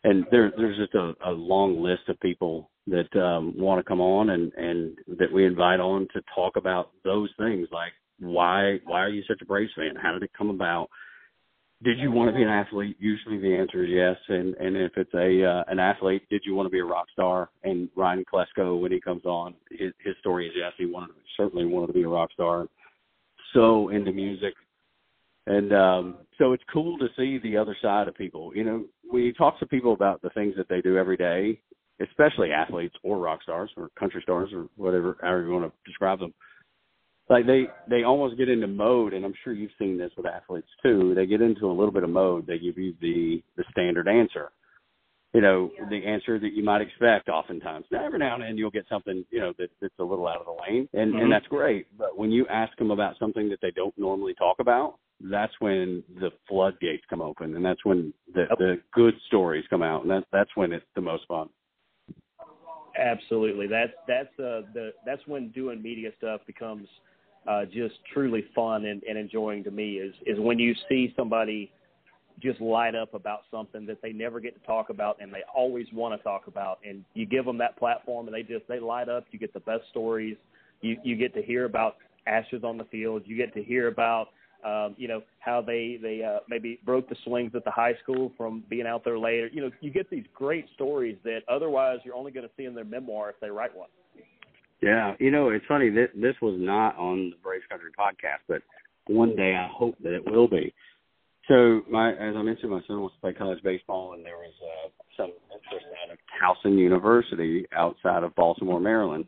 And 0.03 0.25
there 0.31 0.51
there's 0.55 0.77
just 0.77 0.93
a, 0.95 1.13
a 1.25 1.31
long 1.31 1.81
list 1.81 2.09
of 2.09 2.19
people 2.19 2.69
that 2.87 3.13
um 3.19 3.53
want 3.57 3.79
to 3.79 3.87
come 3.87 4.01
on 4.01 4.31
and, 4.31 4.51
and 4.53 4.97
that 5.19 5.31
we 5.31 5.45
invite 5.45 5.79
on 5.79 6.07
to 6.13 6.21
talk 6.35 6.55
about 6.57 6.91
those 7.03 7.29
things 7.37 7.67
like 7.71 7.93
why 8.19 8.79
why 8.85 8.99
are 8.99 9.09
you 9.09 9.23
such 9.27 9.41
a 9.41 9.45
Braves 9.45 9.71
fan? 9.75 9.95
How 10.01 10.13
did 10.13 10.23
it 10.23 10.31
come 10.37 10.49
about? 10.49 10.89
Did 11.83 11.97
you 11.97 12.11
want 12.11 12.29
to 12.29 12.35
be 12.35 12.43
an 12.43 12.49
athlete? 12.49 12.97
Usually 12.99 13.37
the 13.39 13.55
answer 13.55 13.83
is 13.83 13.89
yes. 13.89 14.17
And 14.27 14.55
and 14.55 14.75
if 14.75 14.91
it's 14.97 15.13
a 15.13 15.45
uh, 15.45 15.63
an 15.67 15.79
athlete, 15.79 16.23
did 16.29 16.41
you 16.45 16.53
want 16.53 16.65
to 16.65 16.71
be 16.71 16.79
a 16.79 16.85
rock 16.85 17.07
star? 17.13 17.49
And 17.63 17.89
Ryan 17.95 18.25
Klesko, 18.31 18.79
when 18.79 18.91
he 18.91 18.99
comes 18.99 19.25
on, 19.25 19.55
his 19.71 19.93
his 20.03 20.15
story 20.19 20.47
is 20.47 20.53
yes, 20.57 20.73
he 20.77 20.85
wanted 20.85 21.15
certainly 21.37 21.65
wanted 21.65 21.87
to 21.87 21.93
be 21.93 22.03
a 22.03 22.07
rock 22.07 22.31
star. 22.33 22.67
So 23.53 23.89
into 23.89 24.11
music, 24.11 24.53
and 25.47 25.73
um, 25.73 26.17
so 26.37 26.51
it's 26.51 26.63
cool 26.71 26.97
to 26.97 27.07
see 27.17 27.39
the 27.41 27.57
other 27.57 27.75
side 27.81 28.07
of 28.07 28.15
people. 28.15 28.51
You 28.53 28.63
know, 28.63 28.85
we 29.11 29.33
talk 29.33 29.57
to 29.59 29.65
people 29.65 29.93
about 29.93 30.21
the 30.21 30.29
things 30.31 30.55
that 30.57 30.67
they 30.67 30.81
do 30.81 30.97
every 30.97 31.17
day, 31.17 31.61
especially 32.01 32.51
athletes 32.51 32.95
or 33.03 33.17
rock 33.17 33.41
stars 33.41 33.71
or 33.77 33.89
country 33.97 34.21
stars 34.21 34.49
or 34.53 34.67
whatever 34.75 35.17
however 35.21 35.43
you 35.43 35.51
want 35.51 35.65
to 35.65 35.89
describe 35.89 36.19
them 36.19 36.33
like 37.29 37.45
they 37.45 37.67
they 37.89 38.03
almost 38.03 38.37
get 38.37 38.49
into 38.49 38.67
mode 38.67 39.13
and 39.13 39.23
i'm 39.23 39.33
sure 39.43 39.53
you've 39.53 39.71
seen 39.77 39.97
this 39.97 40.11
with 40.17 40.25
athletes 40.25 40.67
too. 40.83 41.13
They 41.15 41.25
get 41.25 41.41
into 41.41 41.67
a 41.67 41.73
little 41.73 41.91
bit 41.91 42.03
of 42.03 42.09
mode. 42.09 42.47
They 42.47 42.59
give 42.59 42.77
you 42.77 42.95
the 43.01 43.41
the 43.57 43.63
standard 43.71 44.07
answer. 44.07 44.51
You 45.33 45.41
know 45.41 45.69
the 45.89 46.03
answer 46.05 46.39
that 46.39 46.53
you 46.53 46.63
might 46.63 46.81
expect 46.81 47.29
oftentimes. 47.29 47.85
Now 47.91 48.05
every 48.05 48.19
now 48.19 48.35
and 48.35 48.43
then 48.43 48.57
you'll 48.57 48.71
get 48.71 48.85
something 48.89 49.23
you 49.29 49.39
know 49.39 49.53
that 49.59 49.69
that's 49.81 49.93
a 49.99 50.03
little 50.03 50.27
out 50.27 50.39
of 50.39 50.45
the 50.45 50.55
lane 50.67 50.89
and 50.93 51.13
mm-hmm. 51.13 51.23
and 51.23 51.31
that's 51.31 51.47
great. 51.47 51.87
But 51.97 52.17
when 52.17 52.31
you 52.31 52.47
ask 52.47 52.75
them 52.77 52.91
about 52.91 53.17
something 53.19 53.47
that 53.49 53.59
they 53.61 53.71
don't 53.71 53.97
normally 53.97 54.33
talk 54.33 54.57
about 54.59 54.95
that's 55.21 55.53
when 55.59 56.03
the 56.19 56.29
floodgates 56.47 57.03
come 57.09 57.21
open 57.21 57.55
and 57.55 57.65
that's 57.65 57.83
when 57.83 58.13
the 58.33 58.45
yep. 58.49 58.57
the 58.57 58.75
good 58.93 59.13
stories 59.27 59.65
come 59.69 59.83
out 59.83 60.01
and 60.01 60.09
that 60.09 60.23
that's 60.31 60.49
when 60.55 60.71
it's 60.71 60.85
the 60.95 61.01
most 61.01 61.23
fun. 61.27 61.49
Absolutely. 62.97 63.67
That's 63.67 63.91
that's 64.07 64.39
uh 64.39 64.61
the 64.73 64.91
that's 65.05 65.21
when 65.27 65.49
doing 65.49 65.81
media 65.81 66.09
stuff 66.17 66.41
becomes 66.47 66.87
uh, 67.49 67.65
just 67.65 67.95
truly 68.13 68.45
fun 68.53 68.85
and, 68.85 69.01
and 69.03 69.17
enjoying 69.17 69.63
to 69.63 69.71
me 69.71 69.93
is 69.93 70.13
is 70.25 70.39
when 70.39 70.59
you 70.59 70.75
see 70.87 71.13
somebody 71.17 71.71
just 72.39 72.61
light 72.61 72.95
up 72.95 73.13
about 73.13 73.41
something 73.51 73.85
that 73.85 74.01
they 74.01 74.13
never 74.13 74.39
get 74.39 74.53
to 74.59 74.65
talk 74.65 74.89
about 74.89 75.17
and 75.19 75.33
they 75.33 75.41
always 75.53 75.87
want 75.91 76.17
to 76.17 76.23
talk 76.23 76.47
about 76.47 76.79
and 76.87 77.03
you 77.13 77.25
give 77.25 77.43
them 77.43 77.57
that 77.57 77.77
platform 77.77 78.27
and 78.27 78.35
they 78.35 78.43
just 78.43 78.65
they 78.67 78.79
light 78.79 79.09
up 79.09 79.25
you 79.31 79.39
get 79.39 79.51
the 79.53 79.59
best 79.61 79.83
stories 79.89 80.37
you 80.81 80.95
you 81.03 81.15
get 81.15 81.33
to 81.33 81.41
hear 81.41 81.65
about 81.65 81.97
ashes 82.27 82.63
on 82.63 82.77
the 82.77 82.85
field 82.85 83.23
you 83.25 83.35
get 83.35 83.53
to 83.53 83.63
hear 83.63 83.87
about 83.87 84.29
um, 84.63 84.93
you 84.97 85.07
know 85.07 85.21
how 85.39 85.61
they 85.61 85.97
they 86.01 86.21
uh, 86.23 86.39
maybe 86.49 86.79
broke 86.85 87.07
the 87.09 87.15
swings 87.23 87.51
at 87.55 87.63
the 87.63 87.71
high 87.71 87.95
school 88.03 88.31
from 88.35 88.63
being 88.69 88.85
out 88.85 89.05
there 89.05 89.17
later. 89.17 89.49
You 89.53 89.61
know, 89.61 89.71
you 89.79 89.89
get 89.89 90.09
these 90.09 90.25
great 90.33 90.65
stories 90.75 91.17
that 91.23 91.43
otherwise 91.47 91.99
you're 92.03 92.15
only 92.15 92.31
going 92.33 92.45
to 92.45 92.51
see 92.57 92.65
in 92.65 92.75
their 92.75 92.83
memoir 92.83 93.29
if 93.29 93.39
they 93.39 93.49
write 93.49 93.73
one. 93.73 93.87
Yeah, 94.81 95.15
you 95.19 95.31
know, 95.31 95.49
it's 95.49 95.65
funny 95.67 95.89
that 95.89 96.11
this 96.15 96.35
was 96.41 96.55
not 96.57 96.97
on 96.97 97.31
the 97.31 97.35
Braves 97.43 97.65
Country 97.69 97.89
podcast, 97.99 98.39
but 98.47 98.61
one 99.07 99.35
day 99.35 99.55
I 99.55 99.67
hope 99.71 99.95
that 100.03 100.13
it 100.13 100.29
will 100.29 100.47
be. 100.47 100.73
So, 101.49 101.81
my 101.89 102.11
as 102.11 102.35
I 102.35 102.41
mentioned, 102.43 102.71
my 102.71 102.81
son 102.87 103.01
wants 103.01 103.15
to 103.15 103.21
play 103.21 103.33
college 103.33 103.61
baseball, 103.63 104.13
and 104.13 104.23
there 104.23 104.37
was 104.37 104.53
uh, 104.61 104.89
some 105.17 105.31
interest 105.51 105.85
out 106.03 106.13
of 106.13 106.19
Towson 106.39 106.77
University 106.77 107.65
outside 107.75 108.23
of 108.23 108.35
Baltimore, 108.35 108.79
Maryland. 108.79 109.25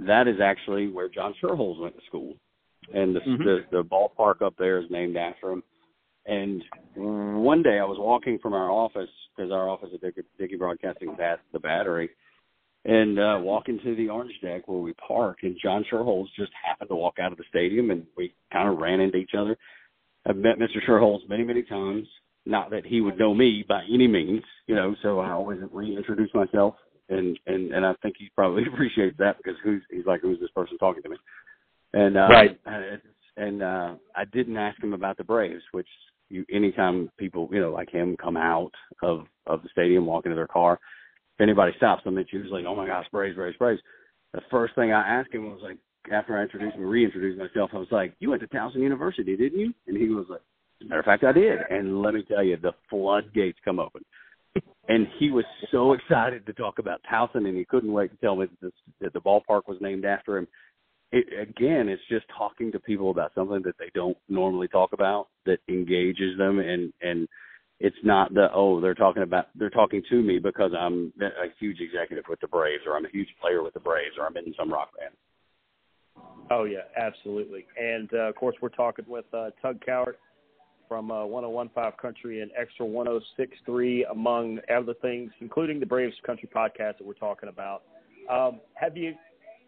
That 0.00 0.26
is 0.26 0.40
actually 0.42 0.88
where 0.88 1.08
John 1.08 1.34
Schuerholz 1.40 1.80
went 1.80 1.94
to 1.94 2.02
school, 2.06 2.34
and 2.92 3.14
the, 3.14 3.20
mm-hmm. 3.20 3.44
the 3.44 3.58
the 3.70 3.84
ballpark 3.84 4.42
up 4.42 4.54
there 4.58 4.78
is 4.78 4.90
named 4.90 5.16
after 5.16 5.52
him. 5.52 5.62
And 6.26 6.62
one 6.96 7.62
day 7.62 7.78
I 7.78 7.84
was 7.84 7.96
walking 7.98 8.38
from 8.42 8.52
our 8.52 8.70
office 8.70 9.08
because 9.34 9.52
our 9.52 9.68
office 9.68 9.90
at 9.94 10.00
Dickey, 10.00 10.22
Dickey 10.38 10.56
Broadcasting 10.56 11.10
is 11.10 11.20
at 11.20 11.40
the 11.52 11.60
Battery, 11.60 12.10
and 12.84 13.18
uh, 13.18 13.38
walk 13.40 13.68
into 13.68 13.94
the 13.94 14.08
orange 14.08 14.32
deck 14.42 14.66
where 14.66 14.78
we 14.78 14.94
park. 14.94 15.38
And 15.42 15.56
John 15.62 15.84
Schuerholz 15.90 16.26
just 16.36 16.52
happened 16.66 16.88
to 16.88 16.96
walk 16.96 17.16
out 17.20 17.32
of 17.32 17.38
the 17.38 17.44
stadium, 17.48 17.90
and 17.90 18.06
we 18.16 18.34
kind 18.52 18.68
of 18.68 18.78
ran 18.78 19.00
into 19.00 19.18
each 19.18 19.34
other. 19.36 19.56
I've 20.26 20.36
met 20.36 20.58
Mr. 20.58 20.78
Schuerholz 20.86 21.28
many, 21.28 21.44
many 21.44 21.62
times. 21.62 22.06
Not 22.46 22.70
that 22.70 22.86
he 22.86 23.02
would 23.02 23.18
know 23.18 23.34
me 23.34 23.64
by 23.68 23.82
any 23.92 24.08
means, 24.08 24.42
you 24.66 24.74
know. 24.74 24.94
So 25.02 25.18
I 25.18 25.30
always 25.30 25.58
reintroduce 25.70 26.30
myself, 26.34 26.74
and 27.10 27.38
and 27.46 27.72
and 27.72 27.84
I 27.84 27.92
think 28.02 28.16
he 28.18 28.30
probably 28.34 28.62
appreciates 28.72 29.16
that 29.18 29.36
because 29.36 29.58
who's 29.62 29.82
he's 29.90 30.06
like, 30.06 30.22
who's 30.22 30.40
this 30.40 30.50
person 30.54 30.78
talking 30.78 31.02
to 31.02 31.10
me? 31.10 31.16
And 31.92 32.16
uh, 32.16 32.28
right. 32.30 32.60
And 33.36 33.62
uh, 33.62 33.94
I 34.16 34.24
didn't 34.32 34.56
ask 34.56 34.82
him 34.82 34.94
about 34.94 35.18
the 35.18 35.24
Braves, 35.24 35.62
which 35.72 35.86
you 36.30 36.46
anytime 36.50 37.10
people 37.18 37.48
you 37.52 37.60
know 37.60 37.72
like 37.72 37.90
him 37.90 38.16
come 38.16 38.38
out 38.38 38.72
of 39.02 39.26
of 39.46 39.62
the 39.62 39.68
stadium, 39.70 40.06
walk 40.06 40.24
into 40.24 40.36
their 40.36 40.48
car 40.48 40.80
anybody 41.40 41.72
stops 41.76 42.04
them, 42.04 42.18
it's 42.18 42.32
usually, 42.32 42.64
oh 42.66 42.74
my 42.74 42.86
gosh, 42.86 43.06
Braves, 43.10 43.36
Braves, 43.36 43.56
Braves. 43.56 43.80
The 44.32 44.40
first 44.50 44.74
thing 44.74 44.92
I 44.92 45.20
asked 45.20 45.34
him 45.34 45.50
was 45.50 45.60
like, 45.62 45.78
after 46.12 46.38
I 46.38 46.42
introduced 46.42 46.76
him, 46.76 46.84
reintroduced 46.84 47.38
myself, 47.38 47.70
I 47.72 47.78
was 47.78 47.88
like, 47.90 48.14
you 48.20 48.30
went 48.30 48.42
to 48.42 48.48
Towson 48.48 48.76
University, 48.76 49.36
didn't 49.36 49.58
you? 49.58 49.72
And 49.86 49.96
he 49.96 50.08
was 50.08 50.26
like, 50.28 50.40
matter 50.82 51.00
of 51.00 51.04
fact, 51.04 51.24
I 51.24 51.32
did. 51.32 51.58
And 51.68 52.00
let 52.00 52.14
me 52.14 52.24
tell 52.26 52.42
you, 52.42 52.56
the 52.56 52.72
floodgates 52.88 53.58
come 53.64 53.78
open. 53.78 54.02
And 54.88 55.06
he 55.18 55.30
was 55.30 55.44
so 55.70 55.92
excited 55.92 56.46
to 56.46 56.52
talk 56.52 56.78
about 56.78 57.00
Towson, 57.12 57.46
and 57.46 57.56
he 57.56 57.64
couldn't 57.64 57.92
wait 57.92 58.10
to 58.10 58.16
tell 58.16 58.36
me 58.36 58.46
that, 58.46 58.60
this, 58.60 58.72
that 59.00 59.12
the 59.12 59.20
ballpark 59.20 59.62
was 59.68 59.78
named 59.80 60.04
after 60.04 60.38
him. 60.38 60.48
It, 61.12 61.26
again, 61.40 61.88
it's 61.88 62.02
just 62.08 62.24
talking 62.36 62.72
to 62.72 62.80
people 62.80 63.10
about 63.10 63.32
something 63.34 63.62
that 63.64 63.76
they 63.78 63.90
don't 63.94 64.16
normally 64.28 64.68
talk 64.68 64.92
about 64.92 65.28
that 65.46 65.58
engages 65.68 66.38
them 66.38 66.58
and 66.58 66.92
and– 67.02 67.28
it's 67.80 67.96
not 68.04 68.32
the 68.34 68.48
oh 68.54 68.80
they're 68.80 68.94
talking 68.94 69.22
about 69.22 69.46
they're 69.54 69.70
talking 69.70 70.02
to 70.10 70.22
me 70.22 70.38
because 70.38 70.72
I'm 70.78 71.12
a 71.20 71.48
huge 71.58 71.78
executive 71.80 72.24
with 72.28 72.40
the 72.40 72.46
Braves 72.46 72.82
or 72.86 72.96
I'm 72.96 73.06
a 73.06 73.10
huge 73.10 73.28
player 73.40 73.62
with 73.62 73.74
the 73.74 73.80
Braves 73.80 74.16
or 74.18 74.26
I'm 74.26 74.36
in 74.36 74.54
some 74.58 74.70
rock 74.70 74.90
band. 74.98 75.14
Oh 76.50 76.64
yeah, 76.64 76.80
absolutely. 76.96 77.66
And 77.80 78.10
uh, 78.12 78.28
of 78.28 78.36
course 78.36 78.56
we're 78.60 78.68
talking 78.68 79.06
with 79.08 79.24
uh, 79.32 79.50
Tug 79.62 79.80
Cowart 79.86 80.14
from 80.88 81.10
uh, 81.10 81.24
1015 81.24 81.92
Country 82.00 82.42
and 82.42 82.50
Extra 82.60 82.84
1063 82.84 84.06
among 84.06 84.58
other 84.76 84.94
things, 85.00 85.30
including 85.40 85.80
the 85.80 85.86
Braves 85.86 86.16
Country 86.26 86.48
podcast 86.54 86.98
that 86.98 87.06
we're 87.06 87.14
talking 87.14 87.48
about. 87.48 87.82
Um, 88.28 88.60
have 88.74 88.96
you? 88.96 89.14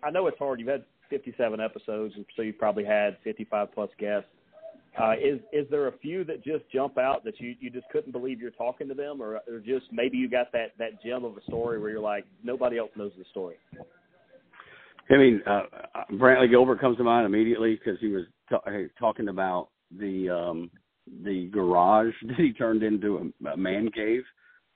I 0.03 0.11
know 0.11 0.27
it's 0.27 0.38
hard. 0.38 0.59
You've 0.59 0.68
had 0.68 0.85
57 1.09 1.61
episodes, 1.61 2.14
so 2.37 2.42
you've 2.42 2.59
probably 2.59 2.85
had 2.85 3.16
55 3.22 3.72
plus 3.72 3.90
guests. 3.98 4.29
Uh, 5.00 5.12
is 5.12 5.40
is 5.52 5.66
there 5.70 5.88
a 5.88 5.98
few 5.98 6.22
that 6.24 6.44
just 6.44 6.64
jump 6.70 6.98
out 6.98 7.24
that 7.24 7.40
you 7.40 7.55
you 7.61 7.70
just 7.70 7.87
couldn't 7.90 8.12
believe 8.12 8.40
you're 8.40 8.50
talking 8.50 8.88
to 8.88 8.94
them, 8.94 9.22
or 9.22 9.40
or 9.48 9.59
just 9.64 9.87
maybe 9.90 10.18
you 10.18 10.28
got 10.28 10.52
that 10.52 10.72
that 10.78 11.02
gem 11.02 11.24
of 11.24 11.37
a 11.37 11.42
story 11.44 11.78
where 11.81 11.90
you're 11.90 12.00
like 12.00 12.26
nobody 12.44 12.78
else 12.78 12.90
knows 12.94 13.12
the 13.16 13.24
story? 13.31 13.57
I 15.09 15.16
mean, 15.16 15.40
uh, 15.46 15.62
Brantley 16.12 16.50
Gilbert 16.50 16.81
comes 16.81 16.98
to 16.98 17.05
mind 17.05 17.26
immediately 17.26 17.74
because 17.74 17.98
he 18.00 18.09
was 18.09 18.24
t- 18.50 18.87
talking 18.98 19.28
about 19.28 19.68
the 19.98 20.28
um 20.28 20.70
the 21.24 21.48
garage 21.52 22.12
that 22.26 22.37
he 22.37 22.52
turned 22.52 22.83
into 22.83 23.33
a, 23.44 23.48
a 23.50 23.57
man 23.57 23.90
cave. 23.90 24.22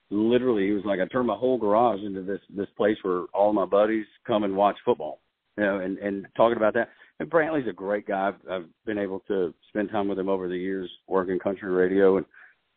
Literally, 0.09 0.65
he 0.65 0.71
was 0.71 0.85
like, 0.85 0.99
I 0.99 1.05
turned 1.05 1.27
my 1.27 1.35
whole 1.35 1.59
garage 1.59 1.99
into 2.01 2.23
this 2.23 2.41
this 2.55 2.69
place 2.75 2.97
where 3.03 3.23
all 3.35 3.53
my 3.53 3.65
buddies 3.65 4.05
come 4.25 4.43
and 4.43 4.55
watch 4.55 4.77
football. 4.83 5.21
You 5.57 5.63
know, 5.63 5.79
and 5.79 5.99
and 5.99 6.25
talking 6.35 6.57
about 6.57 6.73
that 6.73 6.89
and 7.19 7.29
Brantley's 7.29 7.67
a 7.67 7.73
great 7.73 8.07
guy. 8.07 8.29
I've, 8.29 8.51
I've 8.51 8.69
been 8.85 8.97
able 8.97 9.19
to 9.27 9.53
spend 9.69 9.89
time 9.89 10.07
with 10.07 10.19
him 10.19 10.29
over 10.29 10.47
the 10.47 10.57
years 10.57 10.89
working 11.07 11.39
country 11.39 11.71
radio, 11.71 12.17
and 12.17 12.25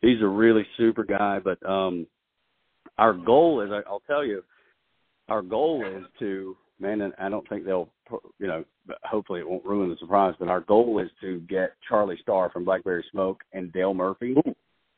he's 0.01 0.21
a 0.21 0.27
really 0.27 0.65
super 0.77 1.03
guy. 1.03 1.39
But 1.43 1.63
um, 1.67 2.07
our 2.97 3.13
goal 3.13 3.61
is, 3.61 3.69
I'll 3.87 4.01
tell 4.07 4.25
you, 4.25 4.43
our 5.29 5.41
goal 5.41 5.83
is 5.85 6.05
to 6.19 6.55
man, 6.79 7.01
and 7.01 7.13
I 7.19 7.29
don't 7.29 7.47
think 7.47 7.63
they'll, 7.63 7.89
you 8.39 8.47
know, 8.47 8.65
hopefully 9.03 9.39
it 9.39 9.47
won't 9.47 9.63
ruin 9.63 9.89
the 9.89 9.95
surprise. 9.99 10.33
But 10.39 10.49
our 10.49 10.61
goal 10.61 10.99
is 10.99 11.09
to 11.21 11.39
get 11.41 11.75
Charlie 11.87 12.17
Starr 12.21 12.49
from 12.49 12.65
Blackberry 12.65 13.05
Smoke 13.11 13.41
and 13.53 13.71
Dale 13.71 13.93
Murphy 13.93 14.35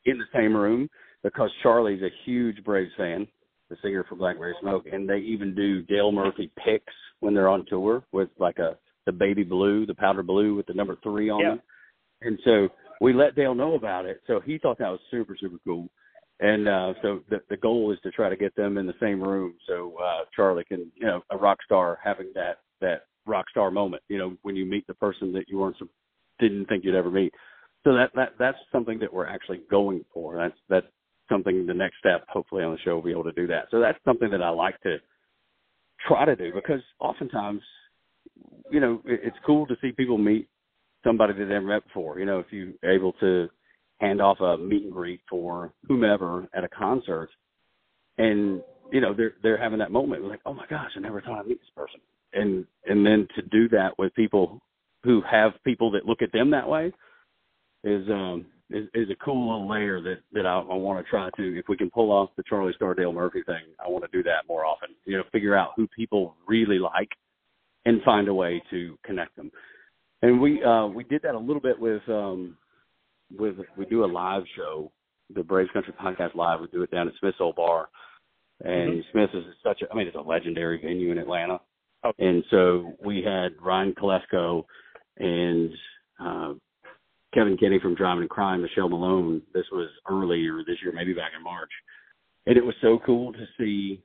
in 0.06 0.18
the 0.18 0.24
same 0.34 0.56
room 0.56 0.88
because 1.22 1.50
Charlie's 1.62 2.02
a 2.02 2.08
huge 2.24 2.64
Braves 2.64 2.92
fan, 2.96 3.26
the 3.68 3.76
singer 3.82 4.04
for 4.08 4.16
Blackberry 4.16 4.54
Smoke, 4.60 4.84
and 4.90 5.08
they 5.08 5.18
even 5.18 5.54
do 5.54 5.82
Dale 5.82 6.12
Murphy 6.12 6.50
picks 6.64 6.92
when 7.20 7.34
they're 7.34 7.48
on 7.48 7.66
tour 7.68 8.02
with 8.12 8.28
like 8.38 8.58
a 8.58 8.76
the 9.06 9.12
baby 9.12 9.44
blue, 9.44 9.86
the 9.86 9.94
powder 9.94 10.22
blue 10.22 10.54
with 10.54 10.66
the 10.66 10.74
number 10.74 10.96
three 11.02 11.30
on 11.30 11.40
yeah. 11.40 11.54
it. 11.54 11.60
And 12.22 12.38
so 12.44 12.68
we 13.00 13.12
let 13.12 13.36
Dale 13.36 13.54
know 13.54 13.74
about 13.74 14.06
it. 14.06 14.22
So 14.26 14.40
he 14.40 14.58
thought 14.58 14.78
that 14.78 14.90
was 14.90 15.00
super, 15.10 15.36
super 15.38 15.58
cool. 15.66 15.88
And 16.40 16.68
uh 16.68 16.94
so 17.02 17.20
the 17.30 17.40
the 17.48 17.56
goal 17.56 17.92
is 17.92 17.98
to 18.02 18.10
try 18.10 18.28
to 18.28 18.36
get 18.36 18.56
them 18.56 18.76
in 18.76 18.86
the 18.86 18.94
same 19.00 19.22
room 19.22 19.54
so 19.68 19.94
uh 20.02 20.24
Charlie 20.34 20.64
can, 20.64 20.90
you 20.96 21.06
know, 21.06 21.22
a 21.30 21.36
rock 21.36 21.58
star 21.64 21.98
having 22.02 22.32
that 22.34 22.58
that 22.80 23.02
rock 23.26 23.48
star 23.50 23.70
moment, 23.70 24.02
you 24.08 24.18
know, 24.18 24.36
when 24.42 24.56
you 24.56 24.66
meet 24.66 24.86
the 24.86 24.94
person 24.94 25.32
that 25.32 25.48
you 25.48 25.58
weren't 25.58 25.76
didn't 26.40 26.66
think 26.66 26.84
you'd 26.84 26.96
ever 26.96 27.10
meet. 27.10 27.32
So 27.84 27.94
that 27.94 28.10
that 28.14 28.32
that's 28.38 28.58
something 28.72 28.98
that 28.98 29.12
we're 29.12 29.26
actually 29.26 29.60
going 29.70 30.04
for. 30.12 30.36
That's 30.36 30.58
that's 30.68 30.86
something 31.30 31.66
the 31.66 31.74
next 31.74 31.98
step 31.98 32.24
hopefully 32.28 32.64
on 32.64 32.72
the 32.72 32.78
show 32.84 32.96
will 32.96 33.02
be 33.02 33.10
able 33.10 33.24
to 33.24 33.32
do 33.32 33.46
that. 33.46 33.66
So 33.70 33.80
that's 33.80 33.98
something 34.04 34.30
that 34.30 34.42
I 34.42 34.48
like 34.48 34.80
to 34.82 34.96
try 36.06 36.24
to 36.24 36.36
do 36.36 36.52
because 36.52 36.80
oftentimes 37.00 37.62
you 38.70 38.80
know, 38.80 39.00
it's 39.04 39.36
cool 39.46 39.66
to 39.66 39.76
see 39.80 39.92
people 39.92 40.18
meet 40.18 40.48
somebody 41.04 41.32
they've 41.34 41.46
never 41.46 41.66
met 41.66 41.84
before. 41.84 42.18
You 42.18 42.26
know, 42.26 42.38
if 42.38 42.46
you're 42.50 42.72
able 42.90 43.12
to 43.20 43.48
hand 44.00 44.20
off 44.20 44.40
a 44.40 44.56
meet 44.56 44.84
and 44.84 44.92
greet 44.92 45.20
for 45.28 45.72
whomever 45.86 46.48
at 46.54 46.64
a 46.64 46.68
concert, 46.68 47.28
and 48.18 48.62
you 48.92 49.00
know 49.00 49.14
they're 49.14 49.34
they're 49.42 49.62
having 49.62 49.78
that 49.78 49.92
moment 49.92 50.24
like, 50.24 50.40
oh 50.46 50.54
my 50.54 50.66
gosh, 50.68 50.90
I 50.96 51.00
never 51.00 51.20
thought 51.20 51.40
I'd 51.40 51.46
meet 51.46 51.60
this 51.60 51.70
person, 51.76 52.00
and 52.32 52.66
and 52.86 53.06
then 53.06 53.28
to 53.36 53.42
do 53.42 53.68
that 53.70 53.98
with 53.98 54.14
people 54.14 54.60
who 55.04 55.22
have 55.30 55.52
people 55.64 55.90
that 55.92 56.06
look 56.06 56.22
at 56.22 56.32
them 56.32 56.50
that 56.50 56.68
way 56.68 56.92
is 57.84 58.08
um 58.08 58.46
is, 58.70 58.86
is 58.94 59.10
a 59.10 59.24
cool 59.24 59.52
little 59.52 59.68
layer 59.68 60.00
that 60.00 60.20
that 60.32 60.46
I, 60.46 60.58
I 60.58 60.74
want 60.74 61.04
to 61.04 61.10
try 61.10 61.28
to 61.36 61.58
if 61.58 61.66
we 61.68 61.76
can 61.76 61.90
pull 61.90 62.10
off 62.10 62.30
the 62.36 62.42
Charlie 62.48 62.72
Starr 62.74 62.94
Dale 62.94 63.12
Murphy 63.12 63.42
thing, 63.44 63.62
I 63.84 63.88
want 63.88 64.04
to 64.04 64.16
do 64.16 64.22
that 64.24 64.48
more 64.48 64.64
often. 64.64 64.88
You 65.04 65.18
know, 65.18 65.24
figure 65.32 65.54
out 65.54 65.72
who 65.76 65.86
people 65.88 66.34
really 66.46 66.78
like 66.78 67.10
and 67.86 68.02
find 68.02 68.28
a 68.28 68.34
way 68.34 68.62
to 68.70 68.98
connect 69.04 69.36
them. 69.36 69.50
And 70.22 70.40
we 70.40 70.62
uh, 70.62 70.86
we 70.86 71.04
did 71.04 71.22
that 71.22 71.34
a 71.34 71.38
little 71.38 71.60
bit 71.60 71.78
with 71.78 72.02
um, 72.08 72.56
with 73.36 73.56
we 73.76 73.84
do 73.86 74.04
a 74.04 74.06
live 74.06 74.42
show, 74.56 74.90
the 75.34 75.42
Braves 75.42 75.70
Country 75.72 75.92
Podcast 76.00 76.34
Live. 76.34 76.60
We 76.60 76.68
do 76.68 76.82
it 76.82 76.90
down 76.90 77.08
at 77.08 77.14
Smith's 77.20 77.38
Old 77.40 77.56
Bar, 77.56 77.88
and 78.64 79.02
Mhm. 79.02 79.10
Smiths 79.12 79.34
is 79.34 79.44
such 79.62 79.82
a 79.82 79.92
I 79.92 79.96
mean 79.96 80.06
it's 80.06 80.16
a 80.16 80.20
legendary 80.20 80.80
venue 80.80 81.12
in 81.12 81.18
Atlanta. 81.18 81.60
Oh. 82.04 82.12
And 82.18 82.44
so 82.50 82.94
we 83.04 83.22
had 83.22 83.52
Ryan 83.60 83.94
Klesko 83.94 84.64
and 85.18 85.70
uh 86.20 86.54
Kevin 87.34 87.56
Kinney 87.56 87.80
from 87.80 87.96
Drivin 87.96 88.22
N 88.22 88.28
Cryin, 88.28 88.62
Michelle 88.62 88.88
Malone. 88.88 89.42
This 89.52 89.66
was 89.72 89.88
earlier 90.08 90.62
this 90.64 90.76
year, 90.82 90.92
maybe 90.92 91.12
back 91.12 91.32
in 91.36 91.42
March. 91.42 91.70
And 92.46 92.56
it 92.56 92.64
was 92.64 92.74
so 92.80 93.00
cool 93.04 93.32
to 93.32 93.46
see 93.58 94.02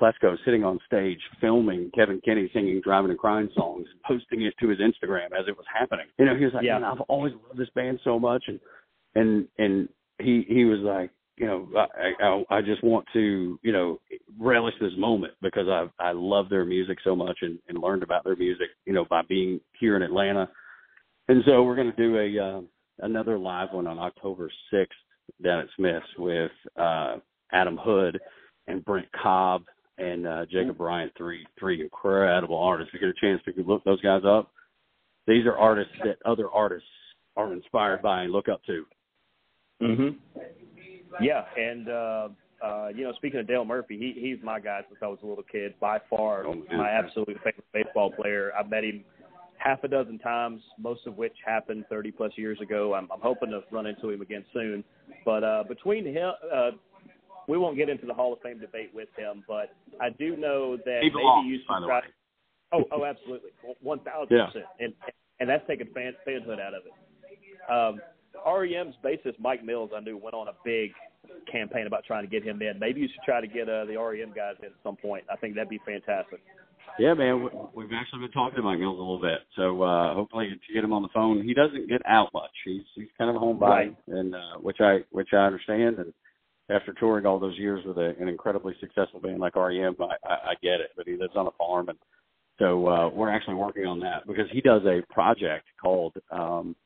Klesko 0.00 0.36
sitting 0.44 0.64
on 0.64 0.78
stage 0.86 1.20
filming 1.40 1.90
Kevin 1.94 2.20
Kinney 2.24 2.50
singing 2.52 2.80
Drivin 2.86 3.10
N 3.10 3.16
Cryin 3.16 3.54
songs 3.54 3.86
and 3.90 4.02
posting 4.02 4.42
it 4.42 4.54
to 4.60 4.68
his 4.68 4.78
Instagram 4.78 5.26
as 5.38 5.46
it 5.46 5.56
was 5.56 5.66
happening. 5.72 6.06
You 6.18 6.24
know, 6.24 6.36
he 6.36 6.44
was 6.44 6.54
like, 6.54 6.64
Yeah. 6.64 6.78
Man, 6.78 6.84
I've 6.84 7.00
always 7.02 7.34
loved 7.46 7.58
this 7.58 7.68
band 7.74 8.00
so 8.04 8.18
much 8.18 8.44
and 8.48 8.58
and 9.14 9.46
and 9.58 9.88
he 10.18 10.44
he 10.48 10.64
was 10.64 10.80
like, 10.80 11.10
you 11.36 11.46
know, 11.46 11.68
I 11.76 12.24
I, 12.24 12.58
I 12.58 12.62
just 12.62 12.82
want 12.82 13.06
to, 13.12 13.58
you 13.62 13.72
know, 13.72 14.00
relish 14.38 14.74
this 14.80 14.92
moment 14.96 15.34
because 15.42 15.68
I 15.68 15.86
I 16.02 16.12
love 16.12 16.48
their 16.48 16.64
music 16.64 16.98
so 17.04 17.14
much 17.14 17.38
and, 17.42 17.58
and 17.68 17.78
learned 17.78 18.02
about 18.02 18.24
their 18.24 18.36
music, 18.36 18.68
you 18.86 18.92
know, 18.92 19.04
by 19.08 19.22
being 19.28 19.60
here 19.78 19.96
in 19.96 20.02
Atlanta. 20.02 20.48
And 21.28 21.42
so 21.46 21.62
we're 21.62 21.76
going 21.76 21.92
to 21.92 21.96
do 21.96 22.18
a 22.18 22.44
uh, 22.44 22.60
another 23.00 23.38
live 23.38 23.68
one 23.72 23.86
on 23.86 23.98
October 23.98 24.50
6th 24.72 24.86
down 25.42 25.60
at 25.60 25.66
Smith's 25.76 26.06
with 26.18 26.50
uh 26.76 27.16
Adam 27.52 27.78
Hood 27.82 28.18
and 28.66 28.84
Brent 28.84 29.08
Cobb 29.12 29.62
and 30.00 30.26
uh 30.26 30.46
Jacob 30.46 30.78
Bryant, 30.78 31.12
three 31.16 31.46
three 31.58 31.80
incredible 31.80 32.58
artists. 32.58 32.92
If 32.94 33.00
you 33.00 33.08
get 33.08 33.16
a 33.16 33.20
chance 33.20 33.42
to 33.44 33.62
look 33.62 33.84
those 33.84 34.00
guys 34.00 34.22
up, 34.24 34.52
these 35.26 35.46
are 35.46 35.56
artists 35.56 35.92
that 36.04 36.18
other 36.24 36.50
artists 36.50 36.88
are 37.36 37.52
inspired 37.52 38.02
by 38.02 38.22
and 38.22 38.32
look 38.32 38.48
up 38.48 38.62
to. 38.64 38.86
Mhm. 39.82 40.16
Yeah, 41.20 41.44
and 41.56 41.88
uh 41.88 42.28
uh 42.62 42.88
you 42.94 43.04
know, 43.04 43.12
speaking 43.14 43.40
of 43.40 43.46
Dale 43.46 43.64
Murphy, 43.64 43.98
he 43.98 44.20
he's 44.20 44.38
my 44.42 44.60
guy 44.60 44.80
since 44.88 45.00
I 45.02 45.06
was 45.06 45.18
a 45.22 45.26
little 45.26 45.44
kid. 45.44 45.74
By 45.80 45.98
far 46.10 46.46
Oh, 46.46 46.54
my 46.72 46.90
absolute 46.90 47.36
favorite 47.44 47.64
baseball 47.72 48.10
player. 48.10 48.52
I 48.58 48.62
met 48.66 48.84
him 48.84 49.04
half 49.60 49.84
a 49.84 49.88
dozen 49.88 50.18
times, 50.18 50.62
most 50.78 51.06
of 51.06 51.16
which 51.18 51.34
happened 51.44 51.84
30 51.90 52.12
plus 52.12 52.32
years 52.36 52.58
ago. 52.62 52.94
I'm, 52.94 53.08
I'm 53.12 53.20
hoping 53.20 53.50
to 53.50 53.62
run 53.70 53.86
into 53.86 54.08
him 54.08 54.22
again 54.22 54.44
soon. 54.54 54.82
But 55.24 55.44
uh, 55.44 55.64
between 55.68 56.06
him, 56.06 56.32
uh, 56.52 56.70
we 57.48 57.58
won't 57.58 57.76
get 57.76 57.88
into 57.88 58.06
the 58.06 58.14
Hall 58.14 58.32
of 58.32 58.40
Fame 58.40 58.58
debate 58.60 58.90
with 58.94 59.08
him, 59.16 59.44
but 59.48 59.74
I 60.00 60.10
do 60.10 60.36
know 60.36 60.76
that 60.84 61.00
He 61.02 61.10
belongs, 61.10 61.44
maybe 61.44 61.54
you 61.56 61.60
should 61.60 61.86
try. 61.86 62.00
Oh, 62.72 62.84
oh, 62.92 63.04
absolutely, 63.04 63.50
one 63.82 63.98
thousand 64.00 64.36
Yeah. 64.36 64.46
percent, 64.46 64.66
and 64.78 64.92
and 65.40 65.48
that's 65.48 65.66
taking 65.66 65.86
fan, 65.94 66.12
fanhood 66.26 66.60
out 66.60 66.74
of 66.74 66.82
it. 66.86 66.92
Um, 67.70 68.00
REM's 68.46 68.94
bassist 69.04 69.38
Mike 69.40 69.64
Mills, 69.64 69.90
I 69.94 70.00
knew, 70.00 70.16
went 70.16 70.34
on 70.34 70.48
a 70.48 70.52
big 70.64 70.92
campaign 71.50 71.86
about 71.86 72.04
trying 72.04 72.24
to 72.24 72.30
get 72.30 72.42
him 72.44 72.60
in. 72.62 72.78
Maybe 72.78 73.00
you 73.00 73.08
should 73.08 73.22
try 73.24 73.40
to 73.40 73.46
get 73.46 73.68
uh, 73.68 73.84
the 73.86 73.96
REM 73.96 74.32
guys 74.34 74.54
in 74.60 74.66
at 74.66 74.72
some 74.82 74.96
point. 74.96 75.24
I 75.30 75.36
think 75.36 75.54
that'd 75.54 75.68
be 75.68 75.80
fantastic. 75.84 76.40
Yeah, 76.98 77.14
man, 77.14 77.42
we- 77.44 77.50
we've 77.74 77.92
actually 77.92 78.20
been 78.20 78.32
talking 78.32 78.56
to 78.56 78.62
Mike 78.62 78.78
Mills 78.78 78.98
a 78.98 79.00
little 79.02 79.20
bit. 79.20 79.40
So 79.56 79.82
uh 79.82 80.12
hopefully 80.14 80.46
if 80.48 80.58
you 80.68 80.74
get 80.74 80.84
him 80.84 80.92
on 80.92 81.02
the 81.02 81.08
phone, 81.14 81.42
he 81.42 81.54
doesn't 81.54 81.88
get 81.88 82.02
out 82.06 82.32
much. 82.34 82.50
He's 82.64 82.82
he's 82.94 83.08
kind 83.16 83.30
of 83.30 83.36
a 83.36 83.38
homebody, 83.38 83.60
Right. 83.60 83.96
and 84.08 84.34
uh, 84.34 84.54
which 84.60 84.80
I 84.80 84.98
which 85.10 85.28
I 85.32 85.38
understand. 85.38 85.98
And 85.98 86.12
after 86.70 86.92
touring 86.94 87.26
all 87.26 87.38
those 87.38 87.58
years 87.58 87.84
with 87.84 87.98
a, 87.98 88.14
an 88.20 88.28
incredibly 88.28 88.74
successful 88.80 89.20
band 89.20 89.38
like 89.40 89.56
REM, 89.56 89.96
I, 90.00 90.04
I, 90.28 90.34
I 90.50 90.54
get 90.62 90.80
it. 90.80 90.90
But 90.96 91.06
he 91.06 91.16
lives 91.16 91.34
on 91.36 91.46
a 91.46 91.50
farm, 91.52 91.88
and 91.88 91.98
so 92.58 92.86
uh, 92.86 93.08
we're 93.08 93.30
actually 93.30 93.54
working 93.54 93.86
on 93.86 94.00
that 94.00 94.26
because 94.26 94.46
he 94.52 94.60
does 94.60 94.82
a 94.84 95.02
project 95.12 95.66
called 95.80 96.14
um, 96.30 96.76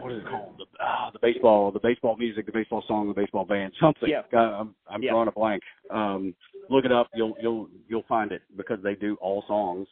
what 0.00 0.12
is 0.12 0.18
it 0.18 0.28
called? 0.28 0.58
The, 0.58 0.84
uh, 0.84 1.10
the 1.12 1.18
baseball, 1.20 1.70
the 1.70 1.80
baseball 1.80 2.16
music, 2.16 2.46
the 2.46 2.52
baseball 2.52 2.82
song, 2.88 3.08
the 3.08 3.14
baseball 3.14 3.44
band, 3.44 3.72
something. 3.80 4.08
Yeah. 4.08 4.22
Uh, 4.32 4.60
I'm, 4.60 4.74
I'm 4.88 5.02
Yeah. 5.02 5.10
drawing 5.10 5.28
a 5.28 5.32
blank. 5.32 5.62
Um, 5.90 6.34
look 6.70 6.84
it 6.84 6.92
up. 6.92 7.08
You'll 7.14 7.34
you'll 7.42 7.68
you'll 7.88 8.04
find 8.08 8.32
it 8.32 8.42
because 8.56 8.78
they 8.82 8.94
do 8.94 9.16
all 9.20 9.44
songs 9.46 9.86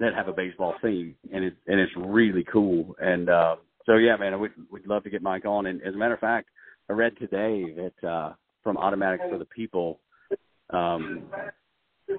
that 0.00 0.14
have 0.14 0.28
a 0.28 0.32
baseball 0.32 0.74
theme, 0.82 1.14
and 1.32 1.44
it's 1.44 1.56
and 1.66 1.80
it's 1.80 1.92
really 1.96 2.44
cool. 2.44 2.94
And 3.00 3.30
uh, 3.30 3.56
so 3.86 3.94
yeah, 3.94 4.16
man, 4.16 4.38
we'd 4.38 4.52
we'd 4.70 4.86
love 4.86 5.04
to 5.04 5.10
get 5.10 5.22
Mike 5.22 5.46
on. 5.46 5.66
And 5.66 5.80
as 5.82 5.94
a 5.94 5.96
matter 5.96 6.14
of 6.14 6.20
fact, 6.20 6.48
I 6.90 6.92
read 6.92 7.16
today 7.18 7.72
that 7.76 8.08
uh, 8.08 8.32
from 8.64 8.76
Automatic 8.76 9.20
for 9.30 9.38
the 9.38 9.44
People, 9.44 10.00
um, 10.70 11.22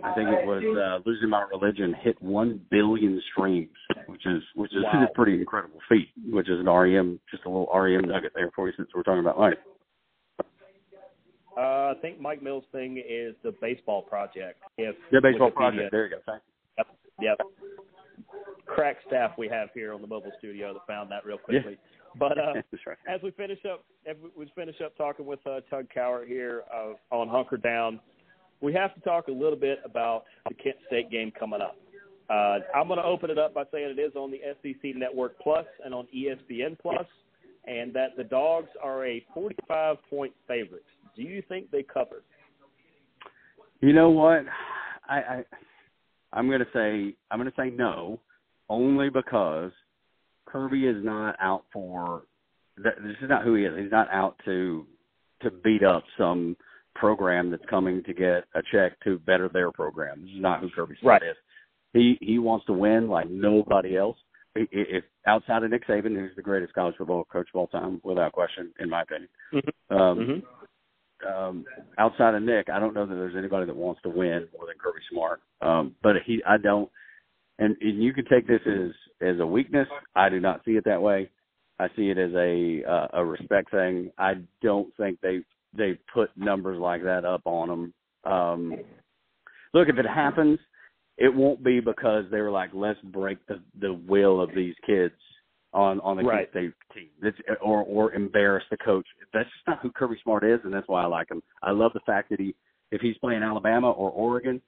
I 0.02 0.14
think 0.16 0.30
it 0.30 0.46
was 0.48 0.64
uh, 0.64 1.04
"Losing 1.06 1.28
My 1.28 1.46
Religion" 1.52 1.94
hit 2.02 2.22
one 2.22 2.62
billion 2.72 3.22
streams, 3.34 3.68
which 4.08 4.26
is 4.26 4.42
which 4.56 4.72
is 4.72 4.84
Wow. 4.94 5.04
a 5.10 5.14
pretty 5.14 5.34
incredible 5.34 5.80
feat. 5.90 6.08
Which 6.30 6.48
is 6.50 6.58
an 6.62 6.68
REM, 6.70 7.20
just 7.30 7.44
a 7.44 7.50
little 7.50 7.68
REM 7.74 8.06
nugget 8.08 8.32
there 8.34 8.50
for 8.56 8.68
you 8.68 8.74
since 8.78 8.88
we're 8.96 9.04
talking 9.04 9.20
about 9.20 9.38
money. 9.38 9.58
Uh, 11.58 11.60
I 11.60 11.94
think 12.02 12.22
Mike 12.22 12.42
Mills' 12.42 12.64
thing 12.72 12.98
is 12.98 13.36
the 13.44 13.54
baseball 13.60 14.02
project. 14.04 14.62
If 14.78 14.96
The 15.12 15.20
baseball 15.20 15.52
Wikipedia- 15.52 15.56
project. 15.56 15.92
There 15.92 16.06
you 16.08 16.16
go. 16.26 16.34
Yep. 16.78 16.88
Yep. 17.20 17.38
Crack 18.68 18.96
staff 19.06 19.32
we 19.38 19.50
have 19.50 19.68
here 19.74 19.92
on 19.94 20.00
the 20.02 20.08
mobile 20.08 20.32
studio 20.40 20.72
that 20.74 20.88
found 20.88 21.12
that 21.12 21.26
real 21.26 21.38
quickly. 21.38 21.78
But 22.18 22.38
uh, 22.38 22.54
right. 22.86 22.98
as 23.08 23.22
we 23.22 23.32
finish 23.32 23.60
up, 23.72 23.84
as 24.08 24.16
we 24.36 24.52
finish 24.56 24.76
up 24.84 24.96
talking 24.98 25.26
with 25.26 25.40
uh, 25.46 25.62
Tug 25.70 25.88
Cowart 25.96 26.28
here 26.28 26.64
uh, 26.74 27.16
on 27.16 27.28
Hunker 27.28 27.58
Down, 27.58 28.00
we 28.62 28.74
have 28.74 28.94
to 28.96 29.02
talk 29.02 29.28
a 29.28 29.32
little 29.32 29.56
bit 29.56 29.80
about 29.86 30.24
the 30.48 30.54
Kent 30.56 30.76
State 30.88 31.10
game 31.10 31.32
coming 31.38 31.62
up. 31.62 31.78
Uh, 32.30 32.60
I'm 32.76 32.88
going 32.88 33.00
to 33.00 33.06
open 33.06 33.30
it 33.30 33.38
up 33.38 33.54
by 33.54 33.64
saying 33.72 33.96
it 33.98 34.02
is 34.02 34.16
on 34.16 34.32
the 34.32 34.40
SEC 34.62 34.96
Network 34.96 35.38
Plus 35.40 35.66
and 35.84 35.94
on 35.94 36.08
ESPN 36.16 36.80
Plus, 36.80 37.06
and 37.66 37.94
that 37.94 38.16
the 38.16 38.24
Dogs 38.24 38.70
are 38.82 39.06
a 39.06 39.26
45 39.34 39.98
point 40.10 40.34
favorite. 40.48 40.86
Do 41.16 41.24
you 41.24 41.44
think 41.50 41.72
they 41.72 41.84
cover? 41.84 42.24
You 43.82 43.94
know 43.94 44.10
what? 44.12 44.46
I, 45.10 45.18
I 45.18 45.44
I'm 46.34 46.50
gonna 46.50 46.66
say 46.72 47.16
I'm 47.30 47.40
gonna 47.40 47.52
say 47.58 47.70
no, 47.70 48.20
only 48.70 49.10
because 49.10 49.72
Kirby 50.46 50.88
is 50.88 51.04
not 51.04 51.36
out 51.40 51.64
for. 51.72 52.24
th- 52.82 52.96
This 53.04 53.16
is 53.22 53.30
not 53.30 53.44
who 53.44 53.56
he 53.56 53.66
is. 53.66 53.78
He's 53.78 53.92
not 53.92 54.10
out 54.12 54.36
to 54.46 54.86
to 55.42 55.50
beat 55.50 55.84
up 55.84 56.04
some 56.18 56.56
program 56.94 57.50
that's 57.50 57.66
coming 57.70 58.04
to 58.04 58.14
get 58.14 58.44
a 58.54 58.62
check 58.72 59.00
to 59.04 59.18
better 59.20 59.50
their 59.50 59.72
program. 59.72 60.22
This 60.22 60.32
is 60.36 60.42
not 60.42 60.60
who 60.62 60.70
Kirby 60.70 60.96
Smart 61.02 61.22
Right. 61.22 61.32
is. 61.32 61.38
He 61.94 62.18
he 62.22 62.38
wants 62.40 62.66
to 62.68 62.74
win 62.74 63.08
like 63.10 63.30
nobody 63.30 63.98
else. 63.98 64.18
If 64.56 65.06
outside 65.26 65.64
of 65.64 65.72
Nick 65.72 65.88
Saban, 65.88 66.16
who's 66.16 66.36
the 66.36 66.42
greatest 66.42 66.74
college 66.74 66.96
football 66.98 67.24
coach 67.32 67.48
of 67.54 67.60
all 67.60 67.68
time, 67.68 68.02
without 68.04 68.34
question, 68.34 68.72
in 68.80 68.90
my 68.90 69.02
opinion. 69.04 69.30
Mhm. 69.54 69.70
Um, 69.98 70.18
Mm-hmm. 70.20 71.28
um, 71.28 71.66
outside 71.98 72.34
of 72.36 72.44
Nick, 72.44 72.70
I 72.70 72.80
don't 72.80 72.94
know 72.94 73.06
that 73.06 73.16
there's 73.16 73.36
anybody 73.36 73.66
that 73.66 73.76
wants 73.76 74.02
to 74.02 74.10
win 74.10 74.48
more 74.58 74.68
than 74.68 74.78
Kirby 74.78 75.00
Smart. 75.12 75.42
Um, 75.62 75.96
but 76.04 76.18
he, 76.26 76.44
I 76.46 76.58
don't, 76.58 76.90
and, 77.60 77.76
and 77.82 78.02
you 78.02 78.14
can 78.14 78.26
take 78.26 78.48
this 78.48 78.62
as 78.66 78.92
as 79.22 79.40
a 79.40 79.46
weakness. 79.46 79.88
I 80.16 80.30
do 80.30 80.40
not 80.40 80.62
see 80.66 80.72
it 80.72 80.86
that 80.86 81.02
way. 81.02 81.30
I 81.80 81.88
see 81.96 82.10
it 82.10 82.18
as 82.18 82.32
a 82.34 82.84
uh, 82.90 83.08
a 83.14 83.26
respect 83.26 83.72
thing. 83.72 84.12
I 84.18 84.36
don't 84.62 84.96
think 84.98 85.20
they 85.22 85.42
they 85.76 85.98
put 86.14 86.30
numbers 86.36 86.80
like 86.80 87.04
that 87.04 87.26
up 87.26 87.42
on 87.46 87.68
them. 87.70 87.94
Um, 88.32 88.76
look, 89.74 89.90
if 89.90 89.98
it 89.98 90.06
happens, 90.06 90.60
it 91.18 91.34
won't 91.34 91.64
be 91.64 91.80
because 91.80 92.26
they 92.32 92.42
were 92.42 92.52
like, 92.52 92.72
let's 92.74 93.00
break 93.02 93.46
the 93.48 93.62
the 93.80 93.94
will 93.94 94.42
of 94.42 94.50
these 94.56 94.76
kids 94.86 95.14
on 95.74 96.00
on 96.02 96.18
the 96.18 96.24
Right. 96.24 96.50
State 96.50 96.74
team. 96.94 97.10
That's, 97.22 97.38
or 97.62 97.84
or 97.84 98.14
embarrass 98.14 98.64
the 98.70 98.78
coach. 98.78 99.06
That's 99.34 99.50
just 99.50 99.68
not 99.68 99.80
who 99.82 99.92
Kirby 99.92 100.18
Smart 100.24 100.44
is, 100.44 100.60
and 100.64 100.74
that's 100.74 100.88
why 100.88 101.04
I 101.04 101.08
like 101.08 101.32
him. 101.32 101.42
I 101.64 101.72
love 101.72 101.94
the 101.94 102.02
fact 102.06 102.30
that 102.30 102.40
he, 102.40 102.54
if 102.92 103.02
he's 103.02 103.18
playing 103.18 103.44
Alabama 103.44 103.92
or 103.92 104.12
Oregon, 104.12 104.62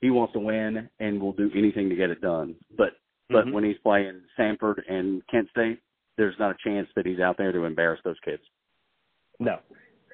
he 0.00 0.10
wants 0.10 0.32
to 0.34 0.40
win 0.40 0.88
and 1.00 1.20
will 1.20 1.32
do 1.32 1.50
anything 1.54 1.88
to 1.88 1.96
get 1.96 2.10
it 2.10 2.20
done. 2.20 2.54
But 2.76 2.94
but 3.28 3.46
Mhm. 3.46 3.52
when 3.52 3.64
he's 3.64 3.78
playing 3.78 4.22
Samford 4.38 4.88
and 4.88 5.26
Kent 5.26 5.50
State, 5.50 5.80
there's 6.16 6.38
not 6.38 6.52
a 6.52 6.56
chance 6.62 6.88
that 6.94 7.04
he's 7.04 7.18
out 7.18 7.36
there 7.36 7.50
to 7.50 7.64
embarrass 7.64 8.00
those 8.04 8.20
kids. 8.20 8.42
No. 9.40 9.58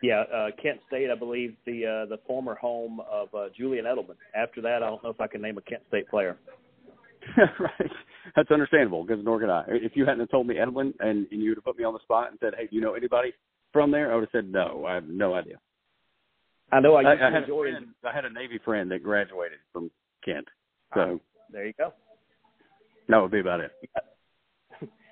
Yeah, 0.03 0.21
uh, 0.23 0.51
Kent 0.61 0.81
State, 0.89 1.11
I 1.11 1.15
believe 1.15 1.57
the 1.65 1.87
uh, 1.87 2.07
the 2.07 2.19
former 2.27 2.55
home 2.55 3.01
of 3.01 3.33
uh, 3.35 3.51
Julian 3.57 3.85
Edelman. 3.85 4.17
After 4.35 4.61
that, 4.63 4.83
I 4.83 4.89
don't 4.89 5.03
know 5.05 5.11
if 5.11 5.21
I 5.21 5.27
can 5.27 5.43
name 5.43 5.59
a 5.59 5.63
Kent 5.63 5.83
State 5.89 6.09
player. 6.09 6.39
right. 7.61 7.91
That's 8.35 8.51
understandable 8.51 9.05
because 9.05 9.23
nor 9.25 9.39
could 9.39 9.51
I. 9.51 9.65
If 9.69 9.93
you 9.95 10.05
hadn't 10.05 10.21
have 10.21 10.31
told 10.31 10.47
me 10.47 10.57
Edelman 10.57 10.93
and, 10.99 11.27
and 11.31 11.43
you 11.43 11.51
would 11.51 11.59
have 11.59 11.65
put 11.65 11.79
me 11.79 11.85
on 11.85 11.93
the 11.93 12.01
spot 12.01 12.31
and 12.31 12.39
said, 12.41 12.55
"Hey, 12.57 12.67
do 12.67 12.75
you 12.75 12.83
know 12.83 12.95
anybody 12.95 13.33
from 13.73 13.91
there?" 13.91 14.11
I 14.11 14.17
would 14.17 14.23
have 14.23 14.31
said, 14.33 14.51
"No, 14.51 14.85
I 14.87 14.95
have 14.95 15.07
no 15.09 15.35
idea." 15.35 15.61
I 16.73 16.81
know 16.81 16.95
I 16.95 17.03
I, 17.03 17.13
used 17.13 17.23
I 17.23 17.29
to 17.29 17.35
had 17.35 17.43
a 17.45 17.47
friend, 17.47 17.87
I 18.05 18.13
had 18.13 18.25
a 18.25 18.31
Navy 18.31 18.59
friend 18.65 18.91
that 18.91 19.03
graduated 19.03 19.59
from 19.73 19.91
Kent, 20.25 20.49
so 20.95 21.21
There 21.53 21.67
you 21.67 21.75
go. 21.79 21.93
that 23.09 23.19
would 23.19 23.31
be 23.31 23.41
about 23.41 23.61
it. 23.61 23.73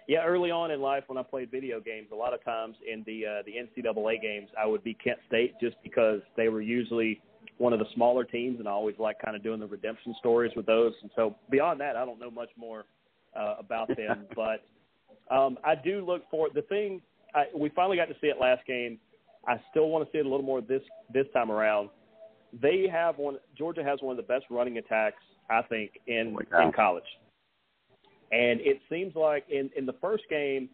Yeah, 0.08 0.24
early 0.24 0.50
on 0.50 0.72
in 0.72 0.80
life 0.80 1.04
when 1.06 1.18
I 1.18 1.22
played 1.22 1.52
video 1.52 1.78
games, 1.78 2.08
a 2.12 2.16
lot 2.16 2.34
of 2.34 2.42
times 2.44 2.74
in 2.84 3.04
the 3.06 3.24
uh, 3.26 3.42
the 3.46 3.52
NCAA 3.52 4.20
games, 4.20 4.48
I 4.60 4.66
would 4.66 4.82
be 4.82 4.92
Kent 4.92 5.18
State 5.28 5.54
just 5.60 5.76
because 5.84 6.18
they 6.36 6.48
were 6.48 6.60
usually 6.60 7.20
one 7.58 7.72
of 7.72 7.78
the 7.78 7.84
smaller 7.94 8.24
teams, 8.24 8.58
and 8.58 8.66
I 8.66 8.72
always 8.72 8.96
like 8.98 9.20
kind 9.24 9.36
of 9.36 9.44
doing 9.44 9.60
the 9.60 9.68
redemption 9.68 10.12
stories 10.18 10.50
with 10.56 10.66
those. 10.66 10.94
And 11.02 11.12
so 11.14 11.36
beyond 11.48 11.80
that, 11.80 11.94
I 11.94 12.04
don't 12.04 12.18
know 12.18 12.28
much 12.28 12.48
more 12.56 12.86
uh, 13.38 13.54
about 13.60 13.86
them, 13.86 14.26
but 14.34 14.64
um, 15.32 15.58
I 15.62 15.76
do 15.76 16.04
look 16.04 16.22
for 16.28 16.48
the 16.52 16.62
thing. 16.62 17.00
I, 17.32 17.44
we 17.56 17.68
finally 17.68 17.96
got 17.96 18.06
to 18.06 18.16
see 18.20 18.26
it 18.26 18.40
last 18.40 18.66
game. 18.66 18.98
I 19.46 19.60
still 19.70 19.88
want 19.88 20.04
to 20.04 20.12
see 20.12 20.18
it 20.18 20.26
a 20.26 20.28
little 20.28 20.44
more 20.44 20.60
this 20.60 20.82
this 21.12 21.26
time 21.32 21.50
around. 21.50 21.90
They 22.60 22.86
have 22.90 23.18
one. 23.18 23.36
Georgia 23.56 23.82
has 23.82 24.00
one 24.02 24.12
of 24.12 24.16
the 24.16 24.32
best 24.32 24.46
running 24.50 24.78
attacks 24.78 25.22
I 25.48 25.62
think 25.62 25.92
in 26.06 26.36
oh 26.54 26.62
in 26.62 26.72
college. 26.72 27.04
And 28.32 28.60
it 28.60 28.80
seems 28.88 29.14
like 29.16 29.44
in 29.50 29.70
in 29.76 29.86
the 29.86 29.94
first 30.00 30.24
game, 30.30 30.68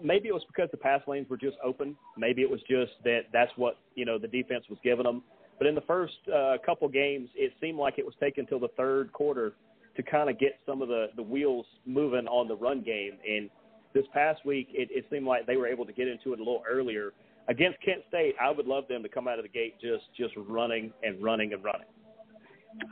maybe 0.00 0.28
it 0.28 0.32
was 0.32 0.44
because 0.46 0.68
the 0.70 0.76
pass 0.76 1.00
lanes 1.06 1.28
were 1.28 1.36
just 1.36 1.56
open. 1.62 1.96
Maybe 2.16 2.42
it 2.42 2.50
was 2.50 2.60
just 2.68 2.92
that 3.04 3.22
that's 3.32 3.52
what 3.56 3.78
you 3.94 4.04
know 4.04 4.18
the 4.18 4.28
defense 4.28 4.64
was 4.68 4.78
giving 4.84 5.04
them. 5.04 5.22
But 5.58 5.66
in 5.66 5.74
the 5.74 5.82
first 5.82 6.14
uh, 6.34 6.56
couple 6.64 6.88
games, 6.88 7.28
it 7.34 7.52
seemed 7.60 7.78
like 7.78 7.98
it 7.98 8.04
was 8.04 8.14
taking 8.20 8.42
until 8.42 8.58
the 8.58 8.72
third 8.76 9.12
quarter 9.12 9.52
to 9.96 10.02
kind 10.02 10.30
of 10.30 10.38
get 10.38 10.58
some 10.66 10.82
of 10.82 10.88
the 10.88 11.06
the 11.16 11.22
wheels 11.22 11.66
moving 11.84 12.26
on 12.28 12.48
the 12.48 12.56
run 12.56 12.82
game. 12.82 13.12
And 13.28 13.50
this 13.94 14.04
past 14.14 14.44
week, 14.46 14.68
it, 14.72 14.88
it 14.90 15.04
seemed 15.10 15.26
like 15.26 15.46
they 15.46 15.56
were 15.56 15.66
able 15.66 15.84
to 15.84 15.92
get 15.92 16.08
into 16.08 16.32
it 16.32 16.40
a 16.40 16.42
little 16.42 16.62
earlier. 16.68 17.12
Against 17.48 17.78
Kent 17.84 18.02
State, 18.08 18.34
I 18.40 18.50
would 18.50 18.66
love 18.66 18.84
them 18.88 19.02
to 19.02 19.08
come 19.08 19.26
out 19.26 19.38
of 19.38 19.44
the 19.44 19.48
gate 19.48 19.74
just 19.80 20.04
just 20.16 20.34
running 20.48 20.92
and 21.02 21.22
running 21.22 21.52
and 21.52 21.62
running. 21.64 21.88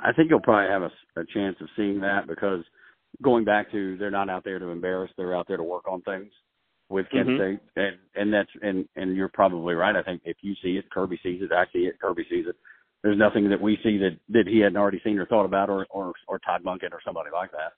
I 0.02 0.12
think 0.12 0.28
you'll 0.30 0.40
probably 0.40 0.70
have 0.70 0.82
a, 0.82 1.20
a 1.20 1.24
chance 1.32 1.56
of 1.60 1.68
seeing 1.76 2.00
that 2.00 2.26
because 2.26 2.64
going 3.22 3.44
back 3.44 3.70
to 3.72 3.96
they're 3.96 4.10
not 4.10 4.28
out 4.28 4.44
there 4.44 4.58
to 4.58 4.66
embarrass, 4.66 5.10
they're 5.16 5.36
out 5.36 5.46
there 5.48 5.56
to 5.56 5.62
work 5.62 5.88
on 5.88 6.02
things 6.02 6.30
with 6.88 7.06
Kent 7.10 7.28
mm-hmm. 7.28 7.56
State, 7.56 7.60
and 7.76 7.96
and 8.14 8.32
that's 8.32 8.50
and 8.62 8.86
and 8.96 9.16
you're 9.16 9.30
probably 9.32 9.74
right. 9.74 9.96
I 9.96 10.02
think 10.02 10.22
if 10.24 10.36
you 10.42 10.54
see 10.62 10.76
it, 10.76 10.90
Kirby 10.90 11.18
sees 11.22 11.40
it. 11.42 11.52
I 11.52 11.64
see 11.72 11.80
it, 11.80 12.00
Kirby 12.00 12.26
sees 12.28 12.46
it. 12.48 12.56
There's 13.02 13.18
nothing 13.18 13.48
that 13.48 13.60
we 13.60 13.78
see 13.82 13.96
that 13.98 14.18
that 14.30 14.46
he 14.46 14.58
hadn't 14.58 14.76
already 14.76 15.00
seen 15.04 15.18
or 15.18 15.26
thought 15.26 15.44
about, 15.44 15.70
or 15.70 15.86
or 15.90 16.12
or 16.28 16.38
Todd 16.40 16.62
Monken 16.64 16.92
or 16.92 17.00
somebody 17.04 17.30
like 17.32 17.52
that. 17.52 17.72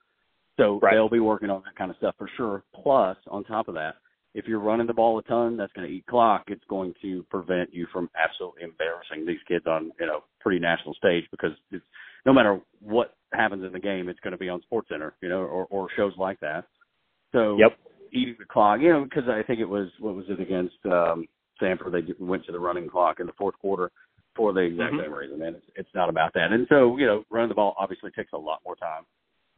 So 0.58 0.80
right. 0.82 0.94
they'll 0.94 1.08
be 1.08 1.20
working 1.20 1.50
on 1.50 1.62
that 1.64 1.76
kind 1.76 1.90
of 1.90 1.96
stuff 1.98 2.14
for 2.18 2.28
sure. 2.36 2.64
Plus, 2.82 3.16
on 3.30 3.44
top 3.44 3.68
of 3.68 3.74
that, 3.74 3.96
if 4.34 4.46
you're 4.46 4.60
running 4.60 4.86
the 4.86 4.94
ball 4.94 5.18
a 5.18 5.22
ton, 5.22 5.56
that's 5.56 5.72
going 5.72 5.86
to 5.86 5.92
eat 5.92 6.06
clock. 6.06 6.44
It's 6.46 6.64
going 6.68 6.94
to 7.02 7.22
prevent 7.24 7.72
you 7.72 7.86
from 7.92 8.08
absolutely 8.16 8.62
embarrassing 8.62 9.26
these 9.26 9.40
kids 9.46 9.66
on 9.66 9.92
you 10.00 10.06
know 10.06 10.24
pretty 10.40 10.58
national 10.58 10.94
stage 10.94 11.24
because 11.30 11.52
it's, 11.70 11.84
no 12.24 12.32
matter 12.32 12.60
what 12.80 13.14
happens 13.32 13.64
in 13.64 13.72
the 13.72 13.80
game, 13.80 14.08
it's 14.08 14.20
going 14.20 14.32
to 14.32 14.38
be 14.38 14.48
on 14.48 14.62
Sports 14.62 14.88
Center, 14.90 15.14
you 15.20 15.28
know, 15.28 15.40
or, 15.40 15.66
or 15.66 15.88
shows 15.96 16.12
like 16.16 16.40
that. 16.40 16.64
So 17.32 17.56
yep. 17.58 17.76
eating 18.12 18.36
the 18.38 18.44
clock, 18.46 18.80
you 18.80 18.90
know, 18.90 19.04
because 19.04 19.24
I 19.28 19.42
think 19.42 19.60
it 19.60 19.68
was 19.68 19.88
what 20.00 20.14
was 20.14 20.26
it 20.28 20.40
against 20.40 20.76
um, 20.86 21.26
Samford? 21.60 21.92
They 21.92 22.12
went 22.18 22.46
to 22.46 22.52
the 22.52 22.60
running 22.60 22.88
clock 22.88 23.20
in 23.20 23.26
the 23.26 23.32
fourth 23.38 23.58
quarter 23.58 23.90
for 24.34 24.54
the 24.54 24.60
exact 24.60 24.94
mm-hmm. 24.94 25.02
same 25.02 25.12
reason, 25.12 25.42
and 25.42 25.56
it's, 25.56 25.66
it's 25.76 25.94
not 25.94 26.08
about 26.08 26.32
that. 26.34 26.52
And 26.52 26.66
so 26.70 26.96
you 26.96 27.06
know, 27.06 27.24
running 27.30 27.50
the 27.50 27.54
ball 27.54 27.74
obviously 27.78 28.10
takes 28.12 28.32
a 28.32 28.38
lot 28.38 28.60
more 28.64 28.76
time 28.76 29.04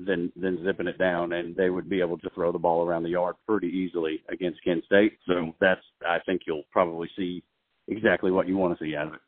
than 0.00 0.32
than 0.36 0.62
zipping 0.64 0.86
it 0.86 0.98
down, 0.98 1.32
and 1.32 1.54
they 1.54 1.70
would 1.70 1.88
be 1.88 2.00
able 2.00 2.18
to 2.18 2.30
throw 2.30 2.52
the 2.52 2.58
ball 2.58 2.84
around 2.84 3.04
the 3.04 3.10
yard 3.10 3.36
pretty 3.46 3.68
easily 3.68 4.22
against 4.28 4.62
Kent 4.64 4.84
State. 4.84 5.18
So 5.26 5.54
that's 5.60 5.80
I 6.06 6.18
think 6.26 6.42
you'll 6.46 6.64
probably 6.72 7.08
see 7.16 7.42
exactly 7.88 8.30
what 8.30 8.48
you 8.48 8.56
want 8.56 8.76
to 8.78 8.84
see 8.84 8.96
out 8.96 9.08
of 9.08 9.14
it. 9.14 9.20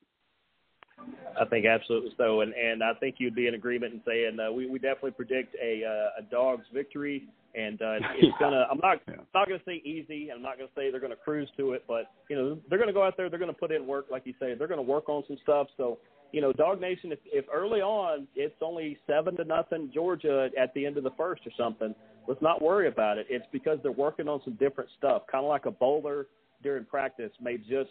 I 1.40 1.44
think 1.44 1.66
absolutely 1.66 2.12
so, 2.16 2.40
and 2.40 2.52
and 2.54 2.82
I 2.82 2.94
think 2.94 3.16
you'd 3.18 3.34
be 3.34 3.46
in 3.46 3.54
agreement 3.54 3.94
in 3.94 4.00
saying 4.06 4.38
uh, 4.40 4.50
we 4.50 4.66
we 4.66 4.78
definitely 4.78 5.12
predict 5.12 5.54
a 5.62 5.84
uh, 5.84 6.20
a 6.20 6.22
dog's 6.30 6.64
victory, 6.72 7.28
and 7.54 7.80
uh, 7.80 7.96
it's 8.16 8.22
yeah. 8.22 8.30
gonna. 8.40 8.66
I'm 8.70 8.78
not 8.82 8.98
yeah. 9.06 9.16
not 9.34 9.46
gonna 9.46 9.60
say 9.66 9.82
easy. 9.84 10.30
And 10.30 10.38
I'm 10.38 10.42
not 10.42 10.56
gonna 10.56 10.70
say 10.74 10.90
they're 10.90 11.00
gonna 11.00 11.14
cruise 11.14 11.48
to 11.58 11.72
it, 11.72 11.84
but 11.86 12.10
you 12.28 12.36
know 12.36 12.58
they're 12.68 12.78
gonna 12.78 12.92
go 12.92 13.04
out 13.04 13.16
there. 13.16 13.28
They're 13.28 13.38
gonna 13.38 13.52
put 13.52 13.70
in 13.70 13.86
work, 13.86 14.06
like 14.10 14.22
you 14.24 14.34
say. 14.40 14.54
They're 14.54 14.66
gonna 14.66 14.82
work 14.82 15.08
on 15.08 15.22
some 15.28 15.38
stuff. 15.42 15.68
So 15.76 15.98
you 16.32 16.40
know, 16.40 16.52
Dog 16.52 16.80
Nation, 16.80 17.12
if, 17.12 17.18
if 17.26 17.44
early 17.52 17.80
on 17.80 18.26
it's 18.34 18.54
only 18.60 18.98
seven 19.06 19.36
to 19.36 19.44
nothing 19.44 19.90
Georgia 19.92 20.48
at 20.60 20.72
the 20.74 20.84
end 20.84 20.96
of 20.96 21.04
the 21.04 21.12
first 21.16 21.42
or 21.46 21.52
something, 21.56 21.94
let's 22.28 22.42
not 22.42 22.60
worry 22.60 22.88
about 22.88 23.18
it. 23.18 23.26
It's 23.30 23.46
because 23.52 23.78
they're 23.82 23.92
working 23.92 24.28
on 24.28 24.40
some 24.44 24.54
different 24.54 24.90
stuff, 24.98 25.22
kind 25.30 25.44
of 25.44 25.48
like 25.48 25.66
a 25.66 25.70
bowler 25.70 26.26
during 26.62 26.84
practice 26.84 27.30
may 27.40 27.56
just 27.56 27.90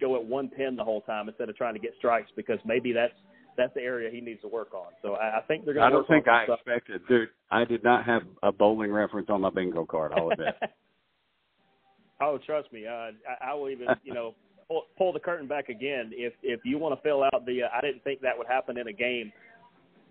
go 0.00 0.16
at 0.16 0.24
one 0.24 0.48
pin 0.48 0.76
the 0.76 0.84
whole 0.84 1.00
time 1.02 1.28
instead 1.28 1.48
of 1.48 1.56
trying 1.56 1.74
to 1.74 1.80
get 1.80 1.92
strikes 1.98 2.30
because 2.36 2.58
maybe 2.64 2.92
that's 2.92 3.14
that's 3.56 3.72
the 3.74 3.80
area 3.80 4.10
he 4.10 4.20
needs 4.20 4.42
to 4.42 4.48
work 4.48 4.74
on. 4.74 4.92
So 5.00 5.14
I, 5.14 5.38
I 5.38 5.40
think 5.48 5.64
they're 5.64 5.72
going 5.72 5.88
to. 5.90 5.96
I 5.96 5.98
don't 5.98 6.06
think 6.06 6.28
I 6.28 6.44
stuff. 6.44 6.60
expected, 6.60 7.00
dude. 7.08 7.30
I 7.50 7.64
did 7.64 7.82
not 7.82 8.04
have 8.04 8.22
a 8.42 8.52
bowling 8.52 8.92
reference 8.92 9.28
on 9.30 9.40
my 9.40 9.50
bingo 9.50 9.86
card. 9.86 10.12
I'll 10.14 10.30
admit. 10.30 10.54
oh, 12.20 12.38
trust 12.44 12.70
me, 12.72 12.86
uh, 12.86 12.90
I, 12.90 13.12
I 13.50 13.54
will 13.54 13.70
even 13.70 13.86
you 14.04 14.12
know 14.12 14.34
pull, 14.68 14.82
pull 14.96 15.12
the 15.12 15.20
curtain 15.20 15.46
back 15.46 15.68
again 15.68 16.10
if 16.12 16.32
if 16.42 16.60
you 16.64 16.78
want 16.78 16.94
to 16.94 17.02
fill 17.02 17.22
out 17.24 17.46
the. 17.46 17.64
Uh, 17.64 17.68
I 17.74 17.80
didn't 17.80 18.02
think 18.04 18.20
that 18.22 18.36
would 18.36 18.46
happen 18.46 18.78
in 18.78 18.88
a 18.88 18.92
game. 18.92 19.32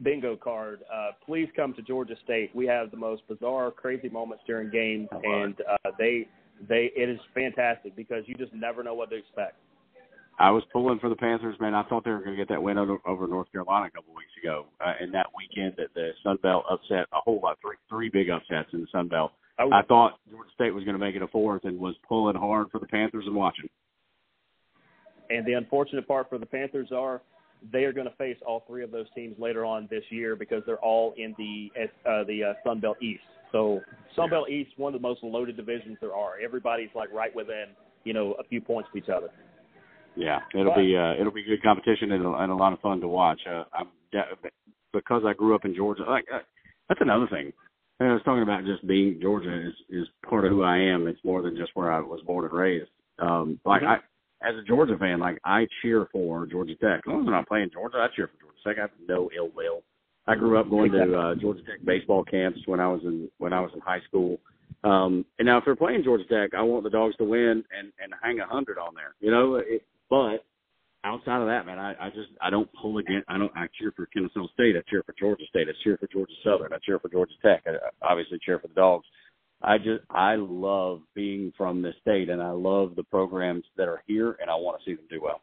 Bingo 0.03 0.35
card. 0.35 0.81
Uh, 0.93 1.11
please 1.25 1.47
come 1.55 1.73
to 1.73 1.81
Georgia 1.81 2.15
State. 2.23 2.53
We 2.53 2.65
have 2.67 2.91
the 2.91 2.97
most 2.97 3.21
bizarre, 3.29 3.71
crazy 3.71 4.09
moments 4.09 4.43
during 4.45 4.69
games, 4.69 5.07
oh, 5.13 5.21
and 5.23 5.55
uh, 5.61 5.91
they 5.97 6.27
they 6.67 6.91
it 6.95 7.09
is 7.09 7.19
fantastic 7.33 7.95
because 7.95 8.23
you 8.27 8.35
just 8.35 8.53
never 8.53 8.83
know 8.83 8.93
what 8.93 9.09
to 9.11 9.15
expect. 9.15 9.55
I 10.37 10.51
was 10.51 10.63
pulling 10.73 10.99
for 10.99 11.07
the 11.07 11.15
Panthers, 11.15 11.55
man. 11.61 11.73
I 11.73 11.83
thought 11.83 12.03
they 12.03 12.11
were 12.11 12.19
going 12.19 12.35
to 12.35 12.35
get 12.35 12.49
that 12.49 12.61
win 12.61 12.77
over, 12.77 12.97
over 13.05 13.25
North 13.25 13.49
Carolina 13.53 13.85
a 13.85 13.89
couple 13.89 14.11
of 14.11 14.17
weeks 14.17 14.33
ago, 14.43 14.65
uh, 14.85 14.91
and 14.99 15.13
that 15.13 15.27
weekend 15.33 15.75
that 15.77 15.93
the 15.95 16.11
Sun 16.23 16.39
Belt 16.43 16.65
upset 16.69 17.07
a 17.13 17.21
whole 17.23 17.39
lot, 17.41 17.57
three 17.61 17.77
three 17.89 18.09
big 18.09 18.29
upsets 18.29 18.67
in 18.73 18.81
the 18.81 18.87
Sun 18.91 19.07
Belt. 19.07 19.31
I, 19.57 19.63
was, 19.63 19.73
I 19.73 19.87
thought 19.87 20.19
Georgia 20.29 20.49
State 20.53 20.71
was 20.71 20.83
going 20.83 20.99
to 20.99 20.99
make 20.99 21.15
it 21.15 21.21
a 21.21 21.27
fourth, 21.27 21.63
and 21.63 21.79
was 21.79 21.95
pulling 22.05 22.35
hard 22.35 22.67
for 22.69 22.79
the 22.79 22.87
Panthers 22.87 23.23
and 23.27 23.35
watching. 23.35 23.69
And 25.29 25.45
the 25.45 25.53
unfortunate 25.53 26.07
part 26.07 26.29
for 26.29 26.37
the 26.37 26.45
Panthers 26.45 26.89
are 26.91 27.21
they 27.71 27.83
are 27.83 27.93
going 27.93 28.07
to 28.07 28.15
face 28.15 28.37
all 28.45 28.63
three 28.67 28.83
of 28.83 28.91
those 28.91 29.07
teams 29.15 29.35
later 29.39 29.65
on 29.65 29.87
this 29.89 30.03
year 30.09 30.35
because 30.35 30.61
they're 30.65 30.79
all 30.79 31.13
in 31.17 31.33
the 31.37 31.69
uh, 32.05 32.23
the 32.25 32.43
uh, 32.43 32.53
Sun 32.63 32.79
Belt 32.79 32.97
East. 33.01 33.23
So 33.51 33.81
Sun 34.15 34.29
Belt 34.29 34.49
East, 34.49 34.71
one 34.77 34.93
of 34.93 35.01
the 35.01 35.07
most 35.07 35.23
loaded 35.23 35.57
divisions 35.57 35.97
there 36.01 36.13
are. 36.13 36.33
Everybody's 36.43 36.89
like 36.95 37.11
right 37.11 37.35
within 37.35 37.65
you 38.03 38.13
know 38.13 38.33
a 38.39 38.43
few 38.43 38.61
points 38.61 38.89
of 38.91 38.97
each 38.97 39.09
other. 39.09 39.29
Yeah, 40.15 40.39
it'll 40.53 40.73
but, 40.73 40.77
be 40.77 40.95
uh, 40.95 41.13
it'll 41.19 41.33
be 41.33 41.43
good 41.43 41.61
competition 41.63 42.11
and, 42.11 42.25
and 42.25 42.51
a 42.51 42.55
lot 42.55 42.73
of 42.73 42.79
fun 42.79 43.01
to 43.01 43.07
watch. 43.07 43.41
Uh, 43.49 43.63
I'm 43.73 43.87
de- 44.11 44.49
because 44.93 45.23
I 45.25 45.33
grew 45.33 45.55
up 45.55 45.65
in 45.65 45.75
Georgia. 45.75 46.03
Like 46.07 46.25
uh, 46.33 46.39
that's 46.89 47.01
another 47.01 47.27
thing. 47.27 47.51
And 47.99 48.09
I 48.09 48.13
was 48.13 48.23
talking 48.23 48.43
about 48.43 48.65
just 48.65 48.85
being 48.87 49.19
Georgia 49.21 49.67
is 49.67 49.73
is 49.89 50.07
part 50.29 50.45
of 50.45 50.51
who 50.51 50.63
I 50.63 50.77
am. 50.77 51.07
It's 51.07 51.23
more 51.23 51.41
than 51.41 51.55
just 51.55 51.71
where 51.75 51.91
I 51.91 51.99
was 51.99 52.21
born 52.25 52.45
and 52.45 52.53
raised. 52.53 52.89
Um, 53.19 53.59
like 53.65 53.81
mm-hmm. 53.81 53.91
I, 53.91 53.97
as 54.41 54.55
a 54.55 54.63
Georgia 54.63 54.97
fan, 54.97 55.19
like 55.19 55.39
I 55.43 55.67
cheer 55.81 56.07
for 56.11 56.45
Georgia 56.45 56.75
Tech. 56.75 56.99
As 56.99 57.07
long 57.07 57.21
as 57.21 57.27
I'm 57.27 57.33
not 57.33 57.47
playing 57.47 57.69
Georgia, 57.73 57.97
I 57.97 58.07
cheer 58.15 58.27
for 58.27 58.41
Georgia 58.41 58.57
Tech. 58.65 58.77
I 58.77 58.81
have 58.81 58.91
no 59.07 59.29
ill 59.35 59.49
will. 59.55 59.83
I 60.27 60.35
grew 60.35 60.59
up 60.59 60.69
going 60.69 60.91
to 60.91 61.17
uh, 61.17 61.35
Georgia 61.35 61.61
Tech 61.61 61.85
baseball 61.85 62.23
camps 62.23 62.59
when 62.65 62.79
I 62.79 62.87
was 62.87 63.01
in 63.03 63.29
when 63.37 63.53
I 63.53 63.61
was 63.61 63.71
in 63.73 63.79
high 63.81 64.01
school. 64.07 64.39
Um, 64.83 65.25
and 65.39 65.45
now 65.45 65.57
if 65.57 65.65
they're 65.65 65.75
playing 65.75 66.03
Georgia 66.03 66.25
Tech, 66.25 66.51
I 66.57 66.61
want 66.61 66.83
the 66.83 66.89
dogs 66.89 67.15
to 67.17 67.23
win 67.23 67.63
and 67.77 67.91
and 68.01 68.13
hang 68.21 68.39
a 68.39 68.45
hundred 68.47 68.77
on 68.77 68.93
there. 68.95 69.15
You 69.19 69.31
know, 69.31 69.55
it, 69.55 69.85
but 70.09 70.43
outside 71.03 71.41
of 71.41 71.47
that, 71.47 71.65
man, 71.65 71.79
I, 71.79 71.93
I 71.99 72.09
just 72.09 72.29
I 72.41 72.49
don't 72.49 72.69
pull 72.81 72.97
against. 72.97 73.25
I 73.29 73.37
don't. 73.37 73.51
I 73.55 73.67
cheer 73.79 73.93
for 73.95 74.07
Kennesaw 74.07 74.47
State. 74.53 74.75
I 74.75 74.81
cheer 74.89 75.03
for 75.03 75.13
Georgia 75.17 75.45
State. 75.49 75.67
I 75.69 75.73
cheer 75.83 75.97
for 75.97 76.07
Georgia 76.07 76.33
Southern. 76.43 76.73
I 76.73 76.77
cheer 76.83 76.99
for 76.99 77.09
Georgia 77.09 77.33
Tech. 77.43 77.63
I, 77.67 77.71
I 77.71 78.11
obviously 78.11 78.39
cheer 78.43 78.59
for 78.59 78.67
the 78.67 78.73
dogs. 78.73 79.05
I 79.65 79.79
just 79.79 80.03
I 80.11 80.35
love 80.35 81.01
being 81.15 81.51
from 81.57 81.81
this 81.81 81.95
state, 82.01 82.29
and 82.29 82.41
I 82.41 82.51
love 82.51 82.95
the 82.95 83.03
programs 83.03 83.63
that 83.77 83.87
are 83.87 84.03
here, 84.05 84.37
and 84.39 84.49
I 84.49 84.55
want 84.55 84.79
to 84.79 84.85
see 84.85 84.95
them 84.95 85.05
do 85.09 85.21
well. 85.21 85.41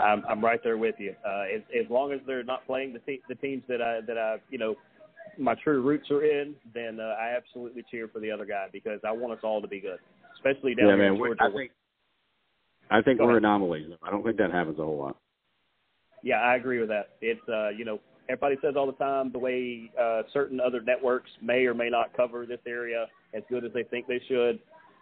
I'm 0.00 0.24
I'm 0.28 0.42
right 0.42 0.60
there 0.64 0.78
with 0.78 0.94
you. 0.98 1.14
Uh, 1.26 1.44
as 1.54 1.62
as 1.78 1.90
long 1.90 2.12
as 2.12 2.20
they're 2.26 2.42
not 2.42 2.66
playing 2.66 2.94
the 2.94 2.98
te- 3.00 3.22
the 3.28 3.34
teams 3.34 3.62
that 3.68 3.82
I 3.82 4.00
that 4.06 4.16
I 4.16 4.36
you 4.50 4.58
know 4.58 4.76
my 5.38 5.54
true 5.62 5.82
roots 5.82 6.10
are 6.10 6.24
in, 6.24 6.54
then 6.72 6.98
uh, 6.98 7.14
I 7.20 7.36
absolutely 7.36 7.84
cheer 7.90 8.08
for 8.08 8.20
the 8.20 8.30
other 8.30 8.46
guy 8.46 8.68
because 8.72 9.00
I 9.06 9.12
want 9.12 9.34
us 9.34 9.40
all 9.42 9.60
to 9.60 9.68
be 9.68 9.80
good, 9.80 9.98
especially 10.36 10.74
down 10.74 10.88
yeah, 10.88 10.94
here 10.94 11.04
man, 11.04 11.12
in 11.12 11.18
Georgia. 11.18 11.42
I 11.42 11.52
think 11.52 11.70
I 12.90 13.02
think 13.02 13.18
Go 13.18 13.24
we're 13.24 13.32
ahead. 13.32 13.42
anomalies. 13.42 13.88
I 14.02 14.10
don't 14.10 14.24
think 14.24 14.38
that 14.38 14.52
happens 14.52 14.78
a 14.78 14.84
whole 14.84 14.98
lot. 14.98 15.16
Yeah, 16.22 16.36
I 16.36 16.56
agree 16.56 16.80
with 16.80 16.88
that. 16.88 17.10
It's 17.20 17.46
uh, 17.48 17.68
you 17.68 17.84
know, 17.84 18.00
everybody 18.28 18.56
says 18.62 18.74
all 18.76 18.86
the 18.86 18.92
time 18.92 19.32
the 19.32 19.38
way 19.38 19.90
uh, 20.00 20.22
certain 20.32 20.60
other 20.60 20.80
networks 20.80 21.30
may 21.42 21.66
or 21.66 21.74
may 21.74 21.88
not 21.88 22.16
cover 22.16 22.46
this 22.46 22.60
area 22.66 23.06
as 23.34 23.42
good 23.48 23.64
as 23.64 23.72
they 23.72 23.82
think 23.84 24.06
they 24.06 24.20
should. 24.28 24.58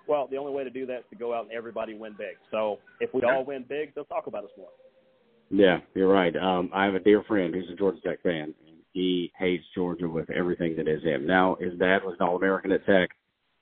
Well, 0.07 0.29
the 0.31 0.37
only 0.37 0.53
way 0.53 0.65
to 0.65 0.71
do 0.71 0.85
that 0.87 0.99
is 0.99 1.05
to 1.11 1.17
go 1.17 1.35
out 1.35 1.45
and 1.45 1.53
everybody 1.53 1.95
win 1.95 2.15
big. 2.19 2.37
So 2.51 2.79
if 3.01 3.13
we 3.15 3.23
all 3.23 3.45
win 3.45 3.65
big, 3.69 3.95
they'll 3.95 4.05
talk 4.05 4.27
about 4.27 4.45
us 4.45 4.51
more. 4.59 4.69
Yeah, 5.51 5.79
you're 5.95 6.13
right. 6.13 6.35
Um, 6.37 6.71
I 6.75 6.85
have 6.85 6.95
a 6.95 7.01
dear 7.01 7.23
friend 7.25 7.55
who's 7.55 7.71
a 7.73 7.77
Georgia 7.77 8.01
Tech 8.05 8.23
fan. 8.23 8.55
And 8.67 8.77
he 8.93 9.33
hates 9.39 9.65
Georgia 9.75 10.09
with 10.09 10.31
everything 10.31 10.77
that 10.77 10.89
is 10.89 11.03
him. 11.03 11.27
Now, 11.27 11.57
his 11.61 11.79
dad 11.79 11.99
was 12.05 12.17
an 12.19 12.27
All 12.27 12.37
American 12.37 12.73
at 12.73 12.85
Tech, 12.87 13.11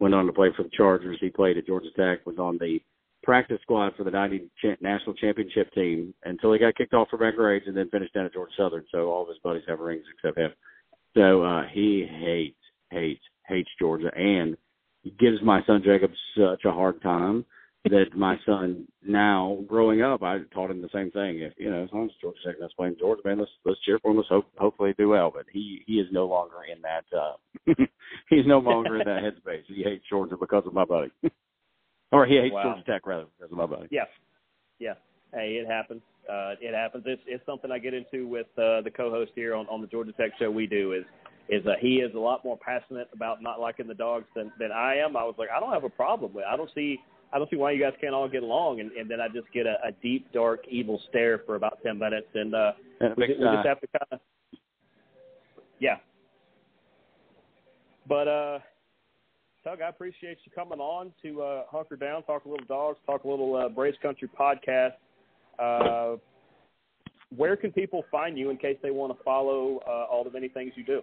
went 0.01 0.15
on 0.15 0.27
to 0.27 0.33
play 0.33 0.49
for 0.57 0.63
the 0.65 0.71
Chargers. 0.77 1.19
He 1.21 1.31
played 1.31 1.57
at 1.57 1.67
Georgia 1.67 1.91
Tech, 1.97 2.27
was 2.27 2.39
on 2.39 2.59
the 2.59 2.81
practice 3.23 3.59
squad 3.63 3.95
for 3.97 4.05
the 4.05 4.11
90 4.11 4.51
cha- 4.61 4.77
national 4.81 5.15
championship 5.15 5.73
team 5.73 6.15
until 6.25 6.53
he 6.53 6.59
got 6.59 6.77
kicked 6.77 6.95
off 6.95 7.09
for 7.11 7.19
bad 7.19 7.37
grades 7.37 7.67
and 7.67 7.77
then 7.77 7.89
finished 7.91 8.15
down 8.15 8.27
at 8.27 8.33
Georgia 8.33 8.53
Southern. 8.57 8.85
So 8.93 9.11
all 9.11 9.23
of 9.23 9.29
his 9.29 9.39
buddies 9.43 9.63
have 9.69 9.81
rings 9.81 10.05
except 10.15 10.39
him. 10.39 10.53
So 11.15 11.43
uh, 11.43 11.63
he 11.73 12.07
hates, 12.09 12.59
hates, 12.91 13.23
hates 13.47 13.69
Georgia, 13.79 14.11
and 14.15 14.57
he 15.03 15.11
gives 15.11 15.43
my 15.43 15.61
son 15.67 15.83
Jacob 15.85 16.11
such 16.37 16.65
a 16.65 16.73
hard 16.73 17.03
time 17.03 17.45
that 17.85 18.17
my 18.17 18.37
son 18.47 18.87
now 19.05 19.59
growing 19.67 20.03
up, 20.03 20.23
I 20.23 20.39
taught 20.55 20.71
him 20.71 20.81
the 20.81 20.89
same 20.95 21.11
thing. 21.11 21.41
If 21.41 21.53
you 21.57 21.71
know, 21.71 21.83
as 21.83 21.91
long 21.93 22.05
as 22.05 22.11
Georgia 22.21 22.39
Tech 22.47 22.55
is 22.61 22.73
playing 22.77 22.97
Georgia, 23.01 23.23
man, 23.25 23.41
let's 23.41 23.51
let's 23.65 23.81
cheer 23.81 23.99
for 23.99 24.13
him. 24.13 24.19
Let's 24.19 24.29
hope 24.29 24.47
hopefully 24.57 24.95
do 24.97 25.09
well. 25.09 25.33
But 25.35 25.47
he 25.53 25.83
he 25.87 25.95
is 25.95 26.07
no 26.13 26.27
longer 26.27 26.59
in 26.73 26.81
that. 26.83 27.05
uh 27.17 27.35
He's 28.31 28.47
no 28.47 28.59
longer 28.59 28.99
in 28.99 29.07
that 29.07 29.23
headspace. 29.47 29.65
He 29.67 29.83
hates 29.83 30.05
Georgia 30.09 30.37
because 30.39 30.63
of 30.67 30.75
my 30.75 30.85
buddy. 30.85 31.11
Or 32.13 32.27
he 32.27 32.37
hates 32.37 32.53
wow. 32.53 32.63
Georgia 32.63 32.85
Tech 32.85 33.07
rather 33.07 33.27
because 33.39 33.51
of 33.51 33.59
my 33.59 33.67
buddy. 33.67 33.89
Yeah, 33.91 34.05
yeah. 34.79 34.95
Hey, 35.33 35.55
it 35.55 35.67
happens. 35.67 36.03
Uh, 36.29 36.55
it 36.61 36.75
happens. 36.75 37.05
It's 37.07 37.23
it's 37.27 37.45
something 37.47 37.71
I 37.71 37.79
get 37.79 37.95
into 37.95 38.29
with 38.29 38.47
uh, 38.59 38.83
the 38.83 38.91
co-host 38.95 39.33
here 39.35 39.55
on 39.55 39.67
on 39.69 39.81
the 39.81 39.87
Georgia 39.87 40.13
Tech 40.13 40.33
show. 40.39 40.51
We 40.51 40.67
do 40.67 40.93
is 40.93 41.05
is 41.49 41.67
uh, 41.67 41.73
he 41.81 41.97
is 41.97 42.15
a 42.15 42.19
lot 42.19 42.45
more 42.45 42.59
passionate 42.59 43.09
about 43.15 43.43
not 43.43 43.59
liking 43.61 43.87
the 43.87 43.95
dogs 43.95 44.27
than 44.37 44.53
than 44.59 44.71
I 44.73 44.97
am. 44.97 45.17
I 45.17 45.25
was 45.25 45.35
like, 45.39 45.49
I 45.55 45.59
don't 45.59 45.73
have 45.73 45.85
a 45.85 45.91
problem 45.91 46.35
with. 46.35 46.45
It. 46.45 46.49
I 46.53 46.57
don't 46.57 46.71
see 46.75 47.01
I 47.33 47.39
don't 47.39 47.49
see 47.49 47.57
why 47.57 47.73
you 47.73 47.81
guys 47.81 47.95
can't 48.01 48.15
all 48.15 48.29
get 48.29 48.43
along. 48.43 48.81
And, 48.81 48.93
and 48.93 49.11
then 49.11 49.21
I 49.21 49.29
just 49.29 49.51
get 49.55 49.67
a, 49.67 49.77
a 49.85 49.93
deep, 50.03 50.31
dark, 50.33 50.61
evil 50.69 51.01
stare 51.09 51.41
for 51.47 51.57
about 51.57 51.79
ten 51.83 51.99
minutes, 51.99 52.29
and 52.35 52.55
uh, 52.55 52.73
And 53.03 53.17
we, 53.17 53.27
big 53.27 53.39
we 53.39 53.45
just 53.45 53.67
have 53.67 53.81
to 53.81 53.87
kind 53.89 54.07
of, 54.13 54.21
yeah. 55.81 55.97
But 58.09 58.29
uh, 58.29 58.59
Tug, 59.65 59.81
I 59.81 59.89
appreciate 59.89 60.39
you 60.45 60.51
coming 60.53 60.81
on 60.81 61.13
to 61.23 61.41
uh, 61.41 61.63
hunker 61.71 61.95
down, 61.95 62.25
talk 62.25 62.45
a 62.47 62.49
little 62.49 62.67
dogs, 62.67 62.99
talk 63.07 63.23
a 63.23 63.29
little 63.29 63.55
uh, 63.55 63.69
Country 64.03 64.29
podcast. 64.39 64.95
Uh, 65.59 66.17
where 67.37 67.57
can 67.57 67.71
people 67.71 68.05
find 68.11 68.37
you 68.37 68.51
in 68.51 68.57
case 68.57 68.77
they 68.83 68.91
want 68.91 69.17
to 69.17 69.23
follow 69.23 69.81
uh, 69.87 70.07
all 70.11 70.25
the 70.25 70.31
many 70.31 70.49
things 70.49 70.73
you 70.75 70.85
do? 70.85 71.01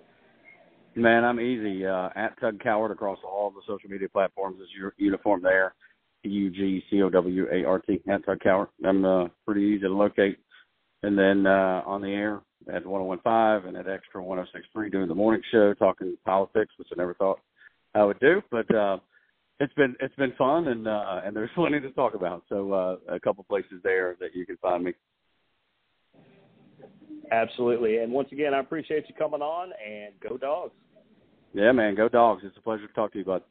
Man, 0.96 1.24
I'm 1.24 1.40
easy. 1.40 1.86
Uh, 1.86 2.10
at 2.16 2.40
Tug 2.42 2.60
Cowart 2.60 2.92
across 2.92 3.20
all 3.24 3.50
the 3.50 3.62
social 3.66 3.90
media 3.90 4.10
platforms 4.10 4.60
is 4.60 4.68
your 4.78 4.94
uniform 4.98 5.42
there. 5.42 5.74
U 6.24 6.50
G 6.50 6.84
C 6.90 7.02
O 7.02 7.10
W 7.10 7.46
A 7.50 7.64
R 7.64 7.80
T 7.80 8.02
at 8.10 8.26
Tug 8.26 8.40
Cowart. 8.46 8.68
I'm 8.86 9.06
uh, 9.06 9.28
pretty 9.46 9.62
easy 9.62 9.84
to 9.84 9.90
locate. 9.90 10.38
And 11.02 11.18
then 11.18 11.48
uh, 11.48 11.82
on 11.86 12.02
the 12.02 12.10
air 12.10 12.42
at 12.68 12.86
1015 12.86 13.70
and 13.70 13.78
at 13.78 13.92
Extra 13.92 14.22
1063 14.22 14.90
doing 14.90 15.08
the 15.08 15.16
morning 15.16 15.42
show 15.50 15.74
talking 15.76 16.18
politics, 16.26 16.74
which 16.78 16.90
I 16.92 16.96
never 16.98 17.14
thought 17.14 17.40
I 17.96 18.04
would 18.04 18.20
do, 18.20 18.42
but 18.52 18.74
uh, 18.74 18.98
it's 19.60 19.74
been 19.74 19.96
it's 20.00 20.16
been 20.16 20.34
fun 20.38 20.68
and 20.68 20.88
uh, 20.88 21.22
and 21.26 21.36
there's 21.36 21.50
plenty 21.56 21.80
to 21.80 21.92
talk 21.92 22.14
about. 22.14 22.44
So 22.50 22.74
uh, 22.74 23.14
a 23.14 23.20
couple 23.20 23.44
places 23.44 23.82
there 23.84 24.16
that 24.20 24.36
you 24.36 24.46
can 24.46 24.58
find 24.58 24.84
me. 24.84 24.94
Absolutely. 27.32 27.98
And 27.98 28.12
once 28.12 28.30
again, 28.32 28.54
I 28.54 28.60
appreciate 28.60 29.06
you 29.08 29.14
coming 29.16 29.42
on 29.42 29.72
and 29.86 30.14
go 30.20 30.38
dogs. 30.38 30.74
Yeah, 31.54 31.72
man, 31.72 31.96
go 31.96 32.10
dogs. 32.10 32.44
It's 32.46 32.58
a 32.58 32.62
pleasure 32.62 32.88
to 32.88 32.94
talk 32.94 33.12
to 33.14 33.20
you, 33.20 33.26
bud. 33.26 33.44